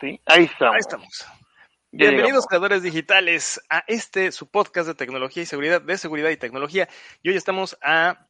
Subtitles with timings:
[0.00, 0.74] Sí, ahí estamos.
[0.74, 1.26] Ahí estamos.
[1.92, 6.88] Bienvenidos creadores digitales a este su podcast de tecnología y seguridad, de seguridad y tecnología.
[7.22, 8.26] Y hoy estamos a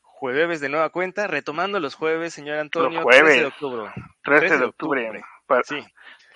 [0.00, 2.90] jueves de nueva cuenta, retomando los jueves, señor Antonio.
[2.90, 3.24] Los jueves.
[3.24, 3.92] 13 de octubre.
[4.22, 5.24] 13 de octubre.
[5.46, 5.78] Para- Sí.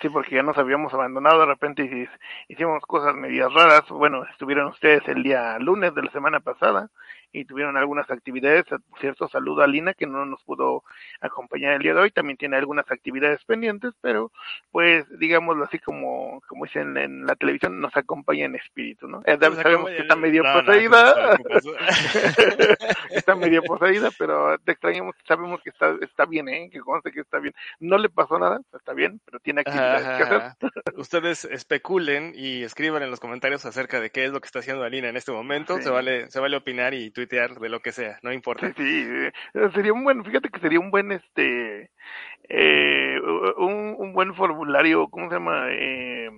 [0.01, 3.83] Sí, porque ya nos habíamos abandonado de repente y hicimos cosas medias raras.
[3.89, 6.89] Bueno, estuvieron ustedes el día lunes de la semana pasada
[7.33, 8.65] y tuvieron algunas actividades.
[9.01, 10.85] Cierto, saludo a Lina que no nos pudo
[11.21, 12.11] acompañar el día de hoy.
[12.11, 14.33] También tiene algunas actividades pendientes, pero
[14.71, 19.23] pues digámoslo así como, como dicen en la televisión, nos acompaña en espíritu, ¿no?
[19.27, 21.39] Eh, sabemos que está medio No, poseída.
[23.11, 26.71] está medio poseída, pero te extrañamos, sabemos que está, está bien, ¿eh?
[26.71, 27.55] que conste que está bien.
[27.81, 30.43] No le pasó nada, está bien, pero tiene actividades que hacer.
[30.97, 34.85] Ustedes especulen y escriban en los comentarios acerca de qué es lo que está haciendo
[34.85, 35.77] Alina en este momento.
[35.77, 35.83] Sí.
[35.83, 38.73] Se vale, se vale opinar y tuitear de lo que sea, no importa.
[38.77, 39.07] Sí,
[39.75, 41.91] sería un buen, fíjate que sería un buen, este,
[42.49, 43.19] eh,
[43.57, 45.67] un, un buen formulario, ¿cómo se llama?
[45.71, 46.31] Eh,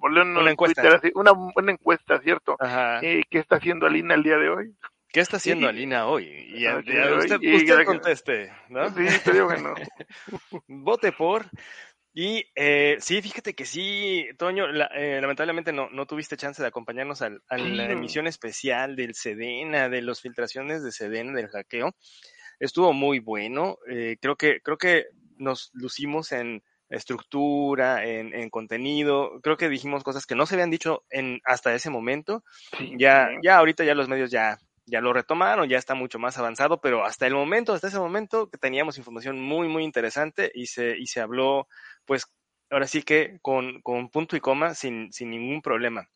[0.00, 0.82] ponle en Una encuesta.
[0.82, 2.56] Twitter una buena encuesta, ¿cierto?
[2.60, 3.00] Ajá.
[3.02, 4.74] Eh, ¿Qué está haciendo Alina el día de hoy?
[5.12, 6.26] ¿Qué está haciendo Alina hoy?
[6.54, 8.88] Y, a- y a hoy, usted, usted conteste, ¿no?
[8.90, 9.74] Sí, estaría bueno.
[10.68, 11.46] Vote por.
[12.12, 16.66] Y eh, sí, fíjate que sí, Toño, la- eh, lamentablemente no, no tuviste chance de
[16.68, 21.94] acompañarnos al- a la emisión especial del Sedena, de las filtraciones de Sedena, del hackeo.
[22.58, 23.78] Estuvo muy bueno.
[23.88, 29.40] eh, creo que, creo que nos lucimos en estructura, en, en contenido.
[29.42, 32.44] Creo que dijimos cosas que no se habían dicho en hasta ese momento.
[32.98, 34.58] Ya, ya ahorita ya los medios ya,
[34.90, 38.48] ya lo retomaron, ya está mucho más avanzado, pero hasta el momento, hasta ese momento,
[38.50, 41.68] que teníamos información muy, muy interesante y se, y se habló,
[42.04, 42.26] pues,
[42.70, 46.06] ahora sí que con, con punto y coma, sin, sin ningún problema.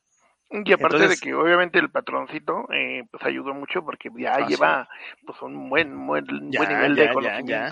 [0.51, 4.47] Y aparte Entonces- de que obviamente el patroncito eh, pues ayudó mucho porque ya Ah,
[4.47, 4.89] lleva
[5.27, 7.71] pues un buen buen, Ya, buen nivel ya, de ya,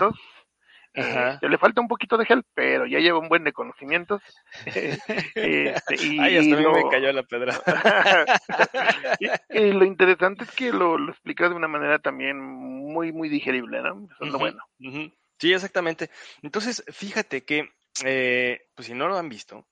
[0.95, 4.21] Eh, le falta un poquito de gel, pero ya lleva un buen de conocimientos.
[5.35, 7.59] Este, y, Ay, hasta lo- me cayó la pedra.
[9.19, 9.27] y,
[9.57, 13.81] y lo interesante es que lo, lo explicas de una manera también muy muy digerible,
[13.81, 14.07] ¿no?
[14.11, 14.63] Eso es lo bueno.
[15.39, 16.09] Sí, exactamente.
[16.41, 17.69] Entonces, fíjate que,
[18.05, 19.67] eh, pues si no lo han visto,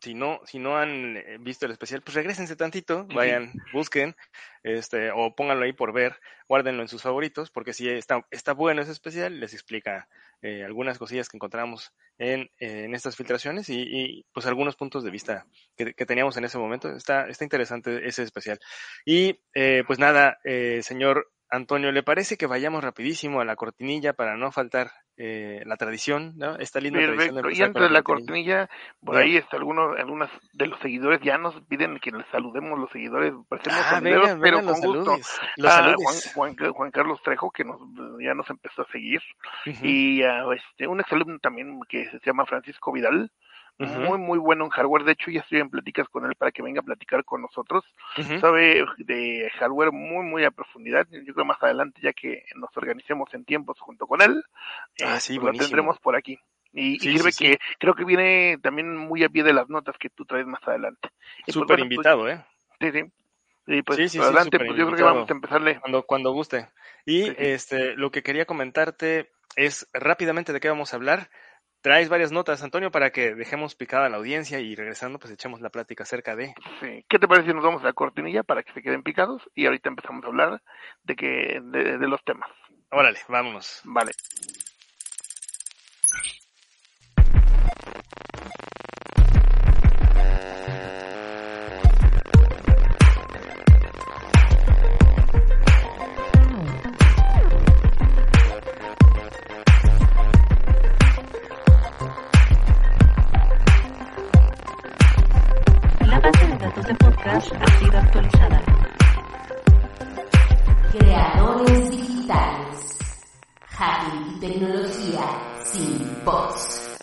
[0.00, 4.14] si no, si no han eh, visto el especial, pues regresense tantito, vayan, busquen,
[4.62, 8.82] este, o pónganlo ahí por ver, guárdenlo en sus favoritos, porque si está, está bueno
[8.82, 10.08] ese especial, les explica
[10.44, 15.10] eh, algunas cosillas que encontramos en, en estas filtraciones y, y, pues algunos puntos de
[15.10, 16.90] vista que, que teníamos en ese momento.
[16.90, 18.58] Está, está interesante ese especial.
[19.06, 24.12] Y eh, pues nada, eh, señor Antonio, ¿le parece que vayamos rapidísimo a la cortinilla
[24.14, 26.56] para no faltar eh, la tradición, ¿no?
[26.58, 27.50] Esta linda tradición de Perfecto.
[27.50, 28.68] Y empezar con antes de la cortinilla?
[29.04, 29.22] por Bien.
[29.28, 33.32] ahí está algunos, algunos de los seguidores ya nos piden que les saludemos los seguidores,
[33.48, 35.04] parecemos Ah, vengan, pero vengan los con gusto.
[35.04, 35.40] saludes.
[35.56, 36.32] Los Ah, saludes.
[36.34, 37.78] Juan, Juan, Juan Carlos Trejo, que nos,
[38.20, 39.20] ya nos empezó a seguir,
[39.82, 43.30] y ah, este, un exalumno también que se llama Francisco Vidal,
[43.78, 45.04] muy, muy bueno en hardware.
[45.04, 47.84] De hecho, ya estoy en pláticas con él para que venga a platicar con nosotros.
[48.40, 51.06] Sabe de hardware muy, muy a profundidad.
[51.10, 54.44] Yo creo más adelante, ya que nos organicemos en tiempos junto con él,
[55.04, 56.38] Ah, eh, sí, pues lo tendremos por aquí.
[56.72, 60.10] Y, sirve sí, que creo que viene también muy a pie de las notas que
[60.10, 61.08] tú traes más adelante.
[61.44, 62.44] Pues, Súper bueno, pues, invitado, ¿eh?
[62.80, 63.04] sí, sí.
[63.66, 65.80] Y pues Sí, sí, sí, adelante, pues yo creo que vamos a empezarle.
[65.80, 66.68] Cuando, cuando guste.
[67.06, 71.30] Y este, lo que quería comentarte es rápidamente de qué vamos a hablar.
[71.84, 75.60] Traes varias notas, Antonio, para que dejemos picada a la audiencia y regresando, pues echemos
[75.60, 76.54] la plática acerca de.
[76.80, 77.04] Sí.
[77.06, 79.42] ¿Qué te parece si nos vamos a la cortinilla para que se queden picados?
[79.54, 80.62] Y ahorita empezamos a hablar
[81.02, 82.48] de que de, de los temas.
[82.90, 83.82] Órale, vámonos.
[83.84, 84.12] Vale.
[107.24, 108.62] Podcast ha sido actualizada.
[110.92, 112.98] Creadores digitales.
[113.66, 116.98] Hacking y tecnología sin bots.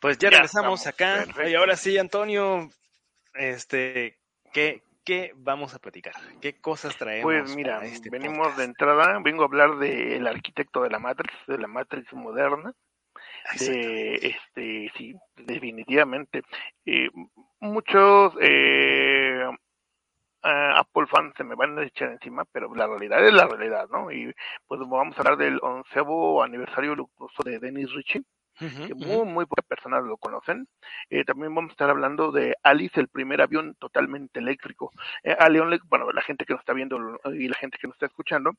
[0.00, 1.48] Pues ya, Ya regresamos estamos, acá.
[1.48, 2.70] Y ahora sí, Antonio,
[3.34, 4.18] este,
[4.52, 6.14] ¿qué, ¿qué vamos a platicar?
[6.40, 7.24] ¿Qué cosas traemos?
[7.24, 8.58] Pues mira, este venimos podcast?
[8.58, 12.74] de entrada, vengo a hablar del arquitecto de la Matrix, de la Matrix moderna,
[13.58, 16.42] de este, sí, definitivamente.
[16.84, 17.08] Eh,
[17.60, 19.44] muchos eh,
[20.42, 23.88] ah, Apple fans se me van a echar encima, pero la realidad es la realidad,
[23.90, 24.10] ¿no?
[24.10, 24.32] Y
[24.66, 28.22] pues vamos a hablar del onceavo aniversario luctuoso de Dennis Ritchie,
[28.86, 30.68] Que muy, muy pocas personas lo conocen.
[31.08, 34.92] Eh, también vamos a estar hablando de Alice, el primer avión totalmente eléctrico.
[35.24, 36.98] Eh, a León, le- bueno, la gente que nos está viendo
[37.32, 38.52] y la gente que nos está escuchando,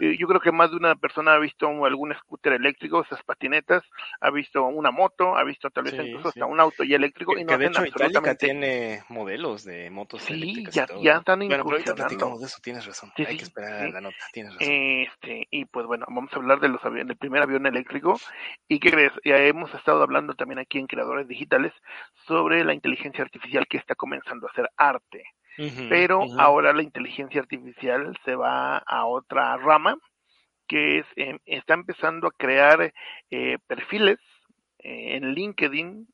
[0.00, 3.82] eh, yo creo que más de una persona ha visto algún scooter eléctrico, esas patinetas,
[4.20, 6.40] ha visto una moto, ha visto tal vez Sí, incluso sí.
[6.40, 9.90] há un auto ya eléctrico Que, y no que de hecho absolutamente tiene modelos de
[9.90, 10.74] motos Sí, eléctricas.
[10.74, 13.12] y ya- todo, ya están Bueno, pero ahorita platicamos de eso, tienes razón.
[13.16, 14.68] Hay que esperar a la nota, tienes razón.
[14.72, 18.18] Este, y pues bueno, vamos a hablar de los aviones, del primer avión eléctrico.
[18.68, 19.12] ¿Y qué crees?
[19.48, 21.72] Hemos estado hablando también aquí en Creadores Digitales
[22.26, 25.24] sobre la inteligencia artificial que está comenzando a hacer arte.
[25.88, 29.96] Pero ahora la inteligencia artificial se va a otra rama,
[30.66, 32.92] que es, eh, está empezando a crear
[33.30, 34.18] eh, perfiles
[34.78, 36.08] eh, en LinkedIn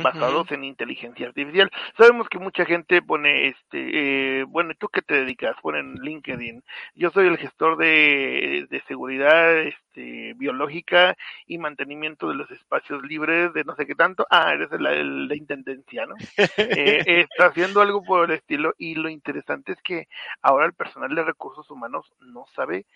[0.00, 1.70] Basados en inteligencia artificial.
[1.96, 5.56] Sabemos que mucha gente pone, este, eh, bueno, ¿y tú qué te dedicas?
[5.60, 6.62] Ponen LinkedIn.
[6.94, 11.16] Yo soy el gestor de, de seguridad este, biológica
[11.46, 14.24] y mantenimiento de los espacios libres de no sé qué tanto.
[14.30, 16.20] Ah, eres la, la intendencia, ¿no?
[16.70, 20.06] Eh, está haciendo algo por el estilo y lo interesante es que
[20.42, 22.86] ahora el personal de recursos humanos no sabe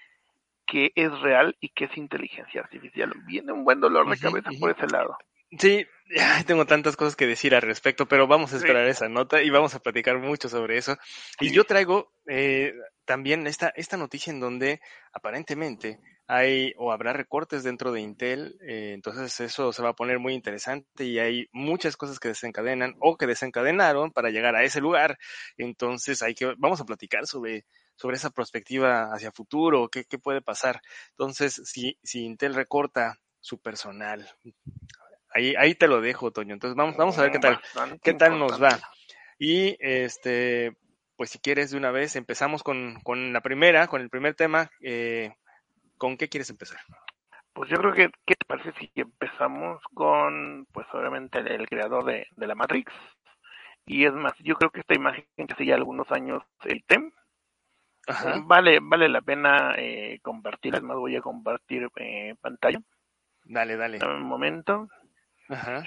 [0.66, 3.12] qué es real y qué es inteligencia artificial.
[3.24, 4.52] Viene un buen dolor de Ujú, cabeza ujú.
[4.52, 5.16] por ese lado.
[5.58, 5.86] Sí,
[6.46, 8.64] tengo tantas cosas que decir al respecto, pero vamos a Sí.
[8.64, 10.96] esperar esa nota y vamos a platicar mucho sobre eso.
[11.40, 11.54] Y Sí.
[11.54, 14.80] yo traigo eh, también esta, esta noticia en donde
[15.12, 20.18] aparentemente hay o habrá recortes dentro de Intel, eh, entonces eso se va a poner
[20.20, 24.80] muy interesante y hay muchas cosas que desencadenan o que desencadenaron para llegar a ese
[24.80, 25.18] lugar.
[25.58, 27.66] Entonces hay que, vamos a platicar sobre,
[27.96, 30.80] sobre esa perspectiva hacia futuro, qué, qué puede pasar.
[31.10, 34.26] Entonces, si, si Intel recorta su personal,
[35.34, 36.54] Ahí, ahí te lo dejo, Toño.
[36.54, 37.60] Entonces vamos, vamos a ver qué tal,
[38.02, 38.78] qué tal nos va.
[39.38, 40.76] Y este,
[41.16, 44.70] pues si quieres de una vez, empezamos con, con la primera, con el primer tema.
[44.80, 45.32] Eh,
[45.96, 46.80] ¿Con qué quieres empezar?
[47.52, 52.04] Pues yo creo que, ¿qué te parece si empezamos con, pues obviamente, el, el creador
[52.04, 52.92] de, de la Matrix?
[53.86, 57.12] Y es más, yo creo que esta imagen que hace ya algunos años el TEM,
[58.06, 58.40] Ajá.
[58.44, 62.80] vale, vale la pena eh, compartir, además voy a compartir eh, pantalla.
[63.44, 63.98] Dale, dale.
[64.04, 64.88] Un momento,
[65.52, 65.84] Ajá.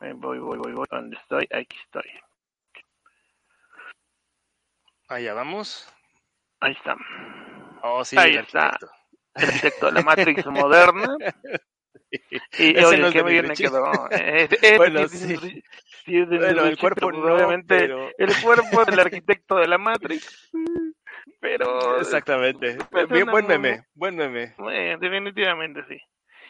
[0.00, 1.46] Eh, voy, voy, voy, voy, ¿dónde estoy?
[1.52, 2.10] Aquí estoy.
[5.08, 5.92] Allá vamos.
[6.60, 6.96] Ahí está.
[7.82, 8.78] Oh, sí, Ahí el está.
[9.34, 11.16] El arquitecto de la Matrix moderna.
[12.58, 13.84] Y Ese oye, no es qué bien me quedó.
[14.10, 15.62] Eh, eh, Bueno, sí, sí.
[16.26, 18.10] Bueno, el cuerpo no, obviamente pero...
[18.18, 20.50] el cuerpo del arquitecto de la Matrix.
[21.40, 22.78] Pero Exactamente.
[22.90, 24.54] pues, Bien, una buen meme, buen meme.
[24.72, 26.00] eh, definitivamente sí.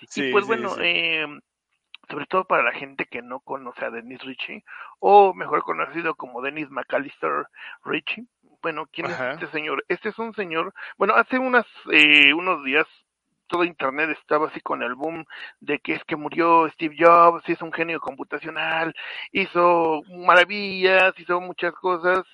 [0.09, 1.27] Sí, y pues sí, bueno, eh,
[2.11, 4.65] sobre todo para la gente que no conoce a Dennis Ritchie,
[4.99, 7.47] o mejor conocido como Dennis McAllister
[7.85, 8.27] Ritchie.
[8.63, 9.31] Bueno, ¿quién Ajá.
[9.31, 9.85] es este señor?
[9.89, 12.87] Este es un señor, bueno, hace unas, eh, unos días
[13.47, 15.25] todo internet estaba así con el boom
[15.59, 18.95] de que es que murió Steve Jobs, es un genio computacional,
[19.33, 22.25] hizo maravillas, hizo muchas cosas,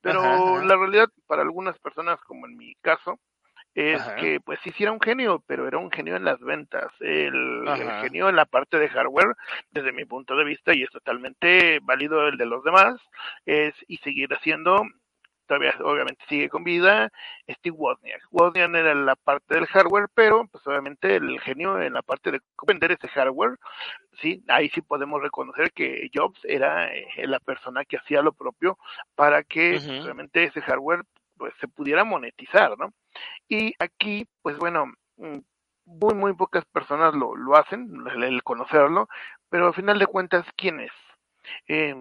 [0.00, 0.64] pero Ajá, ajá.
[0.64, 3.18] la realidad para algunas personas, como en mi caso,
[3.74, 4.16] es Ajá.
[4.16, 7.64] que pues sí, sí era un genio, pero era un genio en las ventas, el,
[8.02, 9.34] genio en la parte de hardware,
[9.70, 13.00] desde mi punto de vista, y es totalmente válido el de los demás,
[13.46, 14.82] es y seguir haciendo
[15.46, 17.10] todavía obviamente sigue con vida,
[17.48, 18.22] Steve Wozniak.
[18.30, 22.40] Wozniak era la parte del hardware, pero pues obviamente el genio en la parte de
[22.66, 23.58] vender ese hardware,
[24.20, 28.78] sí, ahí sí podemos reconocer que Jobs era eh, la persona que hacía lo propio
[29.14, 31.02] para que pues, obviamente ese hardware
[31.36, 32.92] pues se pudiera monetizar, ¿no?
[33.48, 34.86] Y aquí, pues bueno,
[35.16, 35.38] mm,
[35.84, 39.08] muy, muy pocas personas lo, lo hacen, el, conocerlo,
[39.48, 40.92] pero al final de cuentas, ¿quién es?
[41.66, 41.94] Eh,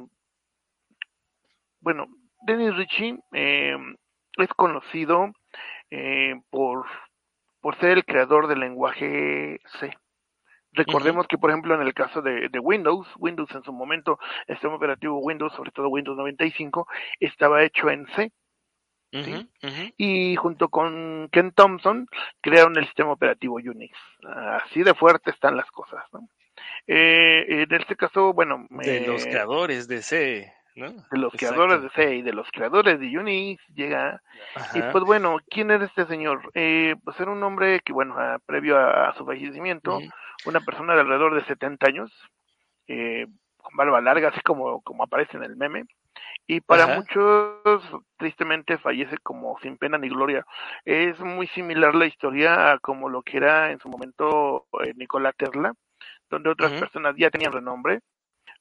[1.79, 2.07] bueno,
[2.41, 3.77] Dennis Ritchie eh,
[4.37, 5.31] es conocido
[5.89, 6.85] eh, por,
[7.59, 9.95] por ser el creador del lenguaje C.
[10.73, 14.55] Recordemos que, por ejemplo, en el caso de, de, Windows, Windows en su momento, el
[14.55, 16.87] sistema operativo Windows, sobre todo Windows 95,
[17.19, 18.31] estaba hecho en C.
[19.97, 22.07] Y junto con Ken Thompson
[22.41, 23.97] crearon el sistema operativo Unix.
[24.23, 26.03] Así de fuerte están las cosas.
[26.13, 26.27] ¿no?
[26.87, 28.67] Eh, en este caso, bueno...
[28.69, 30.91] De eh, los creadores de C, ¿no?
[30.91, 31.55] de los Exacto.
[31.55, 34.21] creadores de C y de los creadores de Unix llega
[34.55, 34.77] Ajá.
[34.77, 38.39] y pues bueno quién era este señor eh, pues era un hombre que bueno a,
[38.39, 39.99] previo a, a, su fallecimiento
[40.45, 42.11] una persona de alrededor de 70 años
[42.87, 43.27] eh,
[43.57, 45.85] con barba larga así como como aparece en el meme
[46.47, 46.95] Y para Ajá.
[46.95, 47.81] muchos,
[48.17, 50.45] tristemente, fallece como sin pena ni gloria.
[50.83, 55.31] Es muy similar la historia a como lo que era en su momento eh, Nikola
[55.33, 55.73] Tesla,
[56.29, 57.99] donde otras personas ya tenían renombre,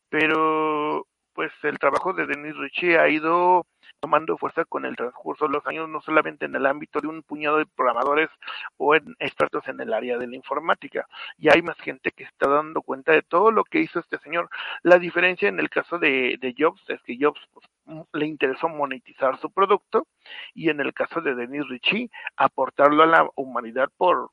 [0.09, 3.65] pero pues el trabajo de Denis Ritchie ha ido
[4.01, 7.23] tomando fuerza con el transcurso de los años, no solamente en el ámbito de un
[7.23, 8.31] puñado de programadores
[8.79, 11.07] o en expertos en el área de la informática.
[11.39, 14.49] Ya hay más gente que está dando cuenta de todo lo que hizo este señor.
[14.83, 19.39] La diferencia en el caso de, Jobs es que Jobs pues, m- le interesó monetizar
[19.39, 20.07] su producto
[20.55, 24.31] y en el caso de Denis Ritchie aportarlo a la humanidad por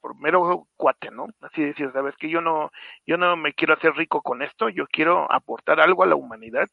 [0.00, 1.28] por mero cuate, ¿no?
[1.40, 2.70] Así decir, sabes que yo no,
[3.06, 6.68] yo no me quiero hacer rico con esto, yo quiero aportar algo a la humanidad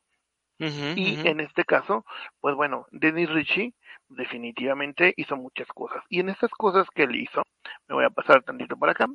[0.96, 2.06] Y en este caso,
[2.40, 3.74] pues bueno, Denis Ritchie
[4.10, 6.04] definitivamente hizo muchas cosas.
[6.08, 7.42] Y en estas cosas que él hizo,
[7.88, 9.08] me voy a pasar tantito por acá.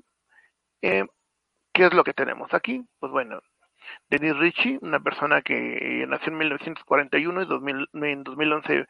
[0.83, 1.05] Eh,
[1.73, 2.83] ¿Qué es lo que tenemos aquí?
[2.99, 3.41] Pues bueno,
[4.09, 8.87] Denis Ritchie, una persona que nació en 1941 y 2000 en 2011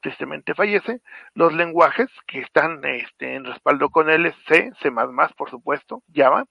[0.00, 1.00] tristemente fallece.
[1.34, 4.90] Los lenguajes que están este, en respaldo con él es C, C++,
[5.36, 6.44] por supuesto, Java,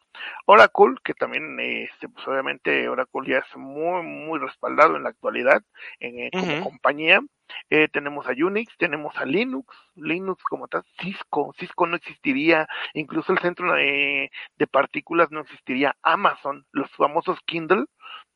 [0.45, 5.61] Oracle, que también, este, pues obviamente Oracle ya es muy, muy respaldado en la actualidad
[5.99, 7.21] en, eh, como compañía.
[7.69, 13.31] Eh, tenemos a Unix, tenemos a Linux, Linux como tal, Cisco, Cisco no existiría, incluso
[13.33, 17.85] el centro de, de partículas no existiría, Amazon, los famosos Kindle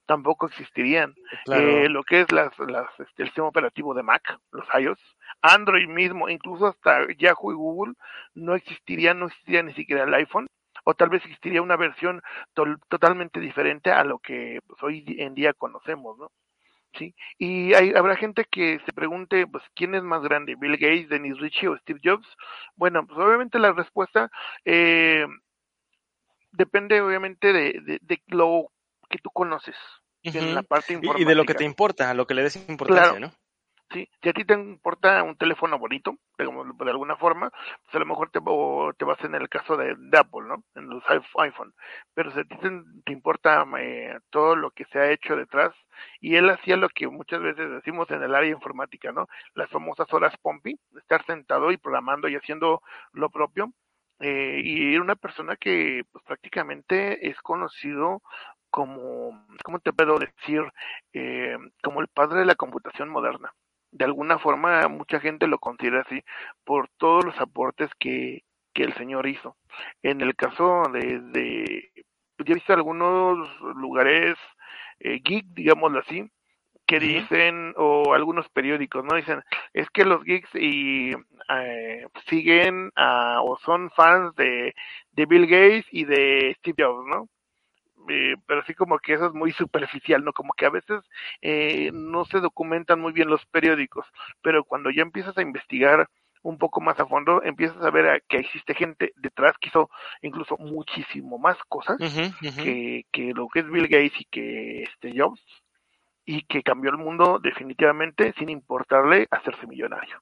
[0.05, 1.13] tampoco existirían.
[1.46, 1.67] Claro.
[1.67, 5.00] Eh, lo que es las, las, este, el sistema operativo de Mac, los iOS,
[5.41, 7.93] Android mismo, incluso hasta Yahoo y Google,
[8.34, 10.48] no existiría, no existiría ni siquiera el iPhone,
[10.84, 12.22] o tal vez existiría una versión
[12.89, 16.29] totalmente diferente a lo que pues, hoy en día conocemos, ¿no?
[16.97, 21.09] Sí, y hay, habrá gente que se pregunte, pues, ¿quién es más grande, Bill Gates,
[21.09, 22.27] Dennis Ritchie o Steve Jobs?
[22.75, 24.29] Bueno, pues obviamente la respuesta
[24.63, 25.25] eh,
[26.51, 28.67] depende obviamente de, de, de lo
[29.09, 29.75] que tú conoces
[30.23, 31.21] en la parte Y, informática.
[31.23, 33.19] y de lo que te importa, a lo que le des importancia, Claro.
[33.19, 33.33] ¿no?
[33.91, 37.99] Sí, si a ti te importa un teléfono bonito, digamos, de alguna forma, pues a
[37.99, 40.63] lo mejor te, vas en el caso de, Apple, ¿no?
[40.73, 41.73] En los iPh- iPhone.
[42.15, 42.71] Pero si a ti te,
[43.05, 45.73] te importa eh, todo lo que se ha hecho detrás,
[46.19, 49.27] y él hacía lo que muchas veces decimos en el área informática, ¿no?
[49.53, 53.71] Las famosas horas Pompi, estar sentado y programando y haciendo lo propio.
[54.21, 58.21] Eh, y era una persona que pues prácticamente es conocido
[58.71, 60.63] como, ¿cómo te puedo decir?
[61.13, 63.53] Eh, como el padre de la computación moderna
[63.93, 66.23] de alguna forma mucha gente lo considera así
[66.63, 69.55] por todos los aportes que, que el señor hizo.
[70.01, 71.91] En el caso de, de
[72.39, 73.38] yo he visto algunos
[73.75, 74.35] lugares
[75.00, 76.29] eh, geek, digámoslo así,
[76.85, 79.15] que dicen, o algunos periódicos, ¿no?
[79.15, 79.41] Dicen,
[79.73, 81.12] es que los geeks y
[81.50, 84.75] eh, siguen a, o son fans de,
[85.12, 87.29] de Bill Gates y de Steve Jobs, ¿no?
[88.10, 90.33] Eh, pero sí como que eso es muy superficial, ¿no?
[90.33, 91.01] Como que a veces
[91.41, 94.05] eh, no se documentan muy bien los periódicos,
[94.41, 96.07] pero cuando ya empiezas a investigar
[96.41, 99.89] un poco más a fondo, empiezas a ver a- que existe gente detrás que hizo
[100.22, 101.98] incluso muchísimo más cosas
[102.57, 105.41] que, que lo que es Bill Gates y que este Jobs,
[106.25, 110.22] y que cambió el mundo definitivamente sin importarle hacerse millonario.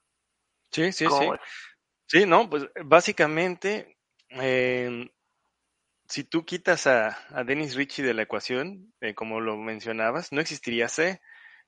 [0.70, 1.24] Sí, sí, sí.
[2.06, 3.96] Sí, no, pues básicamente,
[4.28, 5.10] eh,
[6.12, 10.42] si tú quitas a, a Dennis Ritchie de la ecuación, eh, como lo mencionabas, no
[10.42, 11.22] existiría C.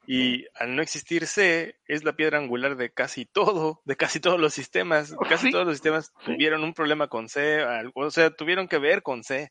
[0.07, 4.39] Y al no existir C, es la piedra angular de casi todo, de casi todos
[4.39, 5.15] los sistemas.
[5.31, 9.03] Casi Sí, todos los sistemas tuvieron un problema con C, o sea, tuvieron que ver
[9.03, 9.51] con C.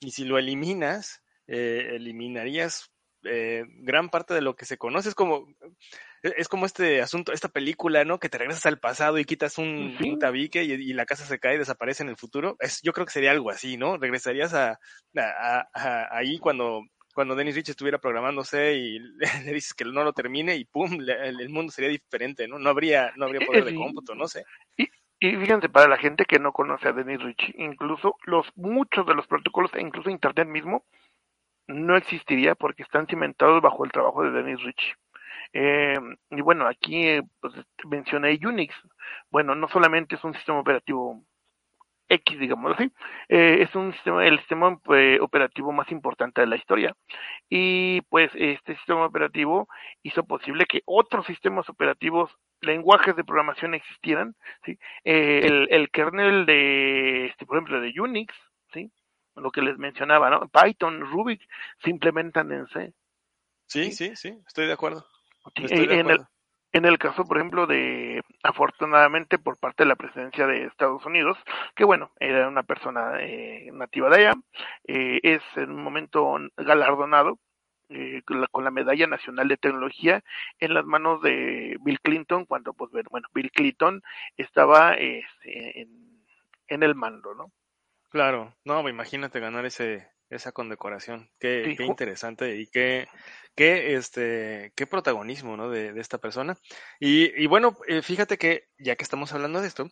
[0.00, 2.92] Y si lo eliminas, eh, eliminarías
[3.24, 5.08] eh, gran parte de lo que se conoce.
[5.08, 5.46] Es como,
[6.22, 8.18] es como este asunto, esta película, ¿no?
[8.18, 11.54] Que te regresas al pasado y quitas un, tabique y, y la casa se cae
[11.54, 12.56] y desaparece en el futuro.
[12.60, 13.96] Es, yo creo que sería algo así, ¿no?
[13.96, 14.78] Regresarías a,
[15.16, 16.82] a- ahí cuando,
[17.14, 18.98] cuando Dennis Rich estuviera programándose y
[19.44, 22.58] le dices que no lo termine y pum, le- el, mundo sería diferente, ¿no?
[22.58, 24.44] No habría, no habría poder de cómputo, no sé.
[25.22, 29.14] Y fíjense, para la gente que no conoce a Dennis Ritchie, incluso los muchos de
[29.14, 30.84] los protocolos, e incluso Internet mismo,
[31.66, 34.94] no existiría porque están cimentados bajo el trabajo de Dennis Ritchie.
[35.52, 35.98] Eh,
[36.30, 37.54] y bueno, aquí pues,
[37.88, 38.74] mencioné Unix.
[39.30, 41.24] Bueno, no solamente es un sistema operativo
[42.10, 42.92] X, digamos así,
[43.28, 46.94] eh, es un sistema, el sistema eh, operativo más importante de la historia.
[47.48, 49.68] Y pues este sistema operativo
[50.02, 52.30] hizo posible que otros sistemas operativos,
[52.60, 54.76] lenguajes de programación existieran, ¿sí?
[55.04, 58.34] Eh, el, el kernel de, este, por ejemplo, de Unix,
[58.72, 58.90] ¿sí?
[59.36, 60.48] Lo que les mencionaba, ¿no?
[60.48, 61.40] Python, Ruby,
[61.82, 62.92] se implementan en C.
[63.66, 65.06] Sí, sí, sí, estoy de acuerdo.
[65.56, 66.20] De en, el,
[66.72, 71.36] en el caso, por ejemplo, de, afortunadamente, por parte de la presidencia de Estados Unidos,
[71.74, 74.34] que bueno, era una persona eh, nativa de allá,
[74.86, 77.38] eh, es en un momento galardonado
[77.88, 80.22] eh, con, la, con la medalla nacional de tecnología
[80.60, 84.00] en las manos de Bill Clinton cuando pues bueno Bill Clinton
[84.36, 86.24] estaba este, en,
[86.68, 87.50] en el mando, ¿no?
[88.10, 93.08] Claro, no, imagínate ganar ese esa condecoración, qué, Sí, qué interesante y qué,
[93.54, 95.68] qué, este, qué protagonismo, ¿no?
[95.68, 96.56] De, de esta persona.
[96.98, 99.90] Y, y bueno, eh, fíjate que ya que estamos hablando de esto,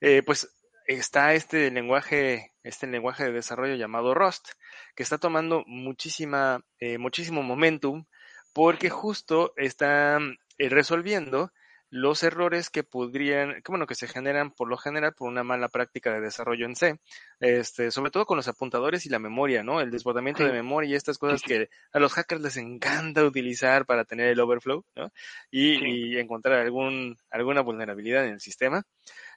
[0.00, 0.48] eh, pues
[0.86, 4.50] está este lenguaje, este lenguaje de desarrollo llamado Rust,
[4.94, 8.06] que está tomando muchísima, eh, muchísimo momentum,
[8.52, 10.18] porque justo está
[10.58, 11.52] resolviendo
[11.90, 15.68] los errores que podrían, que bueno, que se generan por lo general por una mala
[15.68, 16.98] práctica de desarrollo en C,
[17.40, 19.80] este, sobre todo con los apuntadores y la memoria, ¿no?
[19.80, 24.04] El desbordamiento de memoria y estas cosas que a los hackers les encanta utilizar para
[24.04, 25.12] tener el overflow, ¿no?
[25.50, 28.84] Y encontrar algún, alguna vulnerabilidad en el sistema.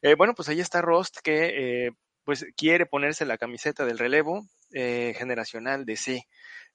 [0.02, 1.92] Eh, bueno, pues ahí está Rust que, eh,
[2.24, 6.28] pues quiere ponerse la camiseta del relevo eh, generacional de C.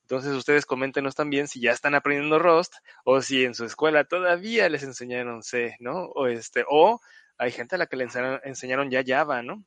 [0.09, 4.67] Entonces ustedes coméntenos también si ya están aprendiendo Rust o si en su escuela todavía
[4.71, 6.07] les enseñaron C, ¿no?
[6.15, 6.99] O este, o
[7.37, 9.63] hay gente a la que le enseñaron, enseñaron ya Java, ¿no?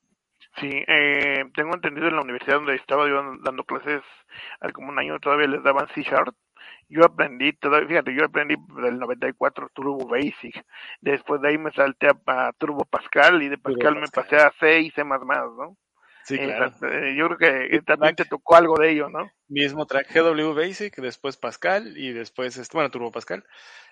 [0.60, 4.02] Sí, eh, tengo entendido en la universidad donde estaba yo dando clases
[4.60, 6.36] hace como un año todavía les daban C Sharp.
[6.90, 10.66] Yo aprendí, todavía, fíjate, yo aprendí del 94 Turbo Basic.
[11.02, 14.24] Después de ahí me salté a, a Turbo Pascal y de Turbo Pascal me Pascal.
[14.24, 15.78] pasé a C y C++, ¿no?
[16.24, 16.72] Sí, Eh, claro.
[16.84, 19.32] eh, yo creo que también te tocó algo de ello, ¿no?
[19.50, 23.44] Mismo track GW Basic, después Pascal y después, este, bueno, Turbo Pascal.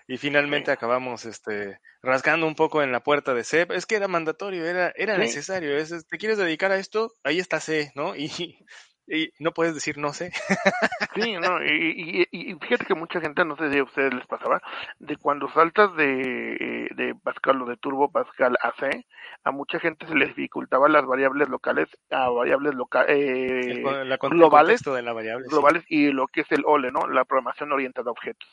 [0.08, 0.72] Y finalmente Sí.
[0.72, 3.66] acabamos este, rascando un poco en la puerta de C.
[3.70, 5.20] Es que era mandatorio, era, era Sí.
[5.20, 5.76] necesario.
[5.76, 7.12] Es, es, ¿Te quieres dedicar a esto?
[7.24, 8.14] Ahí está C, ¿no?
[8.16, 8.64] Y,
[9.12, 10.32] y no puedes decir no sé.
[11.14, 14.26] Sí, no, y, y, y fíjate que mucha gente, no sé si a ustedes les
[14.26, 14.62] pasaba,
[15.00, 19.06] de cuando saltas de, eh, de Pascal o de Turbo Pascal a C,
[19.42, 24.82] a mucha gente se les dificultaba las variables locales a variables loca El, eh, globales,
[24.82, 25.46] de la variable.
[25.46, 25.50] sí.
[25.50, 27.08] globales y lo que es el OLE, ¿no?
[27.08, 28.48] La programación orientada a objetos.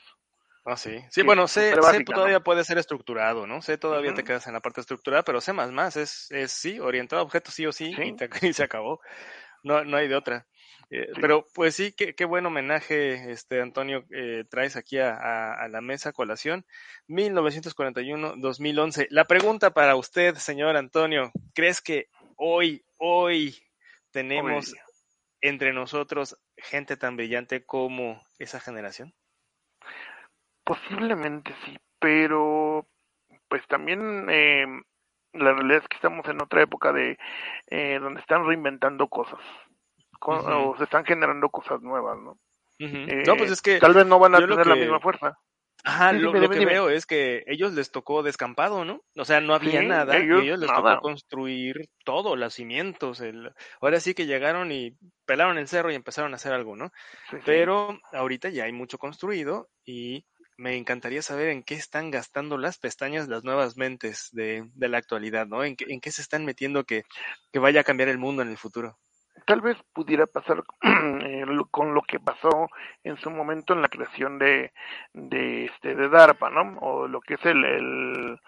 [0.66, 1.00] Ah, sí.
[1.10, 2.44] Sí, bueno, C, básica, todavía ¿no?
[2.44, 3.62] puede ser estructurado, ¿no?
[3.62, 5.54] C todavía te quedas en la parte estructurada, pero C
[5.96, 8.02] es, es sí, orientado a objetos sí o sí, Sí.
[8.02, 9.00] Y, te- y se acabó.
[9.64, 10.48] No, no hay de otra.
[10.90, 11.20] Eh, Sí.
[11.22, 15.68] Pero pues sí, qué, qué buen homenaje, este Antonio, eh, traes aquí a, a- a
[15.68, 16.66] la mesa colación.
[17.08, 19.08] 1941-2011.
[19.10, 23.58] La pregunta para usted, señor Antonio, ¿crees que hoy, hoy
[24.12, 24.80] tenemos Hoy.
[25.42, 29.14] entre nosotros gente tan brillante como esa generación?
[30.64, 32.88] Posiblemente sí, pero
[33.50, 34.66] pues también eh,
[35.38, 37.18] la realidad es que estamos en otra época de
[37.68, 39.40] eh, donde están reinventando cosas
[40.22, 42.38] o se están generando cosas nuevas, ¿no?
[42.80, 45.38] Eh, no, pues es que tal vez no van a tener la misma fuerza.
[45.84, 46.72] Ajá, Sí, lo, dime, lo dime, que dime.
[46.74, 49.02] veo es que ellos les tocó descampado, ¿no?
[49.16, 50.96] O sea, no había Sí, nada ellos y ellos les nada.
[50.96, 53.22] tocó construir todo, los cimientos.
[53.22, 53.52] El...
[53.80, 56.92] Ahora sí que llegaron y pelaron el cerro y empezaron a hacer algo, ¿no?
[57.30, 57.38] Sí.
[57.46, 60.26] Pero ahorita ya hay mucho construido y
[60.58, 64.98] me encantaría saber en qué están gastando las pestañas las nuevas mentes de, de la
[65.00, 65.64] actualidad, ¿no?
[65.64, 67.04] En qué, en qué se están metiendo que,
[67.52, 68.98] que vaya a cambiar el mundo en el futuro.
[69.46, 72.70] tal vez pudiera pasar eh, con lo que pasó
[73.04, 74.72] en su momento en la creación de
[75.14, 76.78] de este de DARPA, ¿no?
[76.80, 78.40] O lo que es el, el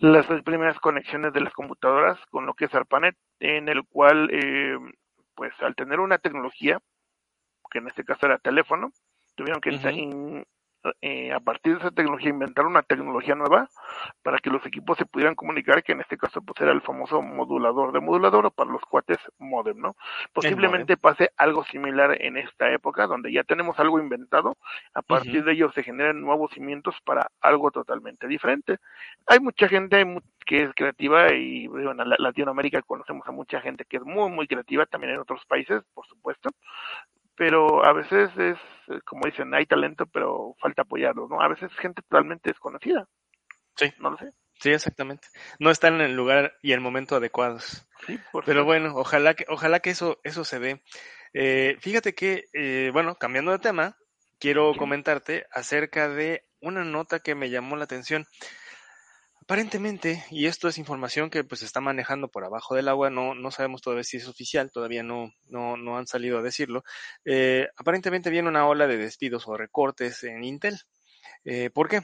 [0.00, 4.76] las primeras conexiones de las computadoras con lo que es ARPANET, en el cual eh,
[5.34, 6.78] pues al tener una tecnología
[7.70, 8.92] que en este caso era teléfono,
[9.36, 10.44] tuvieron que in-
[11.02, 13.68] eh, a partir de esa tecnología inventar una tecnología nueva
[14.22, 17.20] para que los equipos se pudieran comunicar, que en este caso pues era el famoso
[17.20, 19.94] modulador de modulador o para los cuates modem, ¿no?
[20.32, 24.56] Posiblemente pase algo similar en esta época, donde ya tenemos algo inventado,
[24.94, 28.78] a partir de ello se generan nuevos cimientos para algo totalmente diferente.
[29.26, 30.04] Hay mucha gente
[30.46, 34.30] que es creativa y bueno, en la- Latinoamérica conocemos a mucha gente que es muy,
[34.30, 36.48] muy creativa, también en otros países, por supuesto,
[37.40, 38.58] pero a veces es,
[39.06, 41.40] como dicen, hay talento, pero falta apoyarlo, ¿no?
[41.40, 43.08] A veces es gente totalmente desconocida.
[43.76, 43.90] Sí.
[43.98, 44.30] No lo sé.
[44.58, 45.26] Sí, exactamente.
[45.58, 47.88] No están en el lugar y el momento adecuados.
[48.06, 50.82] Sí, por Pero bueno, ojalá que, ojalá que eso, eso se dé.
[51.32, 53.96] Eh, fíjate que, eh, bueno, cambiando de tema,
[54.38, 54.78] quiero Sí.
[54.78, 58.26] comentarte acerca de una nota que me llamó la atención.
[59.50, 63.50] Aparentemente, y esto es información que pues está manejando por abajo del agua, no, no
[63.50, 66.84] sabemos todavía si es oficial, todavía no, no, no han salido a decirlo.
[67.24, 70.78] Eh, aparentemente viene una ola de despidos o recortes en Intel.
[71.44, 72.02] Eh, ¿Por qué?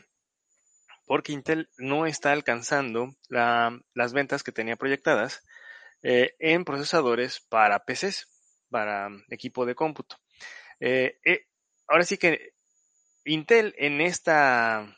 [1.06, 5.44] Porque Intel no está alcanzando la- las ventas que tenía proyectadas
[6.02, 8.26] eh, en procesadores para PCs,
[8.70, 10.16] para equipo de cómputo.
[11.88, 12.52] Ahora sí que
[13.24, 14.96] Intel en esta,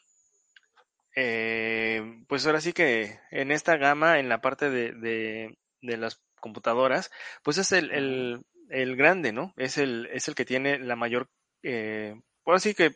[1.21, 6.21] eh, pues ahora sí que en esta gama, en la parte de, de, de las
[6.41, 7.11] computadoras,
[7.43, 9.53] pues es el, el, el grande, ¿no?
[9.57, 11.29] Es el, es el que tiene la mayor,
[11.65, 12.93] eh, por así que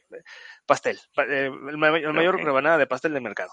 [0.67, 2.45] pastel, pa- eh, el, ma- el mayor Ok.
[2.45, 3.51] rebanada de pastel del mercado.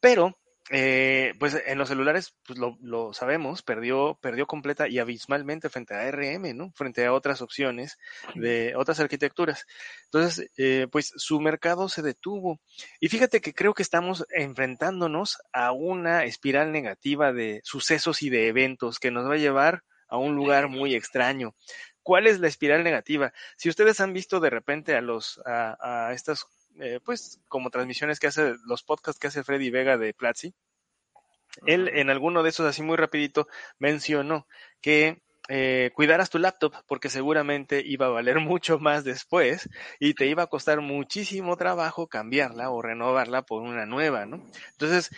[0.00, 0.36] Pero,
[0.72, 5.94] eh, pues en los celulares, pues lo, lo sabemos, perdió, perdió completa y abismalmente frente
[5.94, 6.72] a ARM, ¿no?
[6.76, 7.98] Frente a otras opciones
[8.36, 9.66] de otras arquitecturas.
[10.04, 12.60] Entonces, eh, pues su mercado se detuvo.
[13.00, 18.46] Y fíjate que creo que estamos enfrentándonos a una espiral negativa de sucesos y de
[18.46, 21.56] eventos que nos va a llevar a un lugar muy extraño.
[22.02, 23.32] ¿Cuál es la espiral negativa?
[23.56, 26.46] Si ustedes han visto de repente a los a, a estas
[26.78, 30.54] eh, pues como transmisiones que hace los podcasts que hace Freddy Vega de Platzi,
[31.66, 34.46] él en alguno de esos así muy rapidito mencionó
[34.80, 40.26] que eh, cuidaras tu laptop porque seguramente iba a valer mucho más después y te
[40.26, 44.44] iba a costar muchísimo trabajo cambiarla o renovarla por una nueva, ¿no?
[44.72, 45.10] Entonces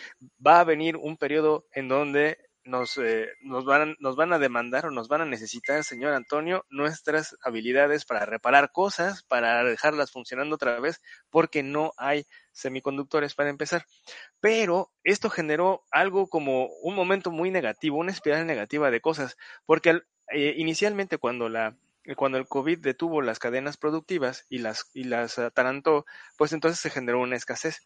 [0.45, 4.85] va a venir un periodo en donde nos, eh, nos, van, nos van a demandar
[4.85, 10.55] o nos van a necesitar, señor Antonio, nuestras habilidades para reparar cosas, para dejarlas funcionando
[10.55, 13.85] otra vez, porque no hay semiconductores para empezar.
[14.39, 19.89] Pero esto generó algo como un momento muy negativo, una espiral negativa de cosas, porque
[19.91, 21.77] al- eh, inicialmente cuando la
[22.17, 26.05] cuando el COVID detuvo las cadenas productivas y las y las atarantó,
[26.37, 27.77] pues entonces se generó una escasez.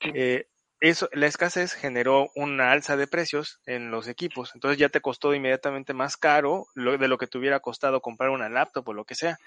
[0.00, 0.10] Sí.
[0.14, 0.48] Eh,
[0.80, 5.34] eso, la escasez generó una alza de precios en los equipos, entonces ya te costó
[5.34, 9.04] inmediatamente más caro lo, de lo que te hubiera costado comprar una laptop o lo
[9.04, 9.38] que sea.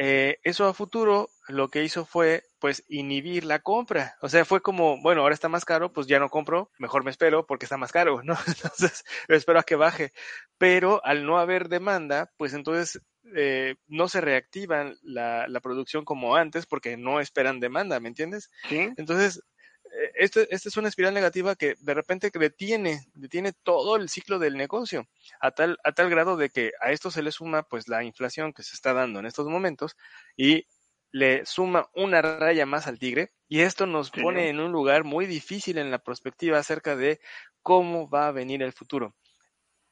[0.00, 4.16] Eh, eso a futuro lo que hizo fue pues inhibir la compra.
[4.20, 7.10] O sea, fue como, bueno, ahora está más caro, pues ya no compro, mejor me
[7.10, 8.36] espero porque está más caro, ¿no?
[8.46, 10.12] Entonces, espero a que baje.
[10.58, 13.00] Pero al no haber demanda, pues entonces
[13.34, 18.50] eh, no se reactivan la, la producción como antes porque no esperan demanda, ¿me entiendes?
[18.68, 19.42] Sí, Entonces,
[19.92, 24.38] eh, este, esta es una espiral negativa que de repente detiene, detiene todo el ciclo
[24.38, 25.06] del negocio,
[25.40, 28.52] a tal, a tal grado de que a esto se le suma pues la inflación
[28.52, 29.96] que se está dando en estos momentos
[30.36, 30.66] y
[31.10, 35.26] le suma una raya más al tigre y esto nos pone en un lugar muy
[35.26, 37.20] difícil en la perspectiva acerca de
[37.62, 39.16] cómo va a venir el futuro.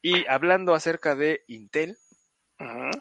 [0.03, 1.97] Y hablando acerca de Intel,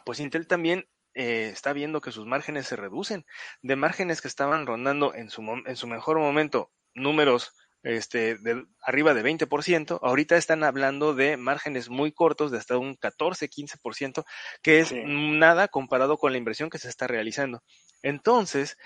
[0.04, 3.26] pues Intel también eh, está viendo que sus márgenes se reducen.
[3.62, 7.52] De márgenes que estaban rondando en su, en su mejor momento números
[7.84, 12.96] este, de arriba de 20%, ahorita están hablando de márgenes muy cortos de hasta un
[12.96, 14.24] 14-15%,
[14.62, 15.02] que es Sí.
[15.04, 17.62] nada comparado con la inversión que se está realizando.
[18.02, 18.76] Entonces,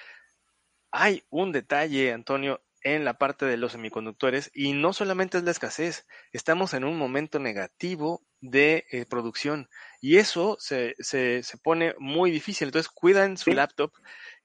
[0.91, 5.51] hay un detalle, Antonio, en la parte de los semiconductores y no solamente es la
[5.51, 9.69] escasez, estamos en un momento negativo de eh, producción
[10.01, 12.69] y eso se, se, se pone muy difícil.
[12.69, 13.93] Entonces, cuidan su laptop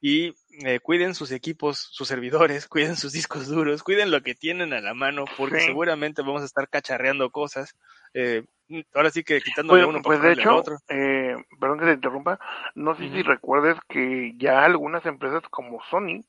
[0.01, 4.73] y eh, cuiden sus equipos, sus servidores, cuiden sus discos duros, cuiden lo que tienen
[4.73, 5.65] a la mano porque Sí.
[5.65, 7.75] seguramente vamos a estar cacharreando cosas.
[8.13, 8.43] Eh,
[8.93, 10.77] ahora sí que quitándole Pues, uno pues para de hecho, otro.
[10.89, 12.39] eh, perdón que te interrumpa,
[12.75, 16.21] no sé si recuerdes que ya algunas empresas como Sony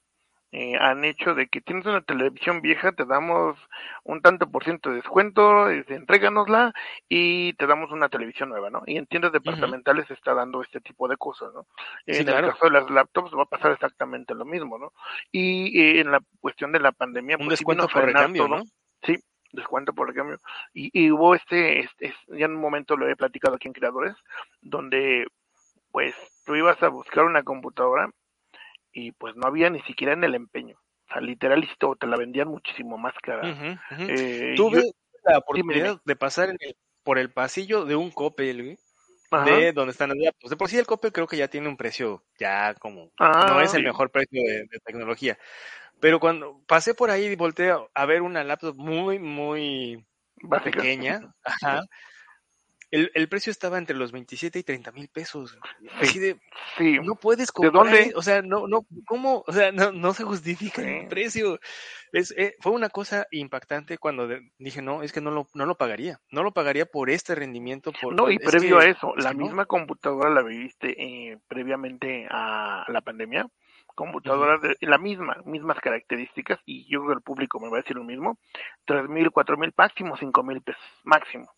[0.53, 3.59] eh, han hecho de que tienes una televisión vieja, te damos
[4.05, 6.73] un tanto por ciento de descuento, este, entréganosla
[7.09, 8.83] y te damos una televisión nueva, ¿no?
[8.87, 11.67] Y en tiendas departamentales se está dando este tipo de cosas, ¿no?
[12.07, 12.47] Sí, en claro.
[12.47, 14.93] el caso de las laptops va a pasar exactamente lo mismo, ¿no?
[15.33, 18.49] Y eh, en la cuestión de la pandemia, Un pues descuento por recambio.
[18.49, 18.63] ¿no?
[19.03, 19.17] Sí,
[19.53, 20.39] descuento por recambio.
[20.73, 23.75] Y, y hubo este, este, es- ya en un momento lo he platicado aquí en
[23.75, 24.15] Creadores,
[24.61, 25.27] donde
[25.93, 28.11] pues tú ibas a buscar una computadora
[28.99, 30.77] y pues no había ni siquiera en el empeño.
[30.77, 33.43] O sea, literal, y te te la vendían muchísimo más cara.
[34.09, 34.91] Eh, Tuve yo-
[35.25, 36.01] la oportunidad dime.
[36.05, 38.79] de pasar en el- por el pasillo de un Coppel, güey,
[39.31, 39.45] Ajá.
[39.45, 40.51] de donde están las laptops.
[40.51, 43.61] De por sí el Coppel creo que ya tiene un precio ya como Ah, no
[43.61, 45.39] es el mejor precio de, de tecnología.
[46.01, 50.05] Pero cuando pasé por ahí y volteé a- a ver una laptop muy, muy
[50.43, 50.71] Básica.
[50.79, 51.83] pequeña, ajá,
[52.97, 55.59] el, el precio estaba entre los 27 y 30 mil pesos.
[56.01, 56.37] Así de,
[56.79, 56.99] Sí.
[57.03, 58.13] no puedes ¿De comprar, dónde?
[58.17, 59.45] o sea, no, no, ¿cómo?
[59.47, 60.89] O sea, no, no se justifica Sí.
[60.89, 61.59] el precio.
[62.13, 65.67] Es, eh, fue una cosa impactante cuando de- dije, no, es que no lo, no
[65.67, 67.93] lo pagaría, no lo pagaría por este rendimiento.
[68.01, 69.45] Por, No, y previo que- a eso, es la no.
[69.45, 73.47] misma computadora la viviste eh, previamente a la pandemia.
[73.95, 77.81] Computadora de la misma, mismas características, y yo creo que el público me va a
[77.81, 78.39] decir lo mismo:
[78.85, 81.51] tres mil, cuatro mil, máximo cinco mil pesos, máximo.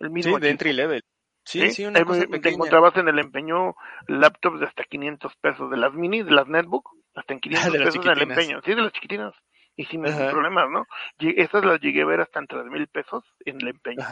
[0.00, 0.52] El Sí, mismo de equipo.
[0.52, 1.02] entry level.
[1.44, 2.54] Sí, sí, una Ahí cosa te pequeña.
[2.54, 3.76] encontrabas en el empeño
[4.08, 7.78] laptops de hasta 500 pesos, de las mini, de las netbook, hasta en 500 De
[7.78, 9.34] las pesos en el empeño, sí, de las chiquitinas,
[9.76, 10.30] y sin Ajá.
[10.30, 10.86] problemas, ¿no?
[11.18, 14.04] Estas las llegué a ver hasta en 3 mil pesos en el empeño.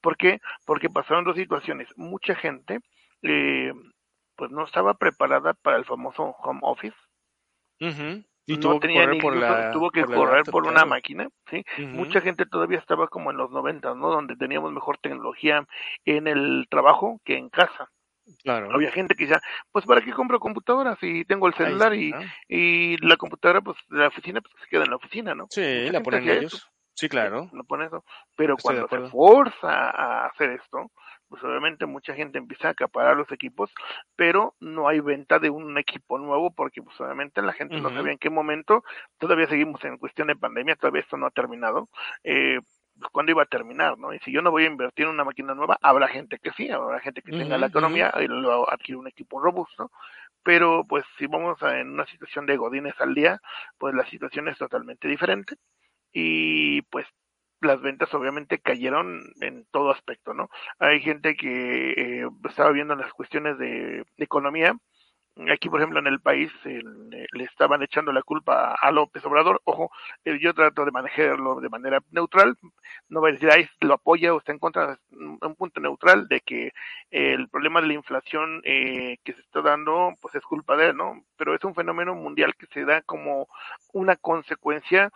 [0.00, 0.40] ¿Por qué?
[0.64, 1.88] Porque pasaron dos situaciones.
[1.96, 2.80] Mucha gente,
[3.22, 3.72] eh,
[4.36, 6.96] pues no estaba preparada para el famoso home office.
[7.80, 8.24] Ujú.
[8.46, 9.72] Y no tuvo que correr por la.
[9.72, 11.64] tuvo que por correr por una máquina, ¿sí?
[11.78, 14.10] Mucha gente todavía estaba como en los 90, ¿no?
[14.10, 15.66] Donde teníamos mejor tecnología
[16.04, 17.90] en el trabajo que en casa.
[18.42, 18.72] Claro.
[18.72, 22.20] Había gente que decía, pues ¿para qué compro computadoras si tengo el celular y, ¿no?
[22.48, 25.46] y la computadora, pues la oficina, pues se queda en la oficina, ¿no?
[25.50, 26.54] Sí, Mucha la ponen ellos.
[26.54, 26.66] eso.
[26.94, 27.48] Sí, claro.
[27.52, 28.04] no pone eso.
[28.36, 30.90] Pero Estoy de cuando se forza a hacer esto,
[31.34, 33.68] pues obviamente mucha gente empieza a acaparar los equipos,
[34.14, 38.12] pero no hay venta de un equipo nuevo porque pues obviamente la gente no sabía
[38.12, 38.84] en qué momento,
[39.18, 41.88] todavía seguimos en cuestión de pandemia, todavía esto no ha terminado,
[42.22, 42.60] eh,
[42.96, 44.14] pues, cuándo iba a terminar, ¿no?
[44.14, 46.70] Y si yo no voy a invertir en una máquina nueva, habrá gente que sí,
[46.70, 49.90] habrá gente que tenga la economía y lo adquiere un equipo robusto,
[50.44, 53.40] pero pues si vamos a, en una situación de godines al día,
[53.76, 55.56] pues la situación es totalmente diferente.
[56.12, 57.08] Y pues
[57.64, 60.48] las ventas obviamente cayeron en todo aspecto, ¿no?
[60.78, 64.76] Hay gente que eh, estaba viendo las cuestiones de, economía.
[65.52, 66.80] Aquí, por ejemplo, en el país eh,
[67.32, 69.60] le estaban echando la culpa a López Obrador.
[69.64, 69.90] Ojo,
[70.24, 72.56] eh, yo trato de manejarlo de manera neutral.
[73.08, 74.92] No voy a decir, ahí lo apoya o está en contra.
[74.92, 76.72] Es un un punto neutral de que
[77.10, 80.96] el problema de la inflación eh, que se está dando, pues es culpa de él,
[80.96, 81.24] ¿no?
[81.36, 83.48] Pero es un fenómeno mundial que se da como
[83.92, 85.10] una consecuencia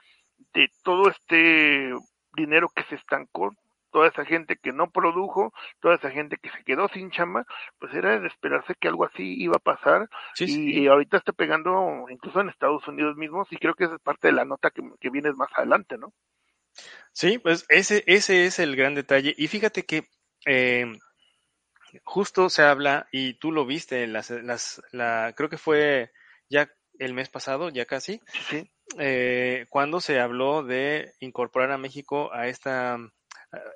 [0.55, 1.93] de todo este
[2.35, 3.55] dinero que se estancó,
[3.91, 7.45] toda esa gente que no produjo, toda esa gente que se quedó sin chamba,
[7.79, 10.81] pues era de esperarse que algo así iba a pasar Sí, y, sí.
[10.83, 14.29] y ahorita está pegando incluso en Estados Unidos mismos y creo que esa es parte
[14.29, 16.13] de la nota que, que viene más adelante, ¿no?
[17.13, 19.35] Sí, pues ese, ese es el gran detalle.
[19.37, 20.05] Y fíjate que
[20.47, 20.87] eh,
[22.05, 26.11] justo se habla, y tú lo viste, las, las, la, creo que fue
[26.49, 32.33] ya el mes pasado, ya casi, Sí, eh, cuando se habló de incorporar a México
[32.33, 33.11] a esta, a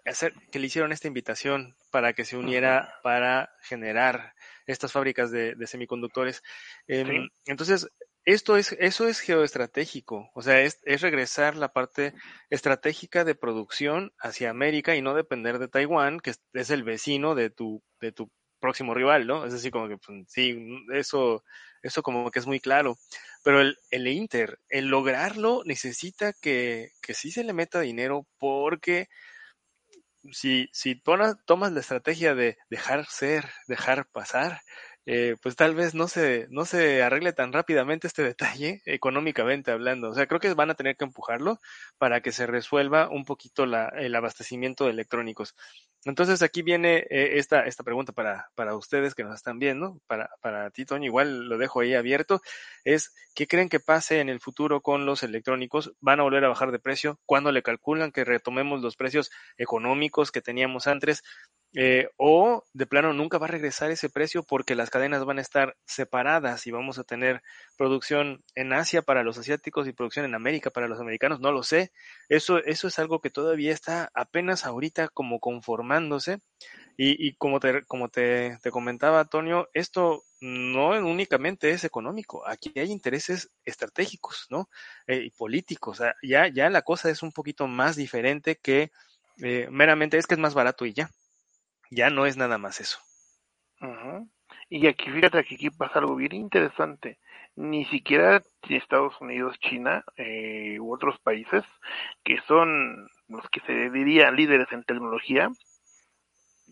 [0.06, 4.34] hacer, que le hicieron esta invitación para que se uniera para generar
[4.66, 6.42] estas fábricas de, de semiconductores.
[6.86, 7.28] Em, Sí.
[7.46, 7.88] Entonces,
[8.24, 12.14] esto es, eso es geoestratégico, o sea, es, es regresar la parte
[12.50, 17.34] estratégica de producción hacia América y no depender de Taiwán, que es, es el vecino
[17.34, 18.30] de tu, de tu
[18.62, 19.44] próximo rival, ¿no?
[19.44, 20.56] Es decir, como que pues, sí,
[20.94, 21.44] eso,
[21.82, 22.96] eso como que es muy claro.
[23.44, 29.08] Pero el, el Inter, el lograrlo necesita que, que sí se le meta dinero porque
[30.30, 34.60] si, si tomas, tomas la estrategia de dejar ser, dejar pasar,
[35.04, 40.10] eh, pues tal vez no se, no se arregle tan rápidamente este detalle, económicamente hablando.
[40.10, 41.58] O sea, creo que van a tener que empujarlo
[41.98, 45.56] para que se resuelva un poquito la, el abastecimiento de electrónicos.
[46.04, 50.30] Entonces aquí viene eh, esta, esta pregunta para, para ustedes que nos están viendo, para,
[50.40, 52.40] para ti, Toño, igual lo dejo ahí abierto,
[52.84, 55.92] es ¿qué creen que pase en el futuro con los electrónicos?
[56.00, 57.20] ¿Van a volver a bajar de precio?
[57.24, 61.22] ¿Cuándo le calculan que retomemos los precios económicos que teníamos antes?
[61.74, 65.40] Eh, o de plano nunca va a regresar ese precio porque las cadenas van a
[65.40, 67.42] estar separadas y vamos a tener
[67.76, 71.62] producción en Asia para los asiáticos y producción en América para los americanos, no lo
[71.62, 71.92] sé.
[72.28, 76.38] Eso, eso es algo que todavía está apenas ahorita como conformándose.
[76.96, 82.72] Y, y como, te, como te, te comentaba, Antonio, esto no únicamente es económico, aquí
[82.76, 84.68] hay intereses estratégicos, ¿no?
[85.06, 86.00] Eh, y políticos.
[86.00, 88.90] O sea, ya, ya la cosa es un poquito más diferente que
[89.42, 91.10] eh, meramente es que es más barato y ya.
[91.90, 92.98] Ya no es nada más eso.
[94.68, 97.18] Y aquí fíjate que aquí pasa algo bien interesante.
[97.54, 98.42] Ni siquiera
[98.76, 101.64] Estados Unidos, China eh, u otros países
[102.24, 105.50] que son los que se dirían líderes en tecnología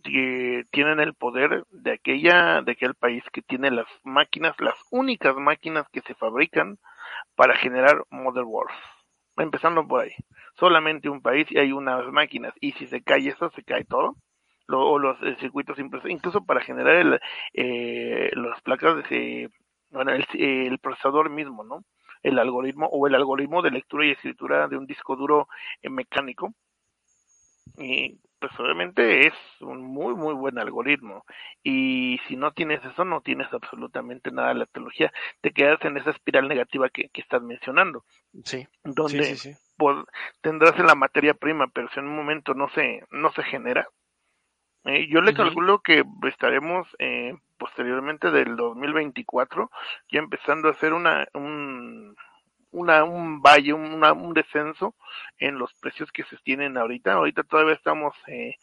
[0.02, 5.36] que tienen el poder de aquella de aquel país que tiene las máquinas, las únicas
[5.36, 6.78] máquinas que se fabrican
[7.36, 8.74] para generar motherboards.
[9.36, 10.12] Empezando por ahí.
[10.58, 14.16] Solamente un país y hay unas máquinas y si se cae eso se cae todo
[14.72, 17.20] o los eh, circuitos incluso para generar el,
[17.54, 19.50] eh, las placas de
[19.90, 21.84] bueno, el, el, procesador mismo, ¿no?
[22.22, 25.48] El algoritmo o el algoritmo de lectura y escritura de un disco duro
[25.82, 26.54] eh, mecánico.
[27.76, 31.24] Y pues obviamente es un muy muy buen algoritmo
[31.62, 35.98] y si no tienes eso no tienes absolutamente nada de la tecnología te quedas en
[35.98, 38.02] esa espiral negativa que, que estás mencionando
[38.44, 39.58] sí donde sí, sí, sí.
[40.40, 43.86] Tendrás en la materia prima pero si en un momento no se no se genera
[44.84, 45.36] eh, yo le uh -huh.
[45.36, 49.70] calculo que estaremos eh, posteriormente del 2024
[50.10, 52.16] ya empezando a hacer una un,
[52.72, 54.94] una, un valle, una, un descenso
[55.38, 57.14] en los precios que se tienen ahorita.
[57.14, 58.54] Ahorita todavía estamos eh,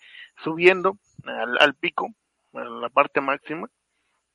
[0.43, 2.10] subiendo al, al, pico,
[2.53, 3.67] a la parte máxima,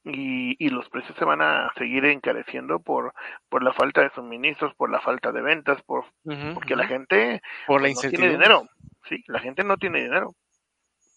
[0.05, 3.15] y, y, los precios se van a seguir encareciendo por,
[3.49, 6.77] por la falta de suministros, por la falta de ventas, por, uh -huh, porque uh
[6.77, 6.81] -huh.
[6.81, 8.69] la gente por la no tiene dinero.
[9.09, 10.35] Sí, la gente no tiene dinero.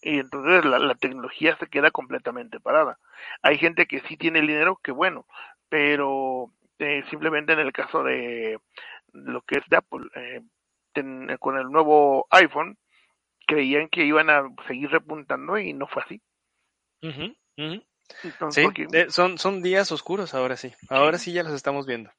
[0.08, 2.96] Y entonces la, la tecnología se queda completamente parada.
[3.42, 5.26] Hay gente que sí tiene el dinero, que bueno,
[5.68, 8.60] pero eh, simplemente en el caso de
[9.12, 10.42] lo que es de Apple, eh,
[10.92, 12.78] ten, con el nuevo iPhone,
[13.48, 16.22] creían que iban a seguir repuntando y no fue así.
[17.02, 17.86] Uh -huh, uh -huh.
[18.22, 20.72] Entonces, Sí, porque- eh, son, son días oscuros ahora sí.
[20.88, 22.12] Ahora sí ya los estamos viendo.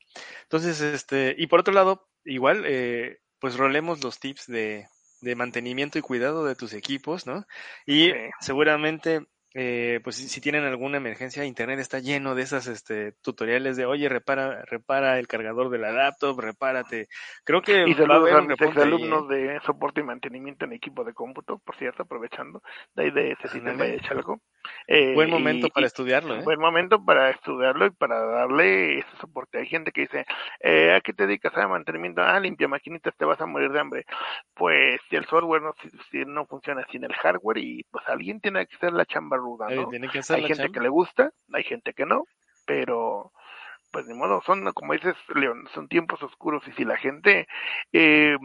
[0.43, 4.87] Entonces, este, y por otro lado, igual, eh, pues rolemos los tips de,
[5.21, 7.45] de mantenimiento y cuidado de tus equipos, ¿no?
[7.85, 13.77] Y seguramente, eh, pues si, tienen alguna emergencia, internet está lleno de esas este, tutoriales
[13.77, 17.07] de, oye, repara, repara el cargador de la laptop, repárate.
[17.43, 21.59] Creo que Y saludos a mis exalumnos de soporte y mantenimiento en equipo de cómputo,
[21.59, 22.61] por cierto, aprovechando,
[22.95, 24.41] de ahí de ese sistema de Chalco.
[24.87, 26.43] Eh, Buen momento y- para estudiarlo, ¿eh?
[26.43, 29.59] Buen momento para estudiarlo y para darle ese soporte.
[29.59, 30.25] Hay gente que dice,
[30.61, 32.21] eh, ¿a qué te dedicas a mantenimiento?
[32.21, 34.05] Ah, limpia maquinitas, te vas a morir de hambre.
[34.53, 38.39] Pues si el software no, si, si no funciona sin el hardware y pues alguien
[38.41, 39.89] tiene que hacer la chamba ruda, ¿no?
[39.89, 40.73] tienen que hacer Hay la gente chamba.
[40.73, 42.23] que le gusta, hay gente que no,
[42.65, 43.31] pero
[43.91, 47.47] pues ni modo, son, como dices, León, son tiempos oscuros y si la gente,
[47.93, 48.37] eh,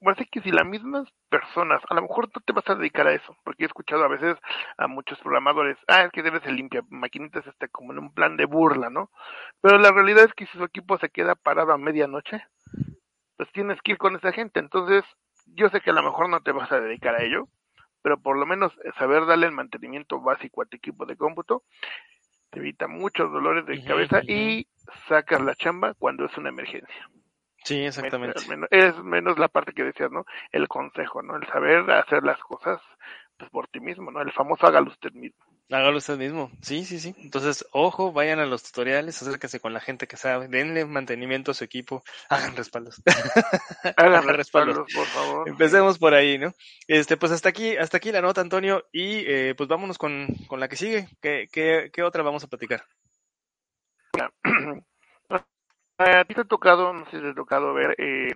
[0.00, 3.06] pues es que si las mismas personas, a lo mejor no te vas a dedicar
[3.06, 4.36] a eso, porque he escuchado a veces
[4.78, 8.36] a muchos programadores, ah, es que debes de limpiar maquinitas este, como en un plan
[8.36, 9.10] de burla, ¿no?
[9.60, 12.42] Pero la realidad es que si su equipo se queda parado a medianoche,
[13.36, 15.04] pues tienes que ir con esa gente, entonces
[15.46, 17.48] yo sé que a lo mejor no te vas a dedicar a ello,
[18.02, 21.64] pero por lo menos saber darle el mantenimiento básico a tu equipo de cómputo
[22.50, 24.66] te evita muchos dolores de cabeza y
[25.08, 27.08] sacas la chamba cuando es una emergencia.
[27.64, 28.38] Sí, exactamente.
[28.38, 30.24] Es menos, es menos la parte que decías, ¿no?
[30.50, 31.36] El consejo, ¿no?
[31.36, 32.80] El saber hacer las cosas
[33.40, 34.20] pues por ti mismo, ¿no?
[34.20, 35.44] El famoso hágalo usted mismo.
[35.70, 36.50] Hágalo usted mismo.
[36.62, 37.14] Sí, sí, sí.
[37.18, 41.54] Entonces, ojo, vayan a los tutoriales, acérquense con la gente que sabe, denle mantenimiento a
[41.54, 43.00] su equipo, hagan respaldos.
[43.96, 45.48] Hagan respaldos, por favor.
[45.48, 46.52] Empecemos por ahí, ¿no?
[46.88, 50.60] Este, pues hasta aquí, hasta aquí la nota, Antonio, y eh, pues vámonos con, con
[50.60, 51.08] la que sigue.
[51.22, 52.84] ¿Qué, qué, qué otra vamos a platicar?
[56.00, 58.32] A ti te ha tocado, no sé si te ha tocado ver eh,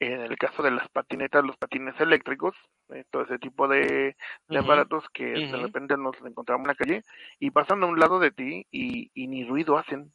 [0.00, 2.54] en el caso de las patinetas, los patines eléctricos,
[2.90, 4.14] eh, todo ese tipo de,
[4.50, 7.02] aparatos que de repente nos encontramos en la calle
[7.38, 10.12] y pasan a un lado de ti y, y ni ruido hacen.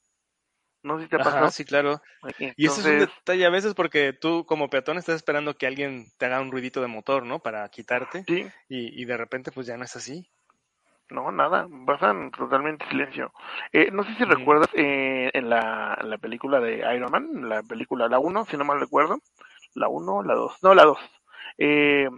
[0.83, 1.37] No sé si te ha pasado.
[1.37, 2.01] Ajá, sí, claro.
[2.37, 6.05] Y ese es un detalle a veces porque tú como peatón estás esperando que alguien
[6.19, 7.39] te haga un ruidito de motor, ¿no?
[7.39, 10.29] Para quitarte sí, y, y de repente pues ya no es así.
[11.09, 13.33] No, nada, pasan totalmente silencio.
[13.71, 17.63] Eh, no sé si recuerdas eh, en, la, en la película de Iron Man, la
[17.63, 19.19] película, la 1, si no mal recuerdo,
[19.75, 20.99] la 1, la 2, no, la 2,
[21.57, 22.09] eh,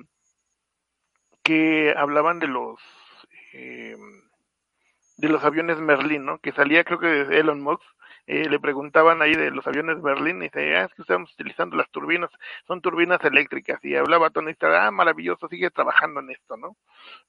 [1.44, 2.80] que hablaban de los
[3.54, 3.96] eh,
[5.18, 6.40] de los aviones Merlin, ¿no?
[6.40, 7.84] Que salía creo que de Elon Musk,
[8.34, 11.76] eh, le preguntaban ahí de los aviones Berlín y dice, ah, es que estamos utilizando
[11.76, 12.30] las turbinas,
[12.66, 16.78] son turbinas eléctricas y hablaba Tony Stark, ah, maravilloso, sigue trabajando en esto, ¿no?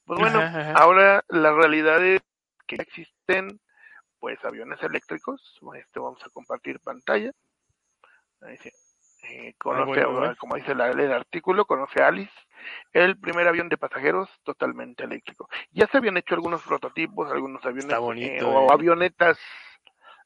[0.05, 0.73] Pues bueno, Ajá, ajá.
[0.75, 2.23] ahora la realidad es
[2.69, 3.59] que existen
[4.21, 7.33] pues aviones eléctricos, este vamos a compartir pantalla,
[8.43, 8.71] ahí sí.
[9.25, 10.37] Eh, conoce, bueno, a- bueno.
[10.39, 12.33] como dice la- el artículo, conoce a Alice,
[12.93, 15.49] el primer avión de pasajeros totalmente eléctrico.
[15.73, 18.75] Ya se habían hecho algunos prototipos, algunos aviones bonito, eh, o eh.
[18.75, 19.39] avionetas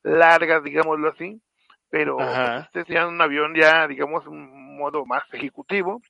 [0.06, 1.40] largas, digámoslo así,
[1.90, 2.60] pero Ajá.
[2.60, 6.00] este es ya un avión ya, digamos, un modo más ejecutivo,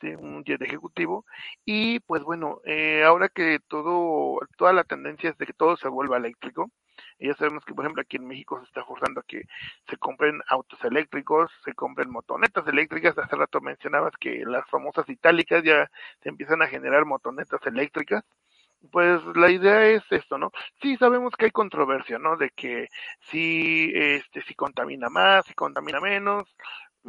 [0.00, 0.08] ¿sí?
[0.08, 1.24] un jet ejecutivo,
[1.64, 5.88] y pues bueno, eh, ahora que todo, toda la tendencia es de que todo se
[5.88, 6.70] vuelva eléctrico,
[7.18, 9.42] y ya sabemos que, por ejemplo, aquí en México se está forzando a que
[9.88, 13.16] se compren autos eléctricos, se compren motonetas eléctricas.
[13.16, 15.88] Hace rato mencionabas que las famosas itálicas ya
[16.22, 18.24] se empiezan a generar motonetas eléctricas.
[18.90, 20.50] Pues la idea es esto, ¿no?
[20.82, 22.36] Sí sabemos que hay controversia, ¿no?
[22.36, 22.88] De que
[23.30, 26.44] si, este, si contamina más, si contamina menos.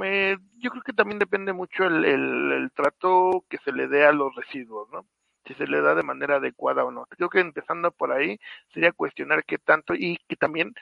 [0.02, 4.06] Eh, yo creo que también depende mucho el, el, el trato que se le dé
[4.06, 5.06] a los residuos, ¿no?
[5.46, 7.06] Si se le da de manera adecuada o no.
[7.06, 8.40] Creo que empezando por ahí
[8.74, 10.74] sería cuestionar qué tanto y que también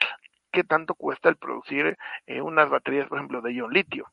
[0.50, 4.10] qué tanto cuesta el producir eh, unas baterías, por ejemplo, de ion litio,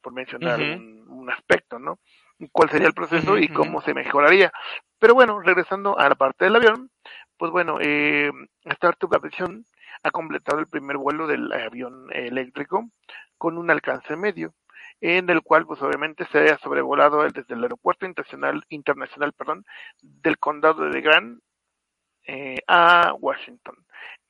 [0.00, 1.98] por mencionar un, un aspecto, ¿no?
[2.50, 4.52] ¿Cuál sería el proceso y cómo se mejoraría?
[5.02, 6.88] Pero bueno, regresando a la parte del avión,
[7.36, 8.30] pues bueno, eh,
[8.66, 9.66] Startup Aviation
[10.04, 12.88] ha completado el primer vuelo del avión eléctrico
[13.36, 14.54] con un alcance medio,
[15.00, 19.64] en el cual pues obviamente se ha sobrevolado desde el aeropuerto internacional, internacional perdón,
[20.00, 21.42] del condado de Grant
[22.28, 23.74] eh, a Washington.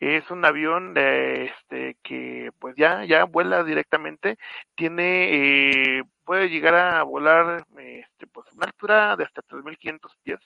[0.01, 4.39] Es un avión eh, este que pues ya ya vuela directamente,
[4.75, 10.41] tiene eh, puede llegar a volar este pues una altura de hasta 3500 pies.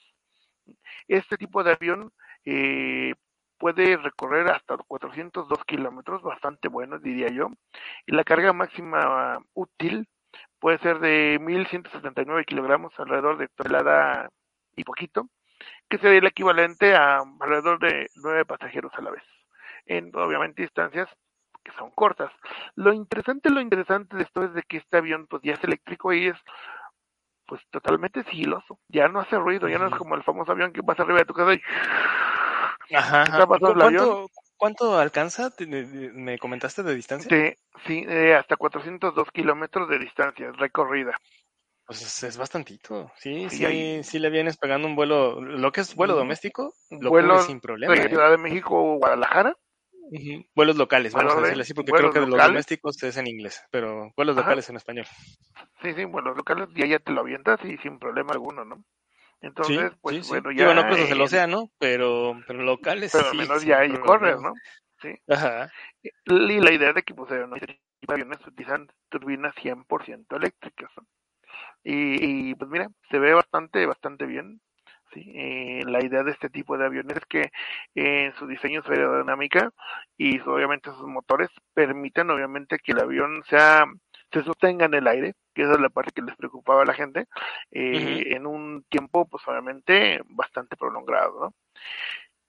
[1.07, 2.11] Este tipo de avión
[2.45, 3.15] eh,
[3.57, 7.49] puede recorrer hasta 402 kilómetros, bastante bueno diría yo,
[8.05, 10.07] y la carga máxima útil
[10.59, 14.29] puede ser de 1179 kilogramos, alrededor de tonelada
[14.75, 15.29] y poquito
[15.89, 19.23] que sería el equivalente a alrededor de nueve pasajeros a la vez,
[19.85, 21.09] en obviamente distancias
[21.63, 22.31] que son cortas.
[22.75, 26.13] Lo interesante, lo interesante de esto es de que este avión pues ya es eléctrico
[26.13, 26.37] y es
[27.47, 30.83] pues totalmente sigiloso, ya no hace ruido, ya no es como el famoso avión que
[30.83, 31.61] pasa arriba de tu casa y
[32.95, 33.23] Ajá.
[33.23, 33.47] Está ajá.
[33.47, 34.27] pasando ¿Cu- el avión.
[34.57, 35.51] ¿Cuánto, alcanza?
[35.51, 37.29] ¿Te- de- de- ¿Me comentaste de distancia?
[37.29, 41.15] de, sí, de hasta 402 kilómetros de distancia recorrida.
[41.85, 43.11] Pues es, es bastantito.
[43.17, 46.73] Sí, Sí, sí, hay- sí le vienes pegando un vuelo, lo que es vuelo doméstico,
[46.89, 47.93] lo cubre sin problema.
[47.93, 48.09] de ¿eh?
[48.09, 49.55] Ciudad de México o Guadalajara.
[50.55, 53.63] Vuelos locales, vamos a decirle así, porque creo que de los domésticos es en inglés,
[53.71, 54.45] pero vuelos Ajá.
[54.45, 55.05] locales en español.
[55.81, 58.83] Sí, sí, vuelos locales y allá te lo avientas y sin problema alguno, ¿no?
[59.41, 60.29] Entonces, sí, pues sí, sí.
[60.29, 60.63] bueno, ya.
[60.63, 63.93] Digo, no cruzas el eh, océano, pero, pero locales Pero al sí, menos ya ahí
[63.99, 64.41] corres.
[64.41, 64.53] ¿no?
[65.01, 65.13] Sí.
[65.27, 65.71] Ajá.
[66.01, 70.89] Y la idea de que pues, no, este aviones utilizan turbinas 100% eléctricas.
[70.97, 71.07] ¿no?
[71.83, 74.59] Y, y, pues mira, se ve bastante, bastante bien.
[75.13, 75.31] ¿Sí?
[75.35, 77.41] Eh, la idea de este tipo de aviones es que
[77.95, 79.71] eh, en su diseño, su aerodinámica
[80.17, 83.85] y obviamente sus motores permiten obviamente que el avión sea
[84.31, 86.93] se sostenga en el aire, que esa es la parte que les preocupaba a la
[86.93, 87.27] gente,
[87.71, 91.53] eh, en un tiempo pues obviamente bastante prolongado, ¿no?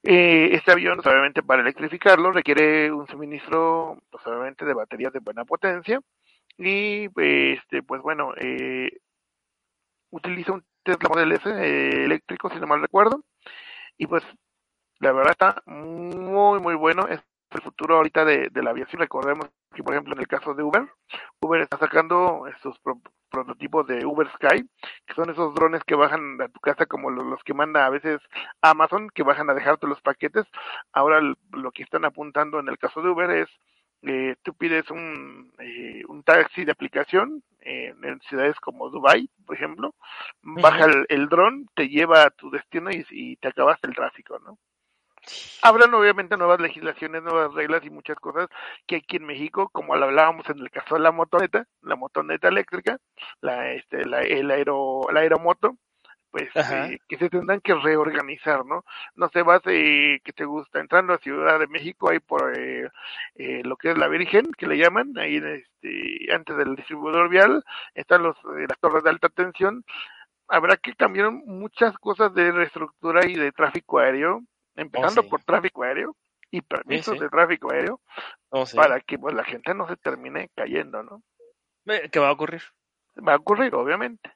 [0.05, 5.19] Eh, este avión, pues, obviamente, para electrificarlo requiere un suministro, pues, obviamente, de baterías de
[5.21, 6.01] buena potencia.
[6.57, 8.91] Y, este, pues bueno, eh,
[10.11, 10.65] utiliza un
[10.97, 13.23] Tesla Model S eh, eléctrico, si no mal recuerdo.
[13.99, 14.25] Y pues,
[15.01, 17.07] la verdad está muy, muy bueno.
[17.09, 17.21] Es
[17.51, 19.01] el futuro ahorita de, de la aviación.
[19.01, 20.89] Recordemos que, por ejemplo, en el caso de Uber,
[21.41, 24.67] Uber está sacando estos pro- prototipos de Uber Sky,
[25.07, 27.91] que son esos drones que bajan a tu casa como lo- los que manda a
[27.91, 28.21] veces
[28.63, 30.47] Amazon, que bajan a dejarte los paquetes.
[30.93, 33.49] Ahora lo que están apuntando en el caso de Uber es,
[34.03, 39.95] eh, tú pides un, eh, un taxi de aplicación en ciudades como Dubai, por ejemplo,
[40.43, 44.39] baja el, el dron, te lleva a tu destino y, y te acabas el tráfico,
[44.41, 44.59] ¿no?
[45.63, 48.49] Habrán obviamente nuevas legislaciones, nuevas reglas y muchas cosas
[48.87, 52.49] que aquí en México, como lo hablábamos en el caso de la motoneta, la motoneta
[52.49, 52.99] eléctrica,
[53.41, 55.77] la, este, la, el aero, la aeromoto,
[56.31, 58.85] pues eh, que se tendrán que reorganizar, ¿no?
[59.15, 62.89] No se vas, eh, que te gusta, entrando a Ciudad de México, ahí por eh,
[63.37, 67.29] eh, lo que es la Virgen, que le llaman, ahí en este, antes del distribuidor
[67.29, 67.65] vial,
[67.95, 69.85] están los, eh, las torres de alta tensión,
[70.49, 74.43] habrá que cambiar muchas cosas de reestructura y de tráfico aéreo,
[74.77, 75.29] empezando sí.
[75.29, 76.15] por tráfico aéreo
[76.51, 77.21] y permisos sí.
[77.21, 78.01] de tráfico aéreo,
[78.51, 81.23] Oh, para que pues la gente no se termine cayendo, ¿no?
[82.11, 82.63] ¿Qué va a ocurrir?
[83.17, 84.31] Va a ocurrir, obviamente.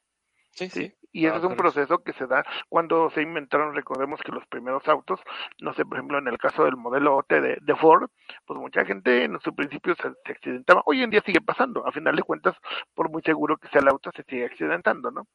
[0.51, 0.93] Sí, sí.
[1.13, 4.31] Y ese va a es un proceso que se da cuando se inventaron, recordemos que
[4.31, 5.19] los primeros autos,
[5.61, 8.09] no sé, por ejemplo, en el caso del modelo OT de, de Ford,
[8.45, 10.81] pues mucha gente en su principio se, se accidentaba.
[10.85, 12.55] Hoy en día sigue pasando, a final de cuentas,
[12.95, 15.27] por muy seguro que sea el auto, se sigue accidentando, ¿no?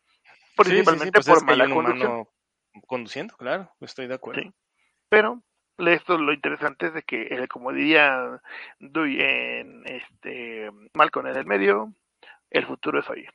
[0.64, 2.26] Sí, sí, sí, Principalmente pues por mala conducción.
[2.86, 4.42] conduciendo, claro, estoy de acuerdo.
[5.08, 5.42] Pero
[5.78, 8.40] esto lo interesante es de que, eh, como diría
[8.80, 11.94] en este Malcolm en el medio,
[12.50, 13.28] el futuro es hoy.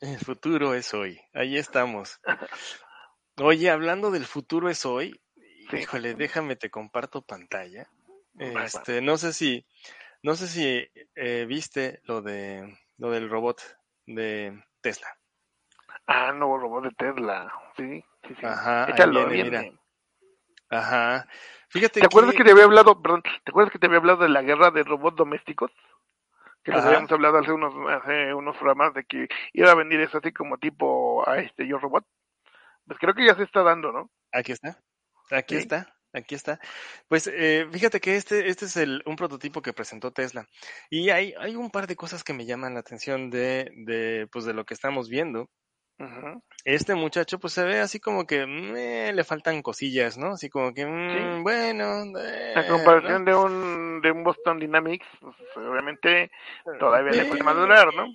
[0.00, 1.20] El futuro es hoy.
[1.32, 2.20] Ahí estamos.
[3.38, 5.20] Oye, hablando del futuro es hoy,
[5.70, 5.78] Sí.
[5.78, 7.88] híjole, déjame te comparto pantalla.
[8.38, 9.66] Este, no sé si,
[10.22, 13.60] no sé si eh, viste lo de lo del robot
[14.06, 15.08] de Tesla.
[16.06, 17.52] Ah, nuevo robot de Tesla.
[17.76, 18.46] Sí, sí, sí.
[18.46, 19.70] Ajá, Échalo, viene, viene.
[19.70, 19.80] mira.
[20.68, 21.28] Ajá.
[21.68, 24.22] Fíjate ¿Te acuerdas que que te había hablado, perdón, te acuerdas que te había hablado
[24.22, 25.72] de la guerra de robots domésticos?
[26.66, 26.88] Que les Ajá.
[26.88, 30.58] habíamos hablado hace unos, hace unos programas de que iba a venir eso así como
[30.58, 32.04] tipo a este Yo Robot.
[32.86, 34.10] Pues creo que ya se está dando, ¿no?
[34.32, 34.82] Aquí está.
[35.30, 35.60] Aquí Sí.
[35.60, 35.94] está.
[36.12, 36.58] Aquí está.
[37.06, 40.48] Pues eh, fíjate que este, este es el, un prototipo que presentó Tesla.
[40.90, 44.44] Y hay, hay un par de cosas que me llaman la atención de, de, pues,
[44.44, 45.48] de lo que estamos viendo.
[46.64, 50.32] Este muchacho, pues se ve así como que mm, eh, le faltan cosillas, ¿no?
[50.32, 52.02] Así como que, mm, bueno.
[52.18, 56.30] eh, A comparación de un de un Boston Dynamics, pues obviamente
[56.78, 57.28] todavía le Sí.
[57.28, 58.06] falta madurar, ¿no?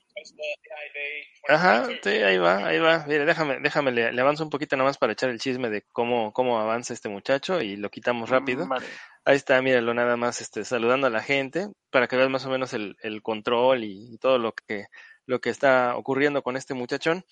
[1.47, 3.03] Ajá, sí, ahí va, ahí va.
[3.07, 6.31] Mire, déjame, déjame, le, le avanzo un poquito nomás para echar el chisme de cómo,
[6.33, 8.67] cómo avanza este muchacho y lo quitamos rápido.
[8.67, 8.85] Vale.
[9.25, 12.49] Ahí está, míralo nada más, este, saludando a la gente, para que veas más o
[12.49, 14.85] menos el, el control y, y todo lo que,
[15.25, 17.23] lo que está ocurriendo con este muchachón.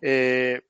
[0.00, 0.62] Eh,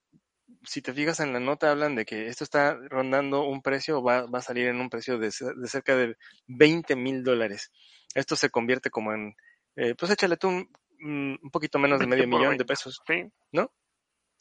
[0.64, 4.26] si te fijas en la nota, hablan de que esto está rondando un precio, va,
[4.26, 6.16] va a salir en un precio de, de cerca de
[6.46, 7.70] 20 mil dólares.
[8.14, 9.34] Esto se convierte como en,
[9.76, 10.70] eh, pues échale tú un,
[11.02, 12.64] un un poquito menos de 20 medio millón de 20.
[12.64, 13.00] pesos.
[13.06, 13.24] Sí,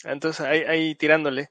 [0.04, 1.50] Entonces ahí, ahí tirándole.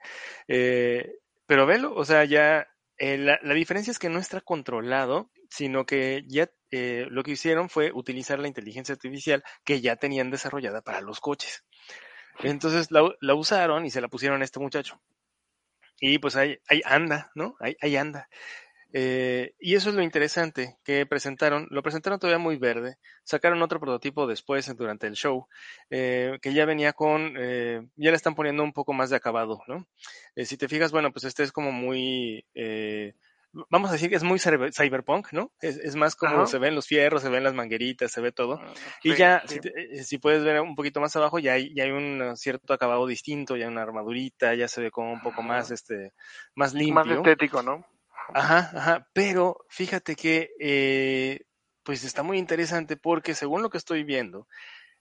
[0.49, 2.67] Eh, pero velo, o sea, ya
[2.99, 7.33] eh, la, la diferencia es que no está controlado, sino que ya eh, lo que
[7.33, 11.65] hicieron fue utilizar la inteligencia artificial que ya tenían desarrollada para los coches.
[12.43, 15.01] Entonces la, usaron y se la pusieron a este muchacho.
[16.01, 17.57] Y pues ahí, ahí anda, ¿no?
[17.61, 18.29] Ahí, ahí anda.
[18.93, 21.67] Eh, y eso es lo interesante que presentaron.
[21.71, 22.97] Lo presentaron todavía muy verde.
[23.25, 25.49] Sacaron otro prototipo después durante el show
[25.91, 29.63] eh, que ya venía con, eh, ya le están poniendo un poco más de acabado,
[29.67, 29.87] ¿no?
[30.37, 32.47] Si te fijas, bueno, pues este es como muy,
[33.71, 35.53] vamos a decir que es muy cyber- cyberpunk, ¿no?
[35.61, 36.47] Es, es más como Ajá.
[36.47, 38.61] se ven los fierros, se ven las mangueritas, se ve todo.
[38.61, 39.61] Ah, Y ya, sí.
[39.63, 42.73] si, eh, si puedes ver un poquito más abajo, ya hay, ya hay un cierto
[42.73, 45.75] acabado distinto, ya una armadurita, ya se ve como un poco más, Ajá.
[45.75, 46.13] este,
[46.55, 47.17] más Más limpio.
[47.17, 47.85] estético, ¿no?
[48.35, 51.41] Ajá, ajá, pero fíjate que, eh,
[51.85, 54.47] pues está muy interesante porque según lo que estoy viendo,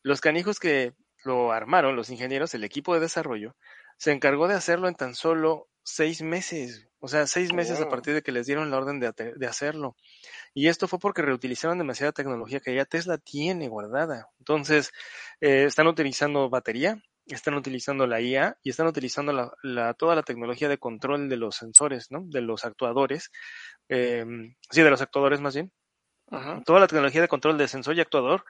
[0.03, 0.93] los canijos que
[1.23, 3.55] lo armaron, los ingenieros, el equipo de desarrollo,
[3.97, 7.89] se encargó de hacerlo en tan solo seis meses, o sea, seis meses a Oh.
[7.91, 9.95] partir de que les dieron la orden de, hacerlo.
[10.55, 14.27] Y esto fue porque reutilizaron demasiada tecnología que ya Tesla tiene guardada.
[14.39, 14.91] Entonces,
[15.39, 16.97] eh, están utilizando batería,
[17.27, 21.37] están utilizando la IA y están utilizando la, la- toda la tecnología de control de
[21.37, 22.23] los sensores, ¿no?
[22.25, 23.29] De los actuadores.
[23.87, 24.25] eh,
[24.71, 25.71] sí, de los actuadores más bien.
[26.31, 26.63] Ajá.
[26.65, 28.45] Toda la tecnología de control de sensor y actuador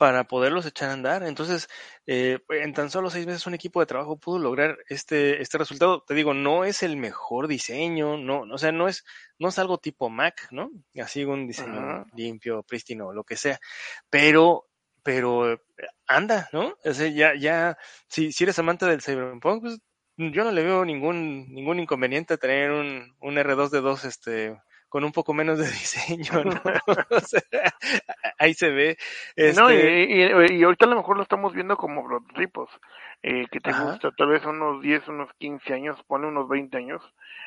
[0.00, 1.22] para poderlos echar a andar.
[1.24, 1.68] Entonces,
[2.06, 6.02] eh, en tan solo seis meses un equipo de trabajo pudo lograr este, este resultado.
[6.04, 9.04] Te digo, no es el mejor diseño, no, o sea, no es,
[9.38, 10.70] no es algo tipo Mac, ¿no?
[10.98, 13.60] Así un diseño limpio, prístino, lo que sea.
[14.08, 14.70] Pero,
[15.02, 15.58] pero eh,
[16.06, 16.78] anda, ¿no?
[16.82, 17.76] O sea, ya, ya,
[18.08, 19.80] si, si eres amante del Cyberpunk, pues
[20.16, 24.56] yo no le veo ningún, ningún inconveniente a tener un, un R2D2, este,
[24.90, 26.52] con un poco menos de diseño, ¿no?
[27.10, 27.42] O sea,
[28.38, 28.98] ahí se ve.
[29.36, 32.68] Este, No, y, y- y ahorita a lo mejor lo estamos viendo como prototipos,
[33.22, 33.84] eh, que te Ajá.
[33.84, 37.02] gusta, tal vez unos 10, unos 15 años, pone unos 20 años,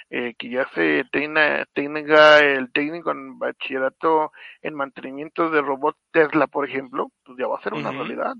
[0.09, 4.31] eh, que ya se tenga, tenga el técnico en bachillerato
[4.61, 8.33] en mantenimiento de robot Tesla, por ejemplo, pues ya va a ser una realidad,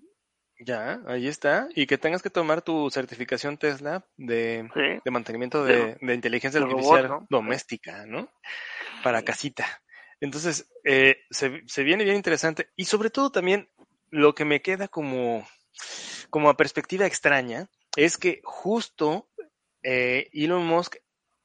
[0.60, 1.68] Ya, ahí está.
[1.76, 5.02] Y que tengas que tomar tu certificación Tesla de, ¿sí?
[5.04, 7.28] de mantenimiento De- de, de inteligencia de robot, artificial ¿no?
[7.30, 8.30] doméstica, ¿no?
[9.04, 9.84] Para casita.
[10.20, 12.70] Entonces, eh, se, se viene bien interesante.
[12.76, 13.70] Y sobre todo también
[14.10, 15.46] lo que me queda como,
[16.30, 19.30] como a perspectiva extraña es que justo
[19.82, 20.98] eh, Elon Musk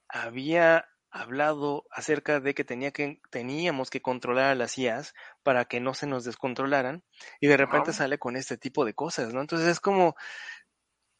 [0.08, 5.80] había hablado acerca de que, tenía que teníamos que controlar a las IAs para que
[5.80, 7.02] no se nos descontrolaran
[7.40, 9.40] y de repente sale con este tipo de cosas, ¿no?
[9.40, 10.14] Entonces es como,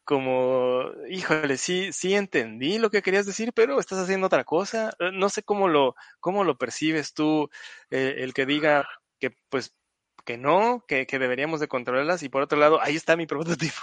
[0.08, 4.94] como, híjole, sí, sí entendí lo que querías decir, pero estás haciendo otra cosa.
[5.00, 7.50] Eh, No sé cómo lo, cómo lo percibes tú,
[7.90, 8.88] eh, el que diga
[9.20, 9.76] que, pues,
[10.24, 13.82] que no, que, que deberíamos de controlarlas y por otro lado, ahí está mi prototipo.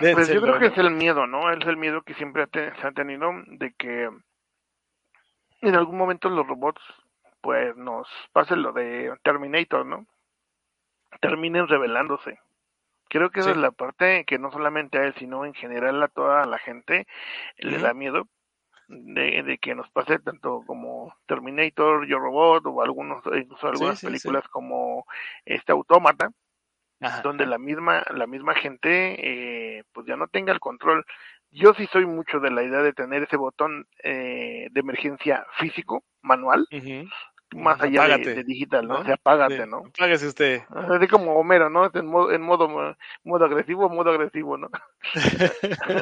[0.00, 1.52] Pues yo creo que es el miedo, ¿no?
[1.52, 4.08] Es el miedo que siempre se ha tenido de que
[5.60, 6.80] en algún momento los robots,
[7.42, 10.06] pues nos pase lo de Terminator, ¿no?
[11.20, 12.38] Terminen rebelándose.
[13.08, 13.56] Creo que esa Sí.
[13.56, 17.06] es la parte que no solamente a él, sino en general a toda la gente
[17.58, 18.28] le da miedo
[18.88, 24.06] de, de que nos pase tanto como Terminator, Yo Robot o algunos, incluso algunas sí,
[24.06, 24.06] sí.
[24.08, 25.04] películas como
[25.44, 26.30] este Autómata,
[27.22, 31.04] donde la misma la misma gente eh, pues ya no tenga el control.
[31.50, 36.02] Yo sí soy mucho de la idea de tener ese botón eh, de emergencia físico,
[36.22, 37.08] manual, Ujú.
[37.54, 38.94] Más allá de, de digital, ¿no?
[38.94, 39.00] ¿no?
[39.00, 39.78] O sea, apágate, Sí, ¿no?
[39.86, 40.62] Apágase usted.
[40.68, 41.90] Así como Homero, ¿no?
[41.94, 42.68] En modo, en modo,
[43.24, 44.68] modo agresivo, modo agresivo, ¿no?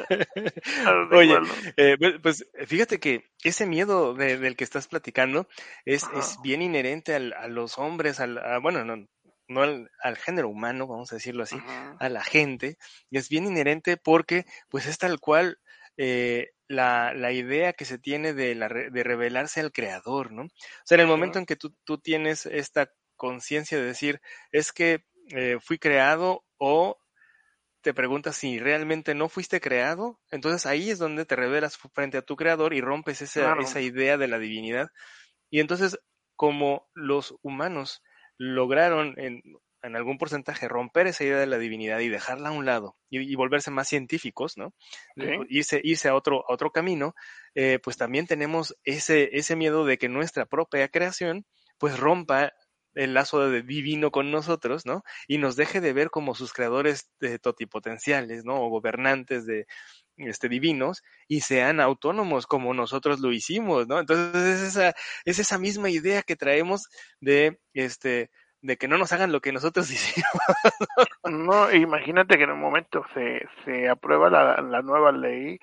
[1.13, 1.39] Oye,
[1.77, 5.47] eh, pues- pues fíjate que ese miedo de- del que estás platicando
[5.85, 6.19] es, Ajá.
[6.19, 9.07] es bien inherente al- a los hombres, al, a- bueno, no,
[9.49, 11.57] no al, al género humano, vamos a decirlo así,
[12.01, 12.77] a la gente,
[13.11, 15.59] y es bien inherente porque pues es tal cual
[15.97, 20.43] eh, la, la idea que se tiene de, la, de revelarse al creador, ¿no?
[20.45, 20.49] O
[20.85, 24.21] sea, en el momento en que tú, tú tienes esta conciencia de decir,
[24.53, 26.99] es que eh, fui creado o
[27.83, 32.23] te preguntas si realmente no fuiste creado, entonces ahí es donde te revelas frente a
[32.23, 33.63] tu creador y rompes esa, Claro.
[33.63, 34.89] esa idea de la divinidad.
[35.51, 35.99] Y entonces,
[36.35, 38.03] como los humanos
[38.39, 39.41] lograron en,
[39.87, 43.21] en algún porcentaje romper esa idea de la divinidad y dejarla a un lado y,
[43.21, 44.75] y volverse más científicos, ¿no?
[45.17, 45.25] Sí.
[45.49, 47.15] Irse, irse a otro, a otro camino,
[47.55, 51.47] eh, pues también tenemos ese, ese miedo de que nuestra propia creación
[51.79, 52.53] pues rompa
[52.95, 55.05] el lazo de divino con nosotros, ¿no?
[55.29, 58.57] Y nos deje de ver como sus creadores de totipotenciales, ¿no?
[58.57, 59.67] O gobernantes de
[60.17, 64.01] este divinos y sean autónomos como nosotros lo hicimos, ¿no?
[64.01, 64.95] Entonces es esa,
[65.27, 66.89] es esa misma idea que traemos
[67.21, 68.31] de este
[68.63, 70.31] de que no nos hagan lo que nosotros hicimos.
[71.25, 75.59] No, imagínate que en un momento se, se aprueba la, la nueva ley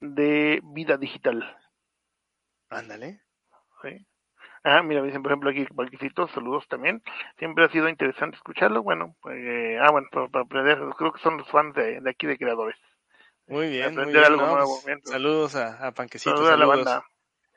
[0.00, 1.56] de vida digital.
[2.70, 3.20] Ándale.
[3.82, 4.06] ¿sí?
[4.64, 7.02] Ah, mira, dicen por ejemplo aquí, Valquisitos, saludos también.
[7.38, 8.82] Siempre ha sido interesante escucharlo.
[8.82, 12.26] Bueno, pues, eh, ah, bueno, para, aprender, creo que son los fans de, de aquí
[12.26, 12.76] de creadores.
[13.46, 14.24] Muy bien, muy bien.
[14.24, 14.80] algo no, nuevo.
[14.84, 17.04] pues, saludos a, a Panquecito, saludos a la banda.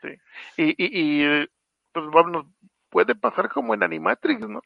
[0.02, 0.10] Sí.
[0.58, 1.48] Y, y, y
[1.92, 2.50] pues bueno,
[2.90, 4.62] puede pasar como en Animatrix, ¿no?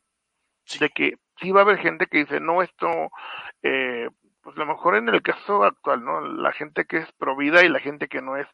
[0.65, 0.79] Sí.
[0.79, 3.09] De que sí va a haber gente que dice, no, esto,
[3.63, 4.09] eh,
[4.41, 6.21] pues a lo mejor en el caso actual, ¿no?
[6.21, 8.47] La gente que es pro vida y la gente que no es.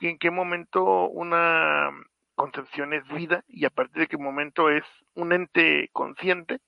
[0.00, 1.90] ¿En qué momento una
[2.34, 4.84] concepción es vida y a partir de qué momento es
[5.14, 6.58] un ente consciente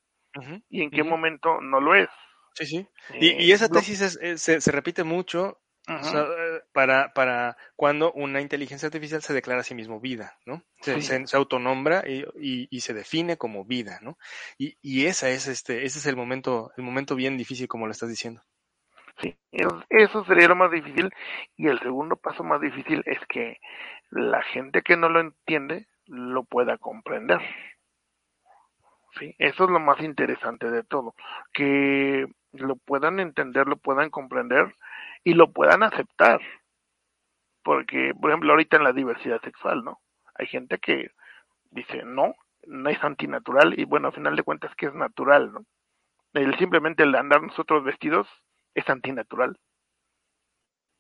[0.69, 2.09] y en qué momento no lo es.
[2.55, 2.89] Sí, sí.
[3.15, 5.59] Y, Eh, y esa tesis es- es- se, se repite mucho.
[5.95, 10.39] O sea, eh, para, para cuando una inteligencia artificial se declara a sí mismo vida,
[10.47, 10.63] ¿no?
[10.81, 14.19] Se, se- se autonombra y, y- y se define como vida, ¿no?
[14.59, 17.93] Y, y esa es este, ese es el momento, el momento bien difícil, como lo
[17.93, 18.43] estás diciendo.
[19.21, 19.37] Sí,
[19.91, 21.11] eso sería lo más difícil.
[21.57, 23.59] Y el segundo paso más difícil es que
[24.11, 27.41] la gente que no lo entiende lo pueda comprender.
[29.19, 31.15] Sí, eso es lo más interesante de todo.
[31.53, 32.27] Que
[32.59, 34.75] lo puedan entender, lo puedan comprender
[35.25, 36.41] y lo puedan aceptar.
[37.63, 40.01] Porque, por ejemplo, ahorita en la diversidad sexual, ¿no?
[40.35, 41.11] Hay gente que
[41.71, 42.35] dice, no,
[42.67, 45.65] no es antinatural y bueno, al final de cuentas que es natural, ¿no?
[46.33, 48.29] El, simplemente el andar nosotros vestidos
[48.75, 49.59] es antinatural.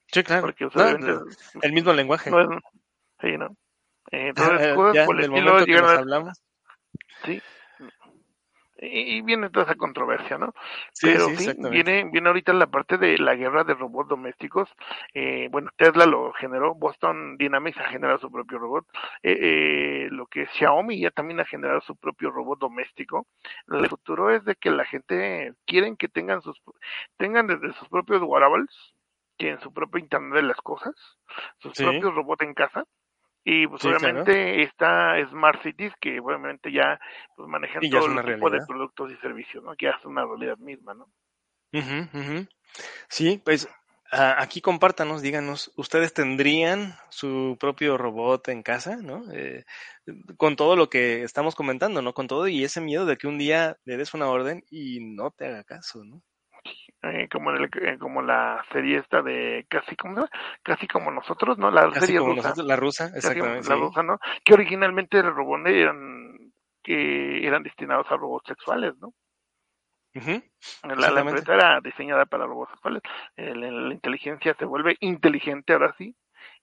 [0.08, 0.42] Sí, claro.
[0.42, 1.24] Porque No,
[1.62, 2.30] el mismo lenguaje.
[2.30, 2.48] no es,
[3.20, 3.46] sí, ¿no?
[4.10, 6.42] Eh, Entonces, Eh, cosas ya, por el estilo a- hablamos.
[7.24, 7.42] sí.
[8.78, 10.52] Y, viene toda esa controversia, ¿no?
[10.92, 14.68] Sí, Pero sí, viene, viene ahorita la parte de la guerra de robots domésticos.
[15.14, 18.86] Eh, bueno, Tesla lo generó, Boston Dynamics ha generado su propio robot.
[19.22, 23.26] Eh, eh, lo que Xiaomi ya también ha generado su propio robot doméstico.
[23.68, 26.60] El futuro es de que la gente quieren que tengan sus
[27.16, 28.68] tengan desde sus propios wearables,
[29.36, 30.94] tienen su propio internet de las cosas,
[31.58, 31.82] sus Sí.
[31.82, 32.84] propios robots en casa.
[33.48, 34.22] Y pues Sí, claro.
[34.22, 36.98] obviamente está Smart Cities que obviamente ya
[37.36, 39.76] pues manejan ya todo el tipo de productos y servicios, ¿no?
[39.76, 41.06] Que ya es una realidad misma, ¿no?
[43.08, 43.68] Sí, pues
[44.10, 49.30] aquí compártanos, díganos, ¿ustedes tendrían su propio robot en casa, no?
[49.32, 49.64] Eh,
[50.36, 52.14] con todo lo que estamos comentando, ¿no?
[52.14, 55.30] Con todo y ese miedo de que un día le des una orden y no
[55.30, 56.20] te haga caso, ¿no?
[57.02, 60.26] Eh, como en el, eh, como la serie esta de casi como
[60.62, 61.70] casi como nosotros, ¿no?
[61.70, 63.68] La Casi serie como rusa, nosotros, la rusa, casi exactamente.
[63.68, 64.18] la rusa, ¿no?
[64.44, 69.12] Que originalmente los robots eran que eran destinados a robots sexuales, ¿no?
[70.82, 73.02] La, la empresa era diseñada para robots sexuales.
[73.36, 76.16] El- la inteligencia se vuelve inteligente ahora sí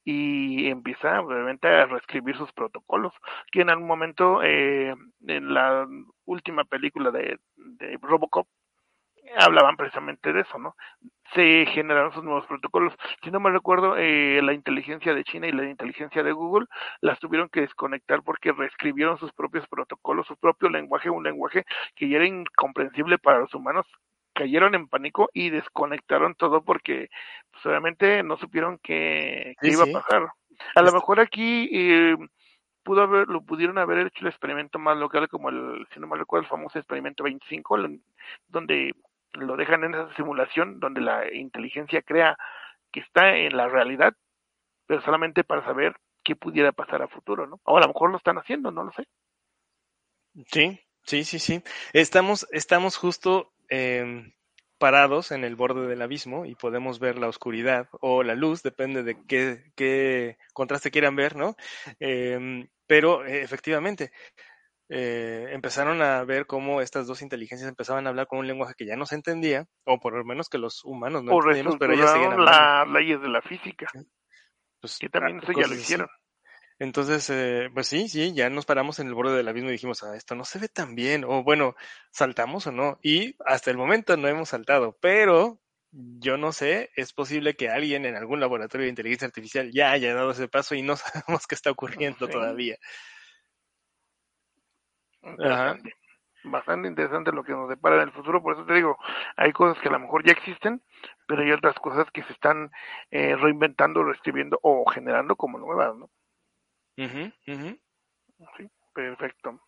[0.03, 3.13] y empieza obviamente a reescribir sus protocolos
[3.51, 4.95] que en algún momento eh,
[5.27, 5.88] en la
[6.25, 8.47] última película de, de Robocop
[9.38, 10.76] hablaban precisamente de eso, ¿no?
[11.34, 12.93] Se generaron sus nuevos protocolos.
[13.24, 16.67] Si no me recuerdo, eh, la inteligencia de China y la inteligencia de Google
[17.01, 21.63] las tuvieron que desconectar porque reescribieron sus propios protocolos, su propio lenguaje, un lenguaje
[21.95, 23.86] que ya era incomprensible para los humanos.
[24.36, 27.09] Cayeron en pánico y desconectaron todo porque
[27.51, 30.28] pues, obviamente no supieron qué, qué Sí, iba a pasar.
[30.76, 32.15] A lo mejor aquí eh,
[32.84, 36.17] pudo haber, lo pudieron haber hecho el experimento más local como el, si no me
[36.17, 38.01] recuerdo, el famoso experimento 25, el-
[38.47, 38.93] donde
[39.34, 42.38] lo dejan en esa simulación, donde la inteligencia crea
[42.91, 44.13] que está en la realidad,
[44.86, 47.59] pero solamente para saber qué pudiera pasar a futuro, ¿no?
[47.63, 49.03] O a lo mejor lo están haciendo, no lo sé.
[50.51, 51.63] Sí, sí, sí, sí.
[51.91, 54.34] Estamos, estamos justo em,
[54.77, 59.03] parados en el borde del abismo y podemos ver la oscuridad o la luz, depende
[59.03, 61.55] de qué, qué contraste quieran ver, ¿no?
[61.99, 64.11] Em, pero efectivamente,
[64.95, 68.85] eh, empezaron a ver cómo estas dos inteligencias empezaban a hablar con un lenguaje que
[68.85, 71.93] ya no se entendía, o por lo menos que los humanos no o entendíamos, pero
[71.93, 72.51] ellas seguían hablando.
[72.51, 73.87] las leyes de la física,
[74.79, 75.75] Pues, que también eso ya lo así.
[75.81, 76.07] hicieron.
[76.79, 80.03] Entonces, eh, pues sí, sí, ya nos paramos en el borde del abismo y dijimos,
[80.03, 81.75] ah, esto no se ve tan bien, o bueno,
[82.11, 82.99] saltamos o no.
[83.01, 85.59] Y hasta el momento no hemos saltado, pero
[85.91, 90.13] yo no sé, es posible que alguien en algún laboratorio de inteligencia artificial ya haya
[90.15, 92.31] dado ese paso y no sabemos qué está ocurriendo Sí.
[92.33, 92.77] todavía.
[96.45, 98.97] Bastante interesante lo que nos depara en el futuro, por eso te digo,
[99.38, 100.82] hay cosas que a lo mejor ya existen,
[101.26, 102.69] pero hay otras cosas que se están
[103.11, 106.09] eh, reinventando, reescribiendo o generando como nuevas, ¿no?
[106.97, 107.80] Ujú, ujú.
[108.57, 109.61] Sí, perfecto.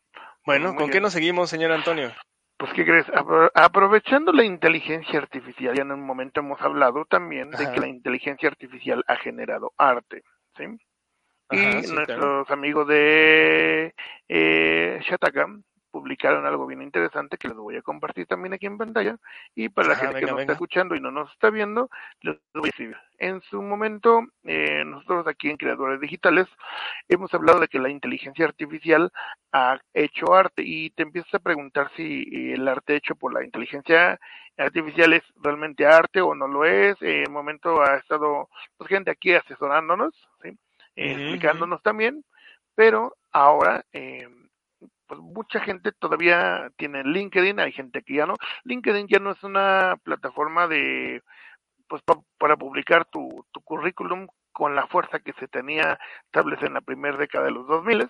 [0.46, 2.12] Bueno, Muy ¿con qué nos seguimos, señor Antonio?
[2.58, 3.08] Pues, ¿qué crees?
[3.08, 7.88] Apro- aprovechando la inteligencia artificial, ya en un momento hemos hablado también de que la
[7.88, 10.24] inteligencia artificial ha generado arte,
[10.58, 10.66] ¿sí?
[11.52, 12.46] Y sí, nuestros claro.
[12.50, 13.94] amigos de
[14.28, 15.48] eh, Shataka
[15.92, 19.18] publicaron algo bien interesante que les voy a compartir también aquí en pantalla
[19.56, 20.42] y para la gente que nos venga.
[20.42, 21.90] está escuchando y no nos está viendo
[22.20, 22.98] les voy a escribir.
[23.18, 26.48] En su momento eh, nosotros aquí en Creadores Digitales
[27.08, 29.10] hemos hablado de que la inteligencia artificial
[29.54, 33.46] ha hecho arte y te empiezas a preguntar si eh, el arte hecho por la
[33.46, 34.20] inteligencia
[34.58, 37.02] artificial es realmente arte o no lo es.
[37.02, 40.58] En el momento ha estado pues, gente aquí asesorándonos, ¿sí?
[40.96, 42.24] Eh, explicándonos también,
[42.76, 44.28] pero ahora eh,
[45.08, 48.36] pues mucha gente todavía tiene LinkedIn, hay gente que ya no.
[48.64, 51.22] LinkedIn ya no es una plataforma de
[51.88, 56.74] pues pa- para publicar tu, tu currículum con la fuerza que se tenía establecida en
[56.76, 58.10] la primera década de los 2000.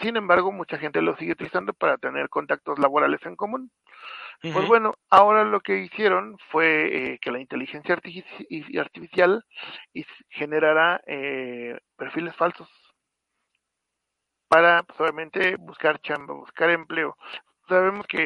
[0.00, 3.70] Sin embargo, mucha gente lo sigue utilizando para tener contactos laborales en común.
[4.48, 9.44] Pues bueno, ahora lo que hicieron fue eh, que la inteligencia artifici- artificial
[10.28, 12.68] generara eh, perfiles falsos
[14.48, 17.16] para, pues, obviamente, buscar chamba, buscar empleo.
[17.68, 18.18] Sabemos que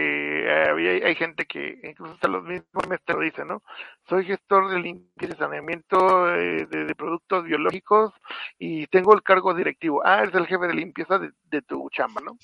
[0.47, 3.63] eh, había, hay gente que incluso hasta los mismos me lo dicen, ¿no?
[4.09, 8.15] Soy gestor de limpieza y saneamiento eh, de, de productos biológicos
[8.59, 10.01] y tengo el cargo directivo.
[10.05, 12.39] Ah, eres el jefe de limpieza de, de tu chamba, ¿no?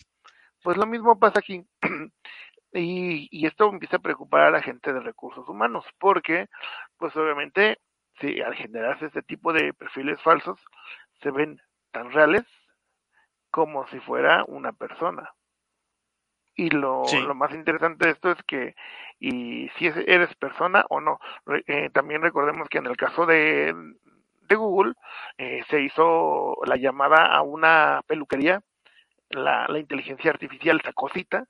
[0.63, 1.65] Pues lo mismo pasa aquí.
[2.73, 6.47] Y, y esto empieza a preocupar a la gente de recursos humanos, porque,
[6.99, 7.79] pues obviamente,
[8.21, 10.61] si al generarse este tipo de perfiles falsos,
[11.23, 11.61] se ven
[11.91, 12.45] tan reales
[13.51, 15.31] como si fuera una persona.
[16.55, 17.17] Y lo, Sí.
[17.23, 18.75] lo más interesante de esto es que,
[19.19, 21.19] y si es- eres persona o no,
[21.67, 23.75] eh, también recordemos que en el caso de,
[24.43, 24.95] de Google,
[25.39, 28.61] eh, se hizo la llamada a una peluquería,
[29.31, 31.45] la, la inteligencia artificial sacó cita,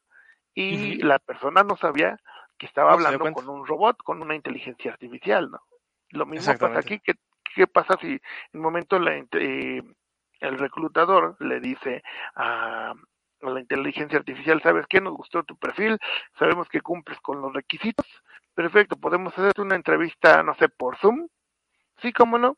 [0.61, 2.19] y la persona no sabía
[2.59, 5.61] que estaba No hablando con un robot, con una inteligencia artificial, ¿no?
[6.11, 7.15] Lo mismo pasa aquí, ¿qué,
[7.55, 8.21] qué pasa si en
[8.55, 9.83] un momento la, eh,
[10.41, 12.03] el reclutador le dice
[12.35, 12.93] a,
[13.43, 15.01] a la inteligencia artificial, ¿sabes qué?
[15.01, 15.99] Nos gustó tu perfil,
[16.39, 18.07] sabemos que cumples con los requisitos,
[18.55, 21.29] perfecto, podemos hacerte una entrevista, no sé, por Zoom,
[22.03, 22.57] sí, cómo no,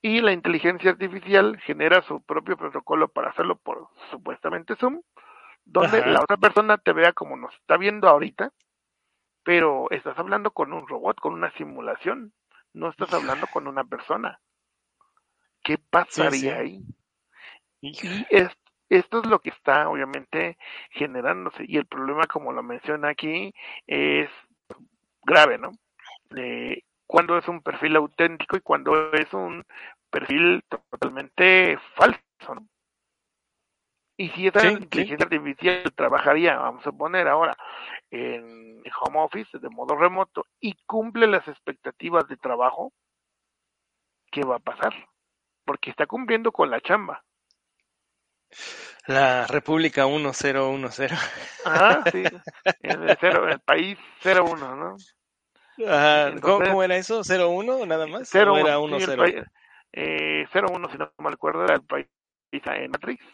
[0.00, 5.00] y la inteligencia artificial genera su propio protocolo para hacerlo por supuestamente Zoom,
[5.68, 6.08] donde Ajá.
[6.08, 8.52] la otra persona te vea como nos está viendo ahorita,
[9.42, 12.32] pero estás hablando con un robot, con una simulación,
[12.72, 14.40] no estás hablando con una persona.
[15.62, 16.48] ¿Qué pasaría sí.
[16.48, 16.82] ahí?
[17.80, 17.92] Y
[18.30, 18.48] es,
[18.88, 20.56] esto es lo que está obviamente
[20.90, 23.52] generándose y el problema como lo menciona aquí
[23.86, 24.30] es
[25.22, 25.72] grave, ¿no?
[26.34, 29.64] Eh, cuando es un perfil auténtico y cuando es un
[30.10, 32.66] perfil totalmente falso, ¿no?
[34.20, 34.74] Y si esa Sí, sí.
[34.74, 37.56] inteligencia artificial trabajaría, vamos a poner ahora,
[38.10, 42.92] en home office, de modo remoto, y cumple las expectativas de trabajo,
[44.32, 44.92] ¿qué va a pasar?
[45.64, 47.22] Porque está cumpliendo con la chamba.
[49.06, 51.12] La República 1010.
[51.64, 52.24] Ah, sí.
[52.82, 54.96] El, cero, el país 01, ¿no?
[55.86, 56.32] Ajá.
[56.40, 57.20] ¿Cómo, Entonces- cómo era eso?
[57.22, 58.28] ¿01 nada más?
[58.32, 59.44] 0, ¿O era 1, 10?
[59.92, 62.08] eh, 01, si no me acuerdo, era el país
[62.50, 63.24] en Matrix.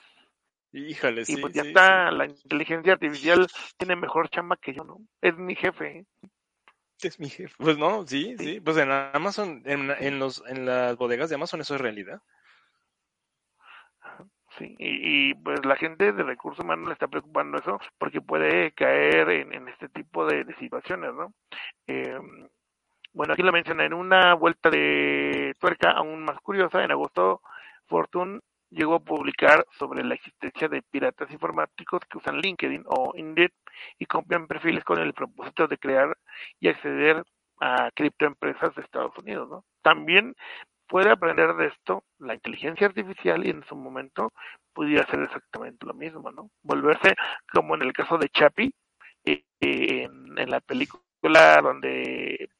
[0.77, 1.35] Híjole, sí.
[1.35, 3.47] y pues ya sí, está, la inteligencia artificial
[3.77, 4.99] tiene mejor chamba que yo, ¿no?
[5.20, 6.05] Es mi jefe.
[7.01, 7.55] Es mi jefe.
[7.59, 8.45] Pues no, sí, Sí.
[8.55, 8.61] sí.
[8.61, 12.20] Pues en Amazon, en, en, los, en las bodegas de Amazon eso es realidad.
[14.59, 18.70] Sí, y, y, pues la gente de recursos humanos le está preocupando eso porque puede
[18.72, 21.35] caer en, en este tipo de, de situaciones, ¿no?
[21.89, 22.18] Eh,
[23.12, 27.43] bueno, aquí lo menciona en una vuelta de tuerca aún más curiosa, en agosto
[27.87, 28.41] Fortune
[28.75, 33.51] llegó a publicar sobre la existencia de piratas informáticos que usan LinkedIn o Indeed
[33.99, 36.16] y copian perfiles con el propósito de crear
[36.61, 37.25] y acceder
[37.61, 39.64] a criptoempresas de Estados Unidos, ¿no?
[39.83, 40.35] También
[40.89, 44.33] puede aprender de esto la inteligencia artificial y en su momento
[44.72, 46.51] pudiera hacer exactamente lo mismo, ¿no?
[46.62, 47.14] Volverse
[47.53, 48.72] como en el caso de Chappie
[49.25, 52.14] eh, en, la película donde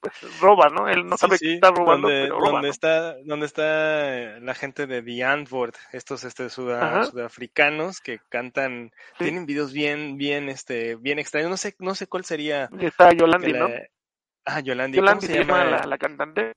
[0.05, 0.89] pues roba, ¿no?
[0.89, 2.51] Él no sabe sí, que está robando, donde, pero roba.
[2.53, 2.73] donde ¿no?
[2.73, 9.25] está, donde está la gente de The Antwoord, estos este sudafricanos que cantan, Sí.
[9.25, 11.51] tienen videos bien, bien, este, bien extraños.
[11.51, 12.69] No sé, no sé cuál sería.
[12.81, 13.69] Está Yolandi, la- ¿no?
[14.45, 14.99] Ah, Yolandi.
[14.99, 15.77] ¿Cómo se se llama llama?
[15.79, 16.53] la, la cantante.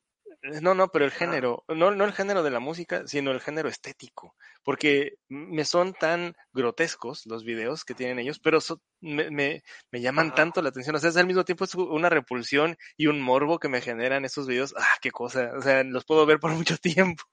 [0.62, 3.68] No, no, pero el género, no, no el género de la música, sino el género
[3.70, 9.62] estético, porque me son tan grotescos los videos que tienen ellos, pero so- me, me,
[9.92, 13.08] me llaman tanto la atención, o sea, es al mismo tiempo es una repulsión y
[13.08, 16.40] un morbo que me generan esos videos, ah, qué cosa, o sea, los puedo ver
[16.40, 17.24] por mucho tiempo.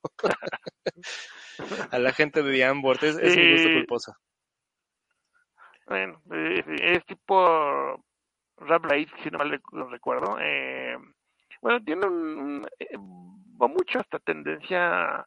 [1.90, 4.14] A la gente de The Ambort, es, es mi gusto culposo.
[5.86, 8.02] Bueno, eh, es tipo
[8.58, 9.60] Rap Raid, si no mal
[9.90, 10.36] recuerdo.
[10.40, 10.96] Eh,
[11.64, 15.26] bueno, tiene un, eh, va mucho esta tendencia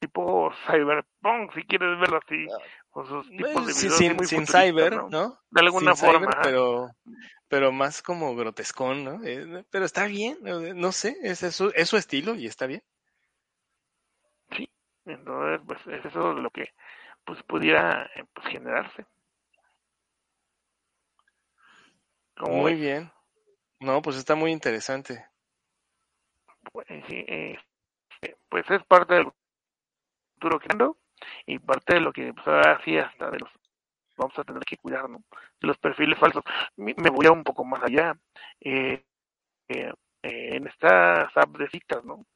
[0.00, 2.46] tipo cyberpunk, si quieres verlo así,
[2.90, 5.08] con sus tipos de Sí, videos sin, cyber, ¿no?
[5.08, 5.38] ¿no?
[5.52, 6.26] De alguna Sin forma.
[6.26, 6.90] cyber, pero,
[7.46, 9.24] pero más como grotescón, ¿no?
[9.24, 12.82] Eh, pero está bien, no sé, es, es su, es su estilo y está bien.
[14.56, 14.68] Sí,
[15.04, 16.74] entonces, pues es eso lo que
[17.24, 19.06] pues pudiera eh, pues, generarse.
[22.36, 22.80] ¿Cómo Muy ves?
[22.80, 23.12] bien.
[23.78, 25.24] No, pues está muy interesante.
[26.72, 27.58] Pues, eh,
[28.22, 29.28] eh, pues es parte del
[30.34, 30.98] futuro que ando
[31.46, 33.50] y parte de lo que pues, ahora sí hasta de los
[34.16, 35.22] vamos a tener que cuidar, ¿no?
[35.60, 36.42] De los perfiles falsos.
[36.76, 38.18] Me voy a un poco más allá.
[38.60, 39.04] Eh,
[39.68, 42.26] en estas apps de citas, ¿no?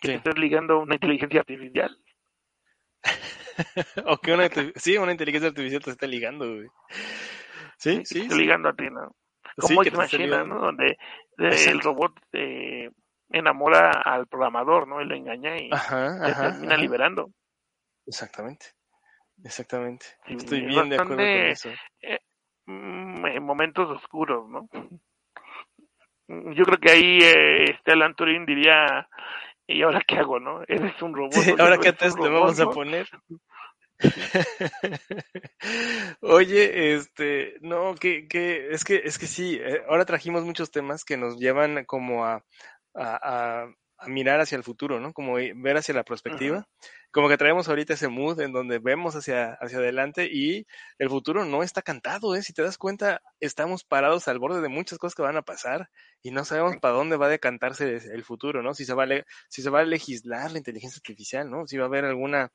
[0.00, 0.12] que Sí.
[0.12, 1.98] te estés ligando a una inteligencia artificial.
[4.06, 6.68] o que una, sí, una inteligencia artificial te está ligando, güey.
[7.78, 8.38] Sí, sí, sí.
[8.38, 9.14] ligando a ti, ¿no?
[9.60, 9.82] Como.
[9.82, 10.60] ¿no?
[10.60, 10.90] Donde
[11.38, 12.90] eh, el robot eh,
[13.30, 15.00] enamora al programador, ¿no?
[15.00, 16.82] Y lo engaña y Ajá, te ajá, termina ajá.
[16.82, 17.30] liberando.
[18.06, 18.66] Exactamente.
[19.44, 20.06] Exactamente.
[20.26, 21.70] Sí, Estoy es bien de acuerdo con eso.
[22.66, 24.68] Mm, en momentos oscuros, ¿no?
[26.28, 29.08] Yo creo que ahí eh, este Alan Turing diría,
[29.66, 30.62] ¿y ahora qué hago, no?
[30.68, 31.32] Eres un robot.
[31.32, 33.08] Sí, ahora no qué test le vamos a poner.
[36.20, 41.04] Oye, este, no, que, que, es que, es que sí, eh, ahora trajimos muchos temas
[41.04, 42.44] que nos llevan como a,
[42.98, 45.12] a, a- a mirar hacia el futuro, ¿no?
[45.12, 46.68] Como ver hacia la perspectiva.
[47.10, 50.66] Como que traemos ahorita ese mood en donde vemos hacia, hacia adelante y
[50.98, 52.42] el futuro no está cantado, ¿eh?
[52.42, 55.90] Si te das cuenta, estamos parados al borde de muchas cosas que van a pasar
[56.22, 58.74] y no sabemos para dónde va a decantarse el futuro, ¿no?
[58.74, 61.66] Si se va a, le- si se va a legislar la inteligencia artificial, ¿no?
[61.66, 62.52] Si va a haber alguna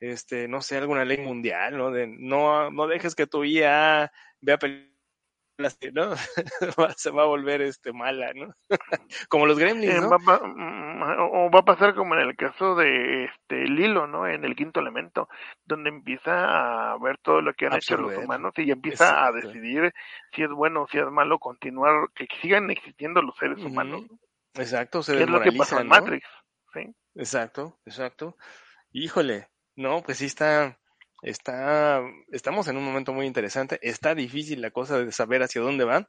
[0.00, 1.90] este, no sé, alguna ley mundial, ¿no?
[1.90, 4.91] De no, no dejes que tu IA vea películas,
[6.96, 8.54] se va a volver este mala, ¿no?
[9.28, 10.08] Como los Eh, gremlins, ¿no?
[10.10, 11.02] va, a pa- mm,
[11.32, 14.26] o va a pasar como en el caso de este Lilo, ¿no?
[14.26, 15.28] En el quinto elemento,
[15.64, 18.24] donde empieza a ver todo lo que han hecho los Absorber.
[18.24, 19.92] humanos y empieza a decidir
[20.34, 24.02] si es bueno o si es malo continuar, que sigan existiendo los seres humanos.
[24.54, 25.88] Exacto, se es lo que desmoraliza, en ¿no?
[25.88, 26.26] Matrix.
[26.74, 26.94] ¿sí?
[27.14, 28.36] Exacto, exacto.
[28.92, 30.78] Híjole, no, pues sí está,
[31.22, 33.78] está, estamos en un momento muy interesante.
[33.82, 36.08] Está difícil la cosa de saber hacia dónde va,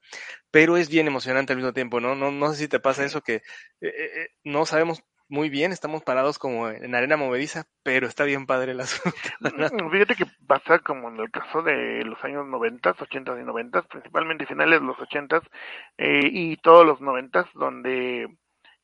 [0.51, 2.15] pero es bien emocionante al mismo tiempo, ¿no?
[2.15, 3.41] No, no sé si te pasa eso que eh,
[3.81, 8.45] eh, eh, no sabemos muy bien, estamos parados como en arena movediza, pero está bien
[8.45, 9.17] padre el asunto.
[9.39, 9.49] ¿no?
[9.67, 13.81] Mm, Fíjate que pasa como en el caso de los años 90, 80 y 90,
[13.83, 15.41] principalmente finales de los 80
[15.97, 18.27] eh, y todos los 90, donde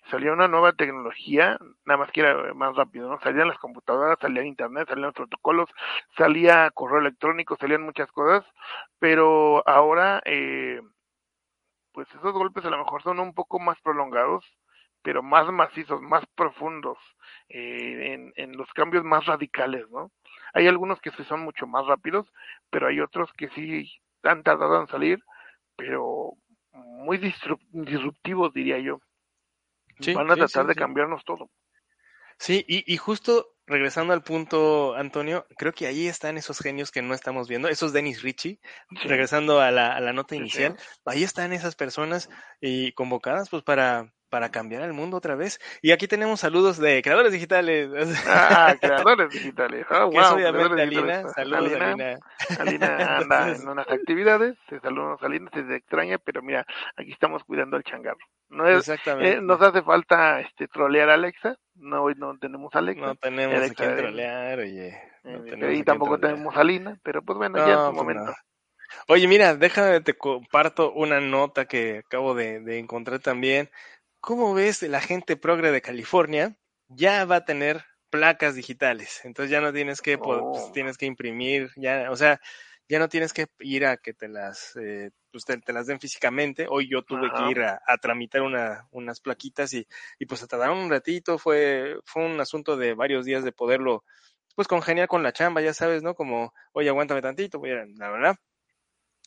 [0.09, 3.19] salía una nueva tecnología, nada más que era más rápido, ¿no?
[3.21, 5.69] Salían las computadoras, salía internet, salían los protocolos,
[6.17, 8.45] salía correo electrónico, salían muchas cosas,
[8.99, 10.81] pero ahora, eh,
[11.93, 14.45] pues esos golpes a lo mejor son un poco más prolongados,
[15.01, 16.97] pero más macizos, más profundos,
[17.49, 20.11] eh, en, en los cambios más radicales, ¿no?
[20.53, 22.27] Hay algunos que sí son mucho más rápidos,
[22.69, 23.91] pero hay otros que sí
[24.23, 25.19] han tardado en salir,
[25.77, 26.33] pero
[26.73, 28.99] muy disrup- disruptivos, diría yo.
[29.99, 31.49] Sí, Van a sí, tratar sí, de cambiarnos todo.
[32.37, 37.01] Sí, y, y justo regresando al punto, Antonio, creo que ahí están esos genios que
[37.01, 38.59] no estamos viendo, esos Dennis Ritchie,
[39.03, 40.75] regresando a la, a la nota inicial,
[41.05, 42.29] ahí están esas personas
[42.59, 45.59] y convocadas pues para, para cambiar el mundo otra vez.
[45.81, 47.89] Y aquí tenemos saludos de creadores digitales.
[48.25, 49.85] Ah, creadores digitales.
[49.89, 51.17] Ah, que es wow, creadores Alina.
[51.17, 51.33] digitales.
[51.33, 52.19] Saludos, Alina, Alina.
[52.55, 56.65] Alina anda en unas actividades, te saludamos Alina, se te extraña, pero mira,
[56.97, 58.19] aquí estamos cuidando el changarro.
[58.49, 59.37] No es, Exactamente.
[59.37, 63.15] eh, nos hace falta este trolear a Alexa, no hoy no tenemos a Alexa, no
[63.15, 64.99] tenemos a Alexa, quien eh, trolear, oye.
[65.23, 66.19] No eh, tenemos a y quien tampoco trolear.
[66.19, 68.31] tenemos a Alina, pero pues bueno, No, ya es su pues momento.
[68.31, 68.33] no.
[69.07, 73.69] Oye, mira, déjame te comparto una nota que acabo de, de encontrar también.
[74.21, 76.57] ¿Cómo ves la gente progre de California?
[76.87, 79.21] Ya va a tener placas digitales.
[79.23, 80.71] Entonces ya no tienes que, pues, Oh.
[80.71, 82.39] tienes que imprimir, ya, o sea,
[82.87, 85.99] ya no tienes que ir a que te las, eh, pues te, te las den
[85.99, 86.65] físicamente.
[86.69, 87.31] Hoy yo tuve Ajá.
[87.31, 91.37] que ir a, a tramitar una, unas plaquitas y, y pues se tardaron un ratito.
[91.37, 94.03] Fue, fue un asunto de varios días de poderlo,
[94.55, 96.15] pues congeniar con la chamba, ya sabes, ¿no?
[96.15, 98.35] Como, oye, aguántame tantito, voy a, la verdad.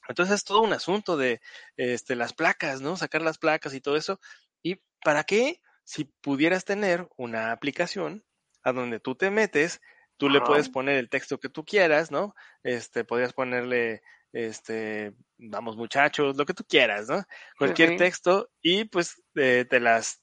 [0.08, 1.40] Entonces es todo un asunto de
[1.76, 2.96] este, las placas, ¿no?
[2.96, 4.20] Sacar las placas y todo eso.
[4.62, 5.60] ¿Y para qué?
[5.84, 8.24] Si pudieras tener una aplicación
[8.62, 9.80] a donde tú te metes,
[10.16, 12.34] tú le puedes poner el texto que tú quieras, ¿no?
[12.62, 14.02] Este, podrías ponerle,
[14.32, 17.24] este, vamos muchachos, lo que tú quieras, ¿no?
[17.58, 20.22] Cualquier texto y pues eh, te las,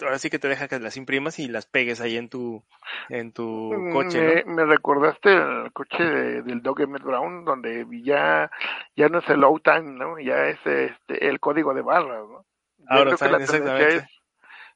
[0.00, 2.64] ahora sí que te deja que las imprimas y las pegues ahí en tu,
[3.08, 4.54] en tu coche, me, ¿no?
[4.56, 8.50] me recordaste el coche de- del Dog Emmett Brown, donde ya,
[8.96, 10.18] ya no es el low time, ¿no?
[10.18, 12.45] Ya es este, el código de barras, ¿no?
[12.88, 13.96] Ahora creo que la exactamente.
[13.96, 14.04] es,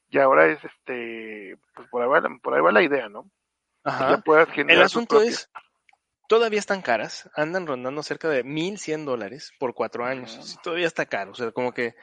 [0.09, 3.29] y ahora es este, pues por ahí va, la- por ahí va la idea, ¿no?
[3.83, 4.21] Ajá.
[4.73, 5.49] El asunto es,
[6.27, 10.37] todavía están caras, andan rondando cerca de 1100 dólares por cuatro años.
[10.43, 11.95] Sí, todavía está caro, o sea, como que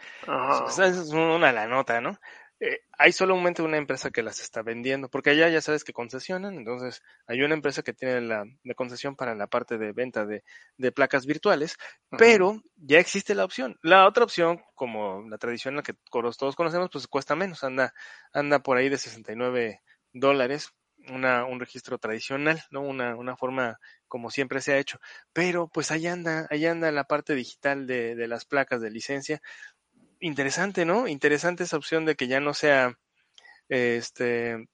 [0.89, 2.19] es una la nota, ¿no?
[2.61, 6.57] Eh, hay solamente una empresa que las está vendiendo, porque allá ya sabes que concesionan,
[6.59, 10.43] entonces hay una empresa que tiene la, la concesión para la parte de venta de,
[10.77, 11.77] de placas virtuales,
[12.17, 13.79] pero ya existe la opción.
[13.83, 17.95] La otra opción, como la tradicional que todos todos conocemos, pues cuesta menos, anda,
[18.33, 19.81] anda por ahí de 69
[20.13, 20.71] dólares,
[21.09, 22.81] una, un registro tradicional, ¿no?
[22.83, 23.79] Una, una forma
[24.09, 24.99] como siempre se ha hecho.
[25.33, 29.41] Pero pues ahí anda, ahí anda la parte digital de, de las placas de licencia.
[30.21, 31.07] Interesante, ¿no?
[31.09, 32.99] Interesante esa opción de que ya no sea
[33.69, 34.69] este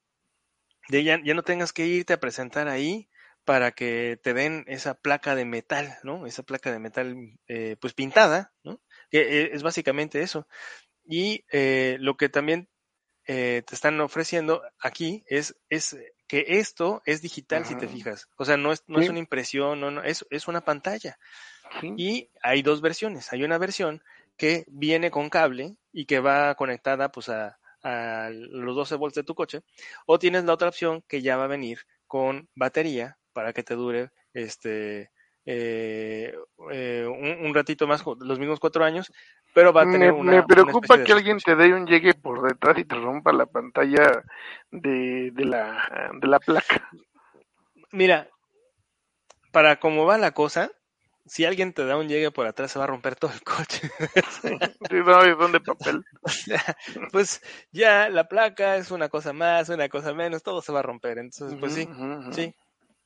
[0.88, 3.08] De ya, ya no tengas que irte a presentar ahí
[3.44, 6.26] para que te den esa placa de metal, ¿no?
[6.26, 7.14] Esa placa de metal,
[7.46, 8.80] eh, pues pintada, ¿no?
[9.10, 10.48] Que eh, es básicamente eso.
[11.04, 12.70] Y eh, lo que también
[13.26, 18.28] eh, te están ofreciendo aquí es, es que esto es digital, si te fijas.
[18.36, 21.18] O sea, no es, no es una impresión, no, no, es, es una pantalla.
[21.80, 21.92] Sí.
[21.98, 23.32] Y hay dos versiones.
[23.32, 24.02] Hay una versión
[24.36, 29.24] que viene con cable y que va conectada pues a, a los 12 volts de
[29.24, 29.62] tu coche.
[30.06, 33.74] O tienes la otra opción que ya va a venir con batería para que te
[33.74, 35.10] dure este
[35.46, 36.34] eh,
[36.70, 39.12] eh, un, un ratito más, los mismos cuatro años,
[39.52, 40.32] pero va a tener me, una.
[40.32, 44.24] me preocupa que alguien te dé un llegue por detrás y te rompa la pantalla
[44.70, 46.88] de, de la de la placa.
[47.92, 48.28] Mira,
[49.52, 50.70] para cómo va la cosa,
[51.26, 53.90] si alguien te da un llegue por atrás, se va a romper todo el coche.
[54.90, 56.04] Sí, no, son de papel.
[56.22, 56.62] O sea,
[57.10, 57.40] pues
[57.72, 61.18] ya la placa es una cosa más, una cosa menos, todo se va a romper.
[61.18, 61.90] Entonces, pues sí,
[62.28, 62.54] sí,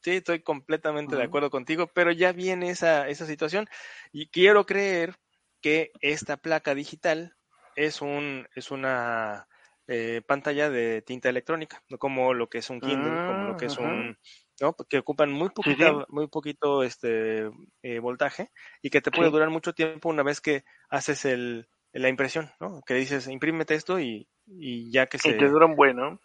[0.00, 3.66] sí, estoy completamente de acuerdo contigo, pero ya viene esa, esa situación
[4.12, 5.16] y quiero creer
[5.60, 7.34] que esta placa digital
[7.74, 9.48] es un, es una
[9.88, 13.66] eh, pantalla de tinta electrónica, no como lo que es un Kindle, como lo que
[13.66, 14.18] es Ah, un,
[14.60, 14.74] ¿no?
[14.88, 15.84] Que ocupan muy Sí, sí.
[16.08, 17.50] muy poquito este
[17.82, 18.50] eh, voltaje
[18.82, 19.32] y que te puede Sí.
[19.32, 22.82] durar mucho tiempo una vez que haces el, la impresión, ¿no?
[22.86, 26.20] Que dices, imprímete esto y, y ya que Y se te duran bueno.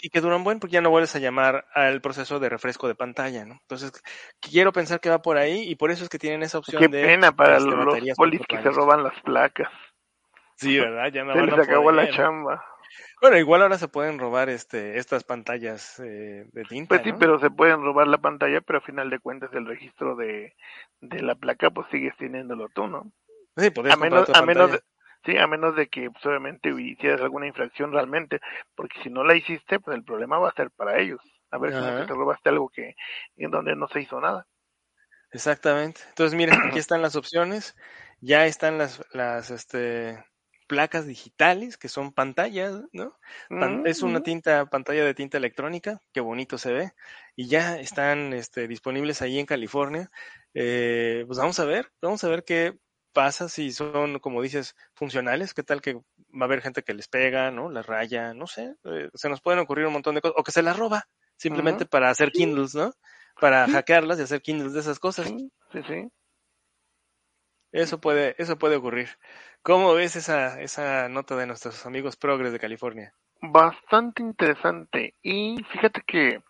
[0.00, 2.94] y que duran buen porque ya no vuelves a llamar al proceso de refresco de
[2.94, 3.54] pantalla, ¿no?
[3.62, 3.92] Entonces,
[4.40, 6.88] quiero pensar que va por ahí y por eso es que tienen esa opción Qué
[6.88, 9.68] de pena para este, los polis que se roban las placas.
[10.54, 11.10] Sí, ¿verdad?
[11.12, 12.64] Ya no Se van les a acabó la chamba.
[13.20, 17.18] Bueno, igual ahora se pueden robar este estas pantallas eh, de tinta, Pues sí, ¿no?
[17.18, 20.54] pero se pueden robar la pantalla, pero a final de cuentas el registro de,
[21.00, 23.10] de la placa pues sigues teniéndolo tú, ¿no?
[23.56, 24.82] Sí, podrías A menos, a menos, de-
[25.24, 28.40] sí, a menos de que pues, obviamente hicieras alguna infracción realmente,
[28.76, 31.20] porque si no la hiciste, pues el problema va a ser para ellos.
[31.50, 32.06] A ver, Ajá.
[32.06, 32.94] te robaste algo que
[33.36, 34.46] en donde no se hizo nada.
[35.32, 36.00] Exactamente.
[36.10, 37.74] Entonces, mira, aquí están las opciones,
[38.20, 40.22] ya están las, las este,
[40.68, 43.18] placas digitales, que son pantallas, ¿no?
[43.58, 44.24] Pan- es una Ujú.
[44.24, 46.92] tinta, pantalla de tinta electrónica, qué bonito se ve,
[47.36, 50.10] y ya están este, disponibles ahí en California.
[50.54, 52.78] Eh, pues vamos a ver, vamos a ver qué
[53.12, 56.02] pasa si son, como dices, funcionales, qué tal que va
[56.42, 57.70] a haber gente que les pega, ¿no?
[57.70, 60.52] Las raya, no sé, eh, se nos pueden ocurrir un montón de cosas, o que
[60.52, 62.30] se las roba, simplemente para hacer.
[62.32, 62.92] Kindles, ¿no?
[63.40, 65.26] Para hackearlas y hacer Kindles de esas cosas.
[65.26, 66.08] Sí, sí, sí.
[67.72, 69.08] Eso puede, eso puede ocurrir.
[69.62, 73.12] ¿Cómo ves esa, esa nota de nuestros amigos progres de California?
[73.40, 75.14] Bastante interesante.
[75.22, 76.40] Y fíjate que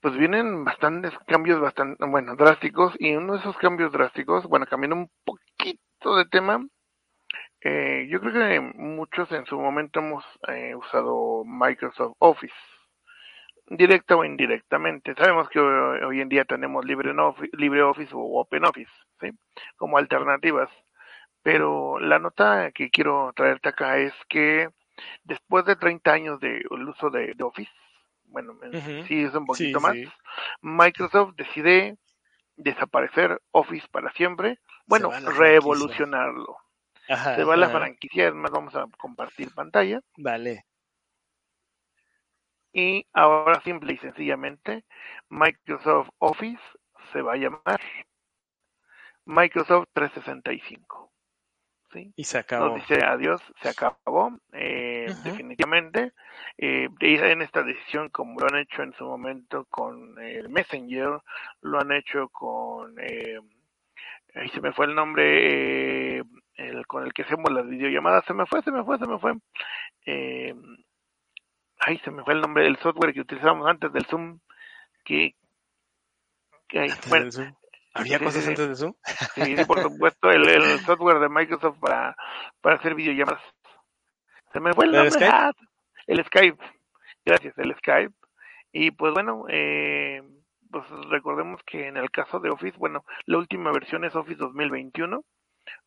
[0.00, 2.94] pues vienen bastantes cambios bastante, bueno, drásticos.
[2.98, 6.66] Y uno de esos cambios drásticos, bueno, cambiando un poquito de tema,
[7.60, 12.54] eh, yo creo que muchos en su momento hemos eh, usado Microsoft Office,
[13.68, 15.14] directa o indirectamente.
[15.14, 19.30] Sabemos que hoy, hoy en día tenemos LibreOffice, LibreOffice o OpenOffice, ¿sí?
[19.76, 20.70] Como alternativas.
[21.42, 24.68] Pero la nota que quiero traerte acá es que
[25.24, 27.72] después de 30 años del uso de, de Office,
[28.26, 29.06] bueno, Ujú.
[29.08, 30.12] sí es un Sí, poquito más, sí.
[30.62, 31.96] Microsoft decide
[32.56, 36.56] desaparecer Office para siempre, bueno, la revolucionarlo.
[37.34, 37.78] Se va la ajá.
[37.78, 40.64] franquicia, es más, vamos a compartir pantalla Vale.
[42.72, 44.84] Y ahora simple y sencillamente
[45.28, 46.62] Microsoft Office
[47.12, 47.80] se va a llamar
[49.24, 51.12] Microsoft 365.
[51.92, 52.12] ¿sí?
[52.16, 52.76] Y se acabó.
[52.76, 55.22] Nos dice adiós, se acabó, eh, Ujú.
[55.22, 56.12] definitivamente.
[56.58, 61.20] Eh, en esta decisión, como lo han hecho en su momento con el Messenger,
[61.60, 63.38] lo han hecho con, eh,
[64.34, 66.22] ahí se me fue el nombre, eh,
[66.56, 69.18] el con el que hacemos las videollamadas, se me fue, se me fue, se me
[69.18, 69.34] fue.
[71.86, 74.40] Eh, ahí se me fue el nombre del software que utilizábamos antes del Zoom,
[75.04, 75.34] que,
[76.74, 77.54] Antes bueno, del Zoom.
[77.94, 78.94] ¿Había sí, cosas antes de Zoom?
[79.34, 82.16] Sí, sí, por supuesto, el, el software de Microsoft para,
[82.60, 83.42] para hacer videollamadas.
[84.52, 85.10] Se me fue el ¿El nombre.
[85.10, 85.34] Skype?
[85.34, 85.52] ah,
[86.06, 86.64] el Skype.
[87.24, 88.14] Gracias, el Skype.
[88.72, 90.22] Y pues bueno, eh,
[90.70, 95.22] pues recordemos que en el caso de Office, bueno, la última versión es Office 2021,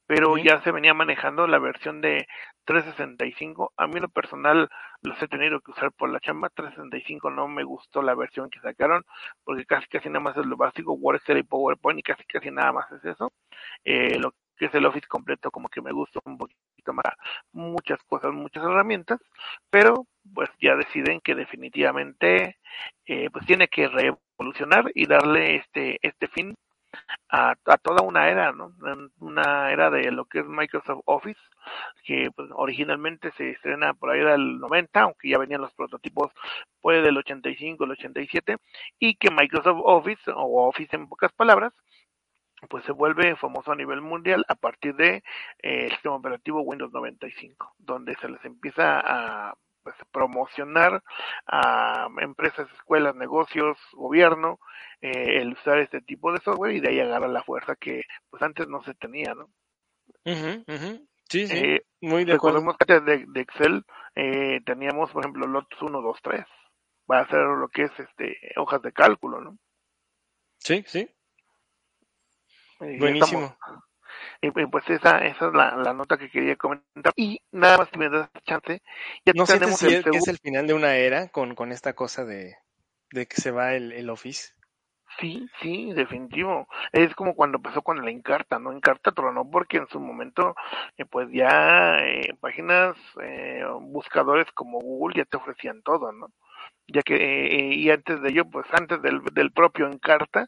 [0.08, 2.28] pero ya se venía manejando la versión de
[2.66, 3.74] 365.
[3.78, 4.70] A mí lo personal
[5.02, 6.50] los he tenido que usar por la chamba.
[6.50, 9.04] 365 no me gustó la versión que sacaron,
[9.44, 12.52] porque casi casi nada más es lo básico, Word, Excel y PowerPoint, y casi casi
[12.52, 13.32] nada más es eso.
[13.84, 17.14] Eh, lo que es el Office completo como que me gusta un poquito más,
[17.52, 19.20] muchas cosas, muchas herramientas,
[19.70, 22.58] pero pues ya deciden que definitivamente
[23.06, 26.56] eh, pues tiene que revolucionar y darle este, este fin
[27.30, 28.74] a, a, toda una era, ¿no?
[29.20, 31.40] Una era de lo que es Microsoft Office,
[32.04, 36.32] que pues, originalmente se estrena por ahí del 90, aunque ya venían los prototipos
[36.82, 38.58] pues del 85, el 87,
[39.00, 41.74] y que Microsoft Office, o Office en pocas palabras,
[42.70, 45.18] pues se vuelve famoso a nivel mundial a partir de
[45.62, 51.04] eh, el sistema operativo Windows 95, donde se les empieza a pues, promocionar
[51.46, 54.60] a empresas, escuelas, negocios, gobierno,
[55.00, 58.42] eh, el usar este tipo de software y de ahí agarra la fuerza que pues
[58.42, 59.46] antes no se tenía, ¿no?
[60.26, 61.08] Uh -huh.
[61.30, 62.58] Sí, sí, Eh, muy de acuerdo.
[62.62, 66.46] Recordemos que antes de, de Excel eh, teníamos, por ejemplo, Lotus 1, 2, 3,
[67.06, 69.58] para hacer lo que es este hojas de cálculo, ¿no?
[70.58, 71.08] Sí, sí,
[72.98, 73.42] buenísimo.
[73.44, 73.84] estamos-
[74.42, 77.14] y, y, pues esa, esa es la, la nota que quería comentar.
[77.16, 78.82] Y nada más que me das chance,
[79.26, 81.72] ya ¿No sientes tenemos si el es, es el final de una era con, con
[81.72, 82.56] esta cosa de,
[83.12, 84.54] de que se va el, el Office?
[85.20, 86.68] Sí, sí, definitivo.
[86.92, 88.74] Es como cuando pasó con el Encarta, ¿no?
[88.74, 90.56] Encarta tronó porque en su momento,
[90.98, 96.28] eh, pues ya eh, páginas, eh, buscadores como Google ya te ofrecían todo, ¿no?
[96.88, 100.48] Ya que, eh, y antes de ello, pues antes del, del propio Encarta,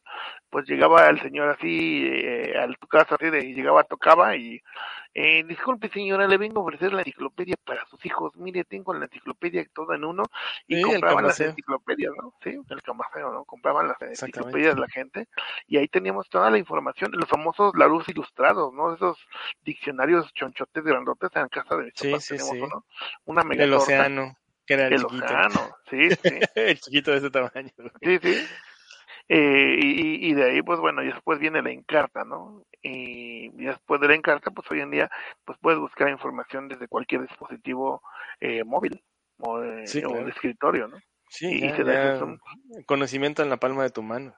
[0.51, 4.61] pues llegaba el señor así, eh, a tu casa, así de, llegaba, tocaba y,
[5.15, 8.35] eh, disculpe señora, le vengo a ofrecer la enciclopedia para sus hijos.
[8.38, 10.23] Mire, tengo la enciclopedia todo en uno
[10.67, 12.33] y Sí, compraban las enciclopedias, ¿no?
[12.43, 13.43] Sí, el camaceo, ¿no?
[13.45, 15.27] Compraban las enciclopedias la gente
[15.65, 18.93] y ahí teníamos toda la información, los famosos Larousse ilustrados, ¿no?
[18.93, 19.17] Esos
[19.63, 22.61] diccionarios chonchotes grandotes en casa de mis Sí, papás sí, teníamos sí.
[22.61, 22.85] uno,
[23.25, 24.38] una mega El océano,
[24.68, 25.78] que era el, el chiquito.
[25.89, 27.72] sí, sí, el chiquito de ese tamaño.
[28.01, 28.47] sí, sí.
[29.30, 32.63] Eh, y, y de ahí, pues bueno, y después viene la encarta, ¿no?
[32.82, 35.09] Y después de la encarta, pues hoy en día,
[35.45, 38.01] pues puedes buscar información desde cualquier dispositivo
[38.39, 39.01] eh, móvil
[39.39, 40.26] o, de- Sí, o claro.
[40.26, 40.97] de escritorio, ¿no?
[41.30, 42.39] Sí, Y ya, se da ya eso, son-
[42.86, 44.34] conocimiento en la palma de tu mano.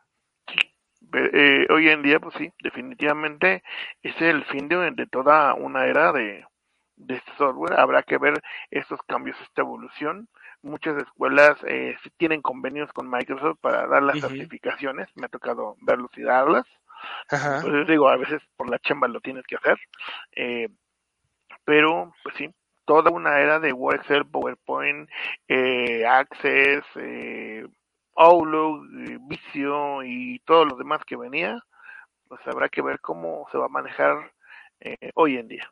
[1.13, 3.63] Eh, hoy en día, pues sí, definitivamente
[4.03, 6.45] es el fin de, de toda una era de,
[6.99, 7.79] de este software.
[7.79, 10.29] Habrá que ver estos cambios, esta evolución.
[10.61, 15.07] Muchas escuelas eh, tienen convenios con Microsoft para dar las certificaciones.
[15.15, 16.65] Me ha tocado verlos y darlas.
[17.29, 17.59] Ajá.
[17.61, 19.79] Pues digo, a veces por la chamba lo tienes que hacer.
[20.35, 20.67] Eh,
[21.63, 22.49] pero, pues sí,
[22.85, 25.09] toda una era de Word, Excel, PowerPoint,
[25.47, 27.65] eh, Access, eh,
[28.15, 31.63] Outlook, eh, Visio y todo lo demás que venía,
[32.27, 34.33] pues habrá que ver cómo se va a manejar
[34.81, 35.71] eh, hoy en día.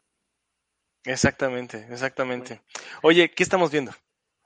[1.06, 2.62] Exactamente, exactamente.
[3.02, 3.91] Oye, ¿qué estamos viendo?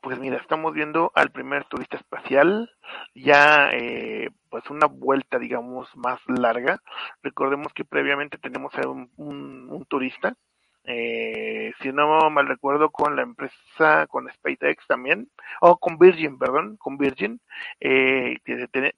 [0.01, 2.71] Pues mira, estamos viendo al primer turista espacial,
[3.13, 6.81] ya eh, pues una vuelta, digamos, más larga.
[7.21, 10.35] Recordemos que previamente tenemos a un, un, un turista,
[10.83, 15.29] eh, si no mal recuerdo, con la empresa, con SpaceX también,
[15.59, 17.39] o con Virgin, perdón, con Virgin,
[17.79, 18.37] eh,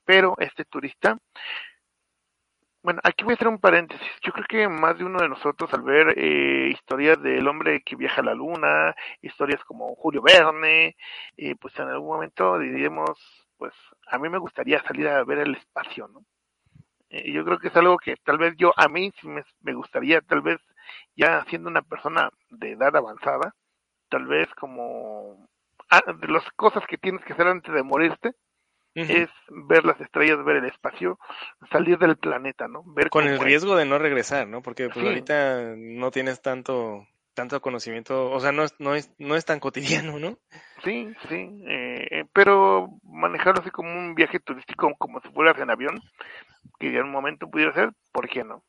[0.06, 1.18] pero este turista,
[2.84, 4.07] bueno, aquí voy a hacer un paréntesis.
[4.21, 7.95] Yo creo que más de uno de nosotros al ver eh, historias del hombre que
[7.95, 10.97] viaja a la luna, historias como Julio Verne,
[11.38, 13.11] eh, pues en algún momento diríamos,
[13.57, 13.73] pues
[14.07, 16.25] a mí me gustaría salir a ver el espacio, ¿no?
[17.09, 20.21] Eh, yo creo que es algo que tal vez yo, a mí sí me, gustaría,
[20.21, 20.59] tal vez
[21.15, 23.55] ya siendo una persona de edad avanzada,
[24.09, 25.47] tal vez como
[25.89, 28.34] ah, de las cosas que tienes que hacer antes de morirte,
[28.96, 31.18] Es ver las estrellas, ver el espacio,
[31.72, 32.84] salir del planeta, ¿no?
[32.86, 33.39] Ver Con el es.
[33.39, 34.62] riesgo de no regresar, ¿no?
[34.62, 35.08] Porque pues Sí.
[35.08, 39.60] ahorita no tienes tanto tanto conocimiento, o sea, no es, no es, no es tan
[39.60, 40.38] cotidiano, ¿no?
[40.84, 45.72] Sí, sí, eh, eh, pero manejarlo así como un viaje turístico, como si fueras en
[45.72, 46.00] avión,
[46.80, 48.64] que en un momento pudiera ser, ¿por qué no?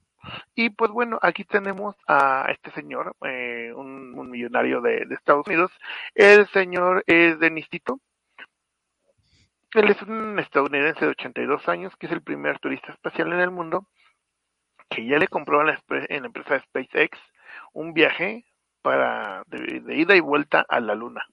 [0.55, 5.47] Y pues bueno, aquí tenemos a este señor, eh, un, un millonario de, de Estados
[5.47, 5.71] Unidos.
[6.15, 8.01] El señor es Denis Tito.
[9.75, 13.51] Él es un estadounidense de 82 años, que es el primer turista espacial en el
[13.51, 13.89] mundo,
[14.89, 17.19] que ya le compró en la, en la empresa SpaceX
[17.73, 18.45] un viaje
[18.83, 21.27] para de, de ida y vuelta a la Luna.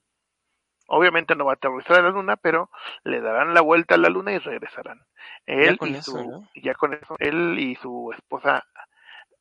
[0.88, 2.70] Obviamente no va a aterrizar a la Luna, pero
[3.04, 5.00] le darán la vuelta a la Luna y regresarán.
[5.46, 6.48] Él con y eso, su, ¿no?
[6.54, 8.64] ya con eso, él y su esposa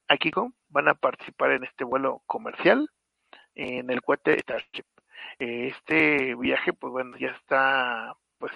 [0.07, 2.89] Akiko van a participar en este vuelo comercial
[3.55, 4.85] en el cohete Starship.
[5.39, 8.53] Este viaje, pues bueno, ya está, pues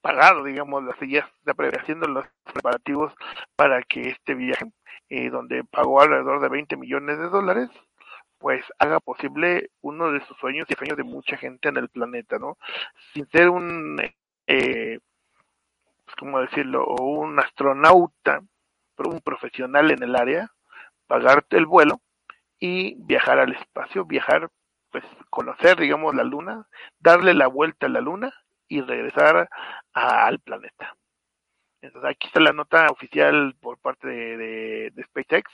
[0.00, 3.12] pagado, digamos, está pre- haciendo los preparativos
[3.56, 4.72] para que este viaje,
[5.08, 7.68] eh, donde pagó alrededor de 20 millones de dólares,
[8.38, 12.38] pues haga posible uno de sus sueños y sueños de mucha gente en el planeta,
[12.38, 12.56] ¿no?
[13.12, 14.00] Sin ser un,
[14.46, 14.98] eh,
[16.04, 16.84] pues, ¿cómo decirlo?
[16.84, 18.40] O un astronauta,
[18.96, 20.50] pero un profesional en el área,
[21.06, 22.00] pagarte el vuelo
[22.58, 24.48] y viajar al espacio, viajar,
[24.90, 26.66] pues conocer, digamos, la luna,
[26.98, 28.32] darle la vuelta a la luna
[28.70, 29.50] y regresar
[29.92, 30.94] a- al planeta.
[31.82, 35.50] Entonces aquí está la nota oficial por parte de, de, de SpaceX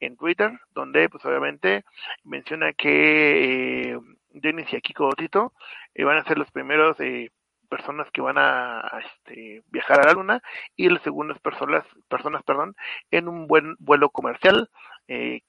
[0.00, 1.84] en Twitter, donde pues obviamente
[2.24, 3.98] menciona que eh,
[4.30, 5.52] Denis y Akiko Tito
[5.94, 7.30] eh, van a ser los primeros eh,
[7.68, 10.42] personas que van a, a, este, viajar a la luna
[10.74, 12.74] y las segundas personas, personas perdón,
[13.12, 14.68] en un buen vuelo comercial
[15.06, 15.42] eh,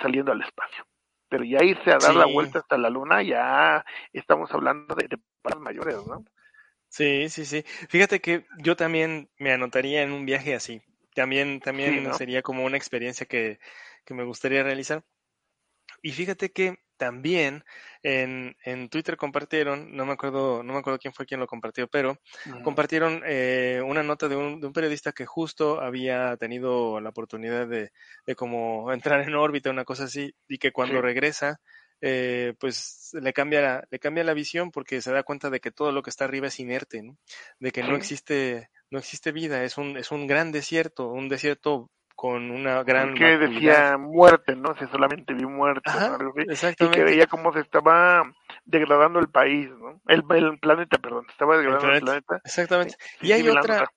[0.00, 0.84] saliendo al espacio.
[1.30, 2.18] Pero ya irse a dar Sí.
[2.18, 5.18] la vuelta hasta la luna, ya estamos hablando de, de
[5.58, 6.22] mayores, ¿no?
[6.90, 7.62] Sí, sí, sí.
[7.88, 10.82] Fíjate que yo también me anotaría en un viaje así.
[11.14, 12.12] También, también Sí, ¿no?
[12.12, 13.58] sería como una experiencia que,
[14.04, 15.04] que me gustaría realizar.
[16.02, 17.64] Y fíjate que también
[18.02, 21.88] en, en Twitter compartieron, no me acuerdo, no me acuerdo quién fue quien lo compartió,
[21.88, 22.18] pero
[22.60, 27.66] compartieron eh, una nota de un, de un periodista que justo había tenido la oportunidad
[27.68, 27.92] de,
[28.26, 31.02] de como entrar en órbita, una cosa así, y que cuando Sí.
[31.02, 31.60] regresa,
[32.00, 35.70] eh, pues le cambia, la, le cambia la visión porque se da cuenta de que
[35.70, 37.16] todo lo que está arriba es inerte, ¿no?
[37.58, 41.90] De que no existe, no existe vida, es un, es un gran desierto, un desierto
[42.20, 44.76] con una gran que decía muerte, ¿no?
[44.78, 46.14] Si solamente vi muerte, Ajá, ¿no?
[46.16, 46.42] Algo así.
[46.42, 47.04] y que exactamente.
[47.04, 48.30] veía cómo se estaba
[48.66, 50.02] degradando el país, ¿no?
[50.06, 52.42] El, el planeta, perdón, se estaba degradando el planeta, planeta.
[52.44, 52.96] Exactamente.
[53.20, 53.90] Sí, y hay otra.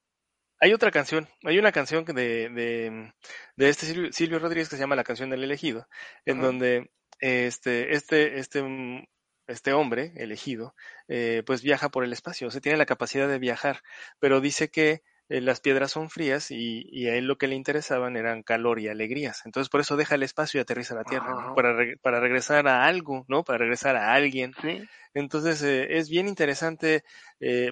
[0.62, 3.14] Hay otra canción, hay una canción de, de,
[3.58, 5.88] de este Silvio, Silvio Rodríguez que se llama La canción del elegido,
[6.24, 9.04] en donde este, este, este, mm,
[9.48, 10.74] este hombre elegido,
[11.08, 13.82] eh, pues viaja por el espacio, o sea, tiene la capacidad de viajar,
[14.20, 17.56] pero dice que eh, las piedras son frías y, y a él lo que le
[17.56, 19.42] interesaban eran calor y alegrías.
[19.46, 22.68] Entonces por eso deja el espacio y aterriza a la Tierra, para, re- para regresar
[22.68, 23.44] a algo, ¿no?
[23.44, 24.56] Para regresar a alguien.
[24.62, 27.04] Sí, Entonces eh, es bien interesante,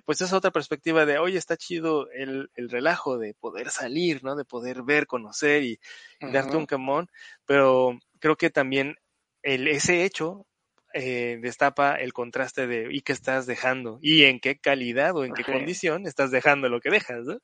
[0.05, 4.35] pues esa otra perspectiva de, oye, está chido el, el relajo de poder salir, ¿no?
[4.35, 5.79] De poder ver, conocer y,
[6.23, 7.07] y darte un camón,
[7.45, 8.95] pero creo que también
[9.43, 10.47] el, ese hecho
[10.93, 15.33] eh, destapa el contraste de y qué estás dejando y en qué calidad o en
[15.33, 15.53] qué Sí.
[15.53, 17.37] condición estás dejando lo que dejas, ¿no?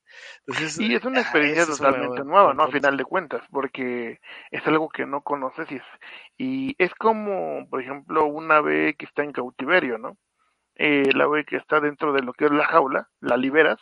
[0.46, 2.62] Entonces, Y es una ah, experiencia un totalmente nueva, ¿no?
[2.64, 4.18] A final de cuentas, porque
[4.50, 5.82] es algo que no conoces y es,
[6.36, 10.16] y es como, por ejemplo, un ave que está en cautiverio, ¿no?
[10.76, 13.80] Eh, el ave que está dentro de lo que es la jaula, la liberas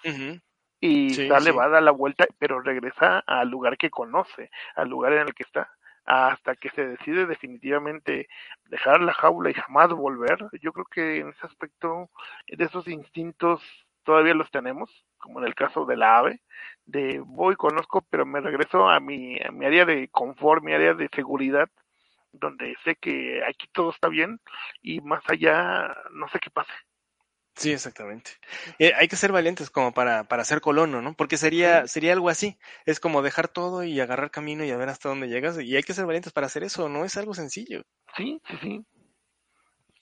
[0.81, 1.53] y Sí, sale, sí.
[1.53, 5.35] va a dar la vuelta, pero regresa al lugar que conoce, al lugar en el
[5.35, 5.71] que está,
[6.07, 8.29] hasta que se decide definitivamente
[8.67, 10.39] dejar la jaula y jamás volver.
[10.63, 12.11] Yo creo que en ese aspecto,
[12.47, 13.63] de esos instintos
[14.05, 16.41] todavía los tenemos, como en el caso de la ave,
[16.85, 20.95] de voy, conozco, pero me regreso a mi, a mi área de confort, mi área
[20.95, 21.69] de seguridad,
[22.33, 24.41] donde sé que aquí todo está bien
[24.83, 26.73] y más allá no sé qué pase.
[27.57, 28.33] Sí, exactamente.
[28.79, 31.15] Eh, hay que ser valientes como para, para ser colono, ¿no?
[31.15, 32.59] Porque sería, sería algo así.
[32.85, 35.59] Es como dejar todo y agarrar camino y a ver hasta dónde llegas.
[35.61, 37.83] Y hay que ser valientes para hacer eso, no es algo sencillo.
[38.17, 38.85] Sí, sí, sí.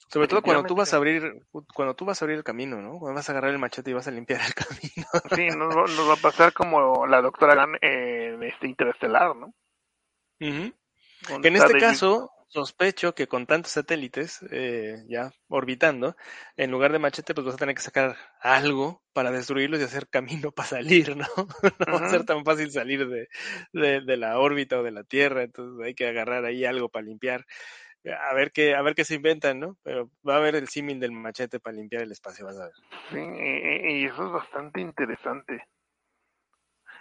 [0.09, 1.41] Sobre todo cuando tú vas a abrir,
[1.73, 2.99] cuando tú vas a abrir el camino, ¿no?
[2.99, 5.07] Cuando vas a agarrar el machete y vas a limpiar el camino.
[5.33, 9.53] Sí, nos, va- nos va a pasar como la doctora Gunn en este interestelar, ¿no?
[10.39, 16.15] Donde Que en este caso, sospecho que con tantos satélites eh, ya orbitando,
[16.55, 20.07] en lugar de machete, pues vas a tener que sacar algo para destruirlos y hacer
[20.09, 21.25] camino para salir, ¿no?
[21.87, 23.27] No va a ser tan fácil salir de,
[23.73, 27.05] de, de la órbita o de la Tierra, entonces hay que agarrar ahí algo para
[27.05, 27.45] limpiar.
[28.29, 29.77] A ver qué, a ver qué se inventan, ¿no?
[29.81, 32.73] Pero va a haber el símil del machete para limpiar el espacio, vas a ver.
[33.11, 35.63] Sí, y, y eso es bastante interesante.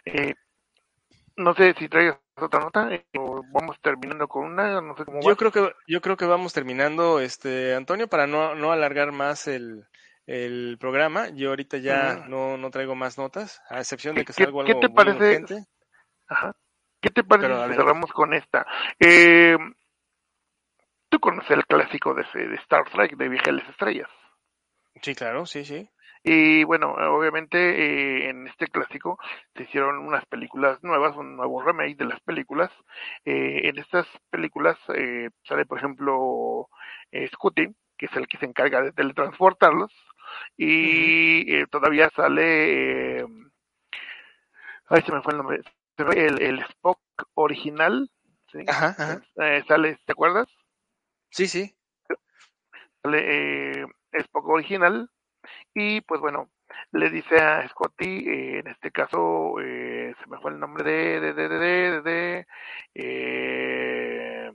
[0.07, 0.35] Eh,
[1.37, 5.23] no sé si traigas otra nota eh, o vamos terminando con una, no sé cómo
[5.23, 5.37] Yo va.
[5.37, 9.85] creo que, yo creo que vamos terminando, este, Antonio, para no, no alargar más el,
[10.27, 11.31] el programa.
[11.31, 14.75] Yo ahorita ya no, no traigo más notas, a excepción de que ¿Qué- salga qué
[14.75, 15.15] algo te muy parece?
[15.15, 15.65] urgente.
[16.29, 16.55] Ajá.
[17.01, 18.67] ¿Qué te parece Pero, si cerramos con esta?
[19.01, 19.57] Eh,
[21.09, 24.11] Tú conoces el clásico de, de Star Trek, de las Estrellas.
[25.03, 25.89] Sí, claro, sí, sí.
[26.27, 29.19] Y bueno, obviamente eh, en este clásico
[29.55, 32.71] se hicieron unas películas nuevas, un nuevo remake de las películas.
[33.27, 36.69] Eh, en estas películas eh, sale, por ejemplo,
[37.13, 37.69] eh, Scotty,
[37.99, 39.93] que es el que se encarga de teletransportarlos,
[40.57, 43.27] y eh, todavía sale, eh,
[44.89, 45.61] ay, se me fue el nombre,
[46.17, 47.01] el, el Spock
[47.35, 48.11] original,
[48.51, 48.59] ¿sí?
[48.67, 49.23] Ajá, ajá.
[49.69, 50.49] Sale, ¿te acuerdas?
[51.31, 51.77] Sí, sí.
[53.03, 55.11] Sale eh, Spock original,
[55.75, 56.51] y pues bueno,
[56.93, 61.21] le dice a Scotty, eh, en este caso, eh, se me fue el nombre de,
[61.21, 62.47] de, de, de, de,
[62.95, 64.53] eh,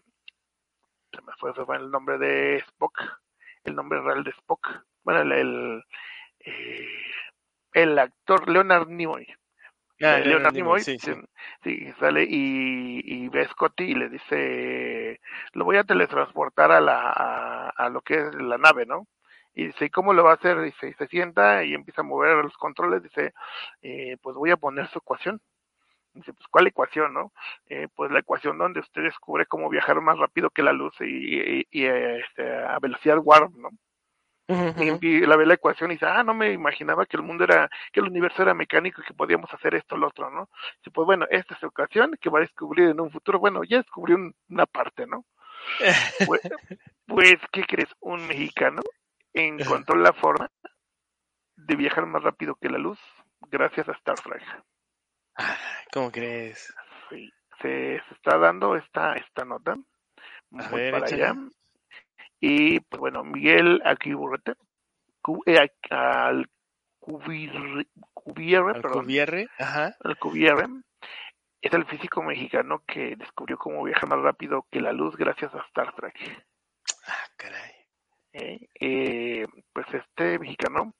[1.11, 2.99] se me fue, se fue el nombre de Spock,
[3.63, 4.67] el nombre real de Spock,
[5.03, 5.83] bueno, el, el,
[6.39, 6.87] eh,
[7.73, 9.27] el actor Leonard Nimoy,
[10.01, 11.13] Ah, eh, Leonard Nimoy, Nimoy, sí, sí.
[11.13, 11.15] sí,
[11.63, 15.19] sí, sale y, y ve a Scotty y le dice,
[15.53, 19.07] lo voy a teletransportar a la a, a lo que es la nave, ¿no?
[19.53, 20.61] Y dice, ¿cómo lo va a hacer?
[20.61, 23.03] Dice, se sienta y empieza a mover los controles.
[23.03, 23.33] Dice,
[23.81, 25.41] eh, pues voy a poner su ecuación.
[26.13, 27.31] Dice, pues ¿cuál ecuación, no?
[27.67, 31.05] Eh, pues la ecuación donde usted descubre cómo viajar más rápido que la luz y,
[31.61, 33.69] y, y, este, a velocidad warp, ¿no?
[35.01, 37.69] Y la ve la ecuación y dice, ah, no me imaginaba que el mundo era,
[37.93, 40.49] que el universo era mecánico y que podíamos hacer esto o lo otro, ¿no?
[40.77, 43.63] Dice, pues bueno, esta es la ocasión que va a descubrir en un futuro, bueno,
[43.63, 45.25] ya descubrió un- una parte, ¿no?
[46.27, 46.41] Pues,
[47.05, 47.89] pues, ¿qué crees?
[47.99, 48.81] Un mexicano
[49.33, 50.49] encontró la forma
[51.55, 52.99] de viajar más rápido que la luz
[53.49, 54.43] gracias a Star Trek.
[55.35, 55.57] Ah,
[55.93, 56.73] ¿Cómo crees?
[57.09, 57.31] Sí,
[57.61, 59.75] se, se está dando esta, esta nota.
[60.57, 61.35] A Voy ver, para allá.
[62.39, 64.53] Y pues bueno, Miguel Aquiburrete,
[65.21, 66.49] Cu- eh, al
[66.99, 67.85] Cubierre,
[68.81, 69.05] perdón,
[69.57, 69.95] ajá.
[70.01, 70.67] Alcubierre,
[71.61, 75.59] es el físico mexicano que descubrió cómo viajar más rápido que la luz gracias a
[75.67, 76.15] Star Trek.
[77.07, 77.71] Ah, caray.
[78.33, 78.67] ¿Eh?
[78.79, 80.93] Eh, pues este mexicano,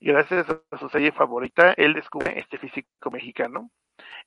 [0.00, 3.70] gracias a su serie favorita, él descubre este físico mexicano.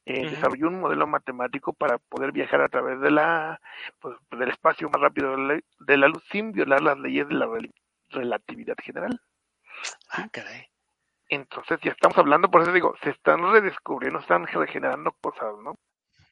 [0.06, 0.30] eh.
[0.30, 3.60] Desarrolló un modelo matemático para poder viajar a través de la,
[4.00, 5.36] pues, del espacio más rápido
[5.80, 7.74] de la, luz sin violar las leyes de la rel-
[8.10, 9.20] relatividad general.
[10.10, 10.68] Ah, caray.
[11.28, 15.76] Entonces ya estamos hablando, por eso digo, se están redescubriendo, están regenerando cosas, ¿no?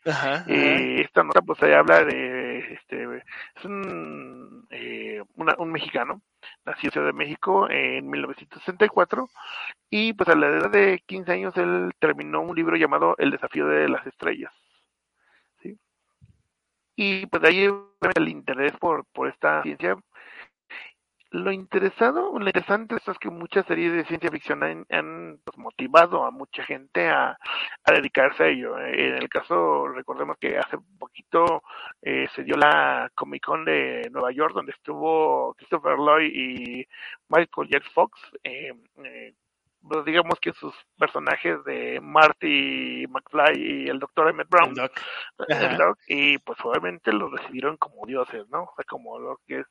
[0.06, 0.36] Ajá.
[0.36, 0.46] ajá.
[0.48, 3.18] Eh, esta nota pues ahí habla de este
[3.56, 6.22] es un, eh, un mexicano
[6.66, 9.30] nació en Ciudad de México en 1964
[9.90, 13.68] y pues a la edad de 15 años él terminó un libro llamado El desafío
[13.68, 14.52] de las estrellas
[15.62, 15.78] ¿sí?
[16.96, 17.70] y pues de ahí
[18.16, 19.98] el interés por, por esta ciencia
[21.34, 26.26] lo interesado, lo interesante es que muchas series de ciencia ficción han, han, pues, motivado
[26.26, 27.32] a mucha gente a,
[27.84, 28.78] a dedicarse a ello.
[28.80, 31.64] Eh, En el caso, recordemos que hace poquito
[32.04, 36.88] eh, se dio la Comic Con de Nueva York, donde estuvo Christopher Lloyd y
[37.30, 37.80] Michael J.
[37.94, 38.20] Fox.
[38.44, 38.74] Eh,
[39.04, 39.34] eh,
[39.82, 43.54] pues, digamos que sus personajes de Marty McFly
[43.86, 44.30] y el Dr.
[44.30, 44.92] Emmett Brown, El Doc.
[45.50, 45.78] el Ajá.
[45.78, 48.64] Doc, y pues obviamente los recibieron como dioses, ¿no?
[48.64, 49.68] O sea, como lo que es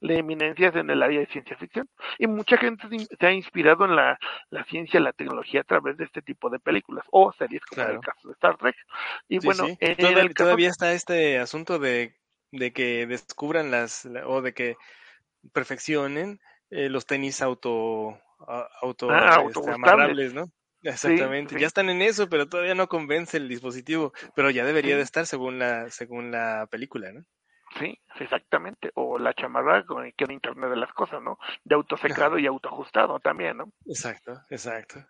[0.00, 1.88] de eminencias en el área de ciencia ficción.
[2.18, 4.18] Y mucha gente se ha inspirado en la,
[4.50, 7.94] la ciencia la tecnología a través de este tipo de películas o series como en
[7.96, 8.76] el caso de Star Trek.
[9.28, 9.76] Y Sí, bueno, sí.
[9.80, 12.14] en Todavía, el caso todavía está este asunto de,
[12.52, 14.76] de que descubran las, la- o de que
[15.52, 16.40] perfeccionen
[16.70, 18.18] eh, los tenis auto,
[18.82, 20.46] auto, Ah, este, amarrables, ¿no?
[20.82, 21.54] Exactamente.
[21.54, 21.60] sí.
[21.60, 24.12] Ya están en eso, pero todavía no convence el dispositivo.
[24.34, 27.24] Pero ya debería de estar según la, según la película, ¿no?
[27.78, 28.90] Sí, exactamente.
[28.94, 31.38] O la chamarra con el que Internet de las cosas, ¿no?
[31.64, 33.72] De autosecado y autoajustado también, ¿no?
[33.86, 35.04] Exacto, exacto.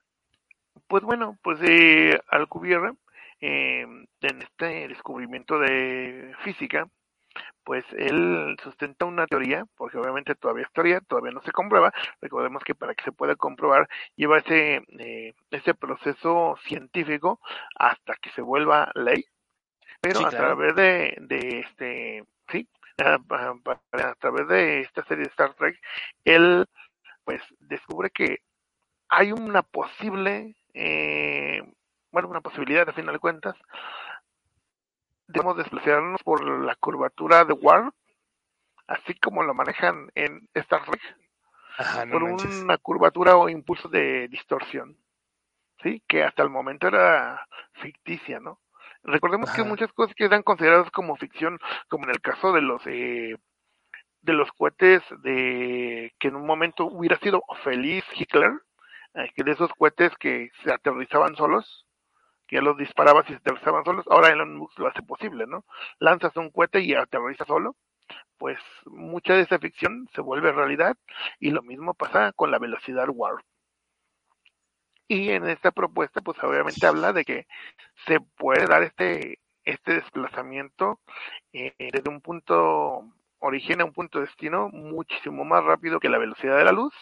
[0.87, 2.93] Pues bueno, pues eh, Alcubierre,
[3.41, 6.89] eh, en este descubrimiento de física,
[7.65, 11.93] pues él sustenta una teoría, porque obviamente todavía es teoría, todavía no se comprueba.
[12.21, 17.41] Recordemos que para que se pueda comprobar lleva ese, eh, ese proceso científico
[17.77, 19.25] hasta que se vuelva ley,
[20.01, 22.69] pero Sí, a través de, de este, sí,
[22.99, 25.79] a, a- a través de esta serie de Star Trek,
[26.25, 26.67] él
[27.25, 28.39] pues descubre que
[29.09, 31.63] hay una posible, eh,
[32.13, 33.57] bueno, una posibilidad a final de cuentas,
[35.27, 37.95] debemos desplazarnos por la curvatura de Warp,
[38.87, 41.01] así como lo manejan en Star Trek,
[41.79, 42.63] Ajá, no por manches.
[42.63, 44.97] una curvatura o impulso de distorsión,
[45.83, 46.03] ¿sí?
[46.09, 48.61] Que hasta el momento era ficticia, ¿no?
[49.03, 51.59] Recordemos que muchas cosas que eran consideradas como ficción,
[51.89, 53.37] como en el caso de los eh,
[54.23, 58.53] de los cohetes de que en un momento hubiera sido feliz Hitler,
[59.15, 61.87] eh, que de esos cohetes que se aterrizaban solos,
[62.47, 65.65] que ya los disparabas y se aterrizaban solos, ahora Elon Musk lo hace posible, ¿no?
[65.99, 67.77] Lanzas un cohete y aterriza solo,
[68.39, 70.97] pues mucha de esa ficción se vuelve realidad
[71.39, 73.45] y lo mismo pasa con la velocidad warp.
[75.11, 77.47] Y en esta propuesta, pues obviamente habla de que
[78.07, 81.01] se puede dar este, este desplazamiento
[81.53, 83.03] eh, desde un punto
[83.41, 86.95] origen a un punto de destino muchísimo más rápido que la velocidad de la luz,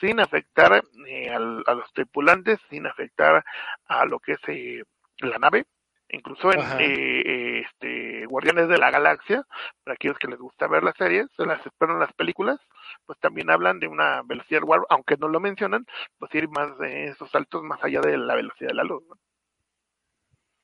[0.00, 3.44] sin afectar eh, al- a los tripulantes, sin afectar
[3.86, 4.84] a lo que es eh,
[5.18, 5.66] la nave.
[6.12, 9.44] Incluso en eh, este, Guardianes de la Galaxia,
[9.82, 12.60] para aquellos que les gusta ver las series, se las esperan las películas,
[13.06, 15.86] pues también hablan de una velocidad warp, aunque no lo mencionan,
[16.18, 19.02] pues ir más de esos saltos más allá de la velocidad de la luz.
[19.08, 19.16] ¿no?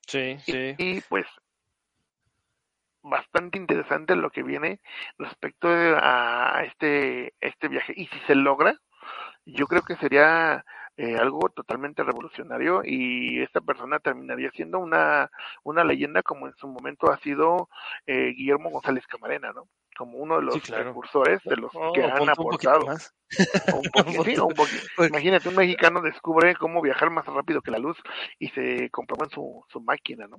[0.06, 0.74] Sí, Y, sí.
[0.76, 1.26] y, pues
[3.00, 4.80] bastante interesante lo que viene
[5.16, 8.78] respecto a este este viaje y si se logra
[9.46, 10.64] yo creo que sería
[10.98, 15.30] eh, algo totalmente revolucionario y esta persona terminaría siendo una,
[15.64, 17.68] una leyenda como en su momento ha sido
[18.06, 19.68] eh, Guillermo González Camarena, ¿no?
[19.96, 20.84] Como uno de los Sí, claro.
[20.84, 22.86] precursores de los Oh, que ponte han un poquito aportado.
[22.86, 23.14] más.
[23.74, 24.82] Un poquito, sí, un poquito.
[24.96, 27.96] Porque- Imagínate, un mexicano descubre cómo viajar más rápido que la luz
[28.38, 30.36] y se comprobó en su, su máquina, ¿no?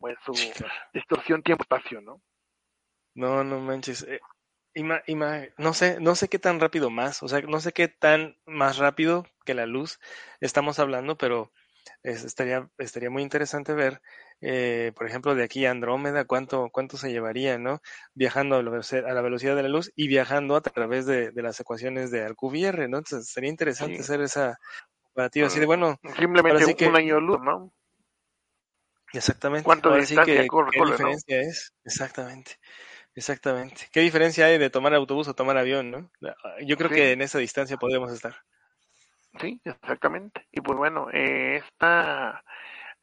[0.00, 0.72] O en su Sí, claro.
[0.94, 2.22] distorsión tiempo-espacio, ¿no?
[3.14, 4.06] No, no manches.
[4.74, 7.88] Ima- ima- no sé, no sé qué tan rápido más, o sea, no sé qué
[7.88, 9.98] tan más rápido que la luz
[10.40, 11.52] estamos hablando, pero
[12.02, 14.00] es- estaría, estaría muy interesante ver,
[14.40, 17.80] eh, por ejemplo, de aquí a Andrómeda, cuánto, cuánto se llevaría, ¿no?
[18.14, 21.30] Viajando a la velocidad, a la velocidad de la luz y viajando a través de,
[21.32, 22.98] de las ecuaciones de Alcubierre, ¿no?
[22.98, 24.02] Entonces sería interesante Sí.
[24.02, 24.58] hacer esa
[25.02, 27.72] comparativa así de, bueno, Simplemente sí que- un año luz, ¿no?
[29.12, 29.64] exactamente.
[29.64, 30.96] ¿Cuánto Ahora distancia sí que, corre, ¿qué corre, no?
[30.96, 31.72] diferencia es?
[31.84, 32.58] Exactamente.
[33.18, 33.88] Exactamente.
[33.92, 36.08] ¿Qué diferencia hay de tomar autobús o tomar avión, no?
[36.64, 36.94] Yo creo Sí.
[36.94, 38.36] que en esa distancia podríamos estar.
[39.40, 40.46] Sí, exactamente.
[40.52, 42.44] Y pues bueno, eh, esta,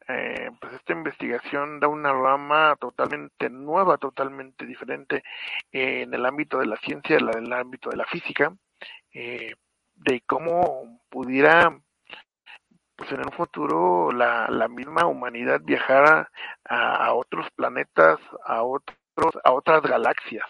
[0.08, 5.22] eh, pues esta investigación da una rama totalmente nueva, totalmente diferente
[5.70, 8.56] eh, en el ámbito de la ciencia, la del ámbito de la física,
[9.12, 9.52] eh,
[9.96, 11.78] de cómo pudiera,
[12.96, 16.30] pues en un futuro, la, la misma humanidad viajar
[16.64, 18.96] a, a otros planetas, a otros,
[19.44, 20.46] a otras galaxias.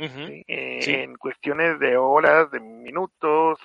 [0.00, 0.94] Eh, Sí.
[0.94, 3.58] en cuestiones de horas, de minutos,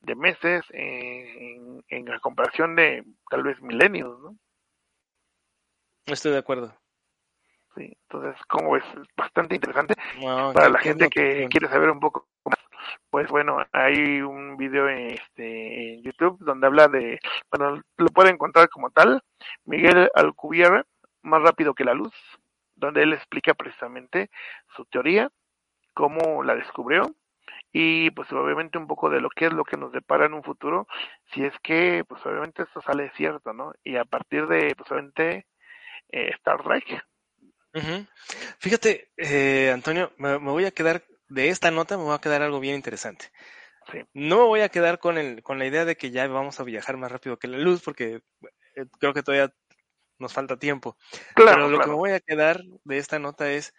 [0.00, 4.36] de meses, eh, en, en la comparación de tal vez milenios, ¿no?
[6.06, 6.72] Estoy de acuerdo.
[7.74, 8.84] Sí, entonces, como es
[9.16, 9.94] bastante interesante
[10.54, 12.58] para la gente que quiere saber un poco más,
[13.10, 17.18] pues bueno, hay un video este, en YouTube donde habla de,
[17.50, 19.22] bueno, lo pueden encontrar como tal,
[19.64, 20.84] Miguel Alcubierre,
[21.22, 22.12] más rápido que la luz,
[22.86, 24.30] donde él explica precisamente
[24.76, 25.30] su teoría,
[25.94, 27.14] cómo la descubrió
[27.72, 30.42] y pues obviamente un poco de lo que es lo que nos depara en un
[30.42, 30.86] futuro,
[31.32, 33.72] si es que pues obviamente esto sale cierto, ¿no?
[33.82, 35.46] Y a partir de pues obviamente
[36.10, 37.04] eh, Star Trek.
[38.58, 42.42] Fíjate, eh, Antonio, me, me voy a quedar, de esta nota me voy a quedar
[42.42, 43.32] algo bien interesante.
[43.90, 43.98] Sí.
[44.12, 46.64] No me voy a quedar con, el, con la idea de que ya vamos a
[46.64, 48.20] viajar más rápido que la luz, porque
[48.76, 49.52] eh, creo que todavía
[50.22, 50.96] nos falta tiempo.
[51.34, 53.74] claro, Pero lo que me voy a quedar de esta nota es,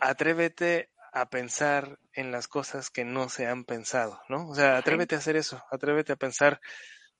[0.00, 4.48] atrévete a pensar en las cosas que no se han pensado, ¿no?
[4.48, 4.78] O sea, Sí.
[4.80, 6.60] atrévete a hacer eso, atrévete a pensar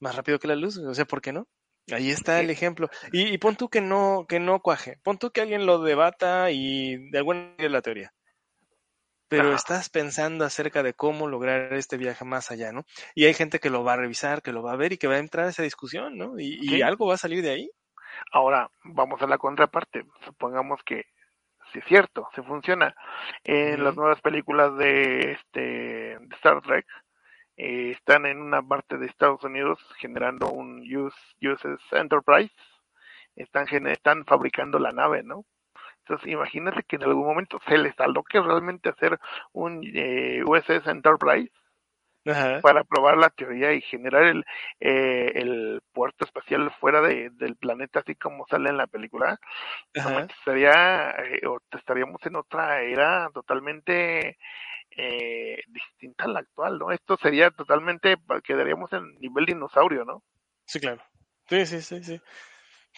[0.00, 1.46] más rápido que la luz, o sea, ¿por qué no?
[1.92, 2.90] Ahí está el ejemplo.
[3.12, 6.50] Y, y pon tú que no, que no cuaje, pon tú que alguien lo debata
[6.50, 8.12] y de alguna manera la teoría.
[9.28, 12.84] Pero estás pensando acerca de cómo lograr este viaje más allá, ¿no?
[13.14, 15.08] Y hay gente que lo va a revisar, que lo va a ver y que
[15.08, 16.38] va a entrar a esa discusión, ¿no?
[16.38, 17.70] Y, algo va a salir de ahí.
[18.32, 20.06] Ahora, vamos a la contraparte.
[20.24, 21.06] Supongamos que
[21.72, 22.94] si es cierto, si funciona.
[23.44, 26.86] En las nuevas películas de este de Star Trek
[27.56, 32.54] eh, están en una parte de Estados Unidos generando un US, USS Enterprise.
[33.34, 35.44] Están están fabricando la nave, ¿no?
[36.00, 39.18] Entonces, imagínate que en algún momento se les aloque realmente hacer
[39.52, 41.52] un eh, USS Enterprise
[42.26, 42.60] Ajá.
[42.60, 44.44] para probar la teoría y generar el,
[44.80, 49.38] eh, el puerto espacial fuera de, del planeta, así como sale en la película,
[49.94, 54.38] estaría, eh, o estaríamos en otra era totalmente
[54.96, 56.90] eh, distinta a la actual, ¿no?
[56.90, 60.22] Esto sería totalmente, quedaríamos en nivel dinosaurio, ¿no?
[60.64, 61.02] Sí, claro.
[61.48, 62.20] Sí, sí, sí, sí.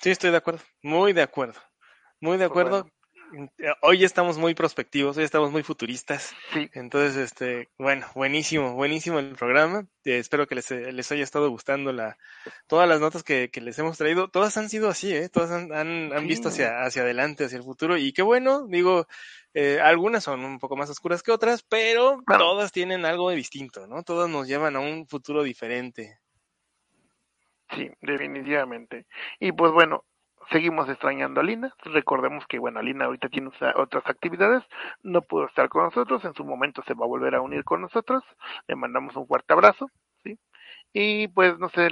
[0.01, 0.61] Sí, estoy de acuerdo.
[0.83, 1.61] Muy de acuerdo.
[2.21, 2.89] Muy de acuerdo.
[3.83, 6.35] Hoy estamos muy prospectivos, hoy estamos muy futuristas.
[6.53, 9.87] Sí, Entonces, este, bueno, buenísimo, buenísimo el programa.
[10.05, 12.17] Eh, espero que les, les haya estado gustando la,
[12.67, 14.29] todas las notas que, que les hemos traído.
[14.29, 15.29] Todas han sido así, ¿eh?
[15.29, 17.97] Todas han, han, han visto hacia, hacia adelante, hacia el futuro.
[17.99, 19.07] Y qué bueno, digo,
[19.53, 22.45] eh, algunas son un poco más oscuras que otras, pero Claro.
[22.45, 24.03] todas tienen algo de distinto, ¿no?
[24.05, 26.19] Todas nos llevan a un futuro diferente.
[27.71, 29.07] sí, definitivamente.
[29.39, 30.05] Y pues bueno,
[30.51, 31.75] seguimos extrañando a Lina.
[31.85, 34.63] Recordemos que, bueno, Lina ahorita tiene otra- otras actividades,
[35.03, 37.81] no pudo estar con nosotros, en su momento se va a volver a unir con
[37.83, 38.23] nosotros.
[38.67, 39.91] Le mandamos un fuerte abrazo,
[40.25, 40.39] ¿sí?
[40.93, 41.91] Y pues, no sé,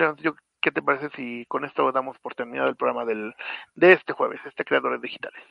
[0.63, 3.35] ¿qué te parece si con esto damos por terminado el programa del,
[3.75, 5.43] de este jueves, este Creadores Digitales?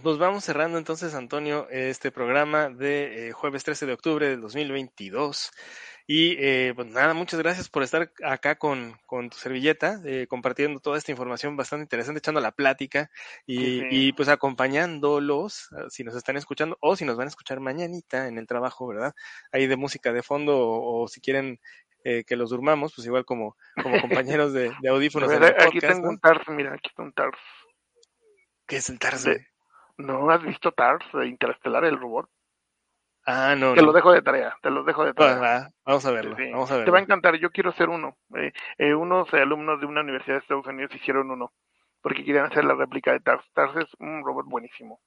[0.00, 5.50] Pues vamos cerrando entonces, Antonio, este programa de eh, jueves 13 de octubre del 2022.
[6.06, 10.80] Y eh, pues nada, muchas gracias por estar acá con, con tu servilleta, eh, compartiendo
[10.80, 13.10] toda esta información bastante interesante, echando la plática
[13.44, 17.28] y, Sí, y, pues acompañándolos, ah, si nos están escuchando o si nos van a
[17.28, 19.14] escuchar mañanita en el trabajo, ¿verdad?
[19.52, 21.60] Ahí de música de fondo o, o si quieren
[22.02, 26.10] eh, que los durmamos, pues igual como, como compañeros de, audífonos en aquí tengo ¿no?
[26.12, 27.38] un TARS, mira, aquí está un TARS.
[28.66, 29.24] ¿Qué es el TARS?
[29.24, 29.51] de-?
[29.98, 32.28] ¿No has visto TARS de Interestelar, el robot?
[33.24, 33.74] Ah, no.
[33.74, 33.86] Te no.
[33.86, 35.38] lo dejo de tarea, te lo dejo de tarea.
[35.38, 36.36] va, vamos a verlo.
[36.36, 36.84] Sí, Vamos a verlo.
[36.86, 38.16] Te va a encantar, yo quiero hacer uno.
[38.36, 41.52] Eh, eh, unos alumnos de una universidad de Estados Unidos hicieron uno,
[42.00, 43.44] porque querían hacer la réplica de Tars.
[43.52, 45.00] Tars es un robot buenísimo.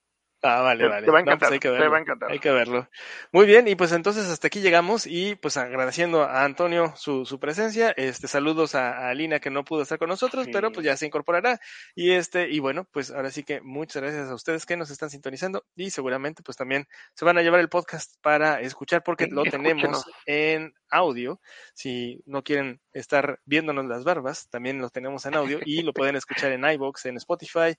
[0.47, 1.05] Ah, vale, Te- vale.
[1.05, 1.91] te va a No, pues encantar, hay que te verlo.
[1.91, 2.31] va a encantar.
[2.31, 2.89] Hay que verlo.
[3.31, 7.39] Muy bien, y pues entonces hasta aquí llegamos y pues agradeciendo a Antonio su, su
[7.39, 10.51] presencia, este saludos a, a Lina que no pudo estar con nosotros, Sí.
[10.53, 11.59] pero pues ya se incorporará
[11.95, 15.09] y este y bueno, pues ahora sí que muchas gracias a ustedes que nos están
[15.09, 19.31] sintonizando y seguramente pues también se van a llevar el podcast para escuchar porque Sí,
[19.31, 21.41] lo tenemos en audio.
[21.73, 26.15] Si no quieren estar viéndonos las barbas, también lo tenemos en audio y lo pueden
[26.15, 27.75] escuchar en iBox, en Spotify,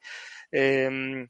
[0.51, 1.28] em,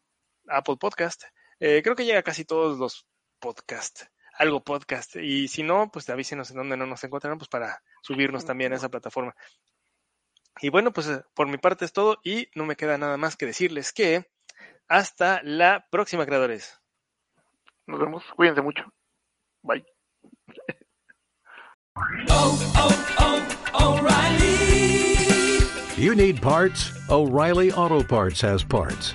[0.48, 1.24] Apple Podcast.
[1.60, 3.06] Eh, creo que llega a casi todos los
[3.38, 4.08] podcasts,
[4.38, 5.16] algo podcast.
[5.16, 8.76] Y si no, pues avísenos en donde no nos encontrarán, pues para subirnos también a
[8.76, 9.34] esa plataforma.
[10.60, 13.36] Y bueno, pues eh, por mi parte es todo y no me queda nada más
[13.36, 14.26] que decirles que
[14.88, 16.80] hasta la próxima, creadores.
[17.86, 18.84] Nos vemos, cuídense mucho.
[19.62, 19.84] Bye.
[25.96, 26.92] You need parts?
[27.08, 29.14] O'Reilly Auto Parts has parts.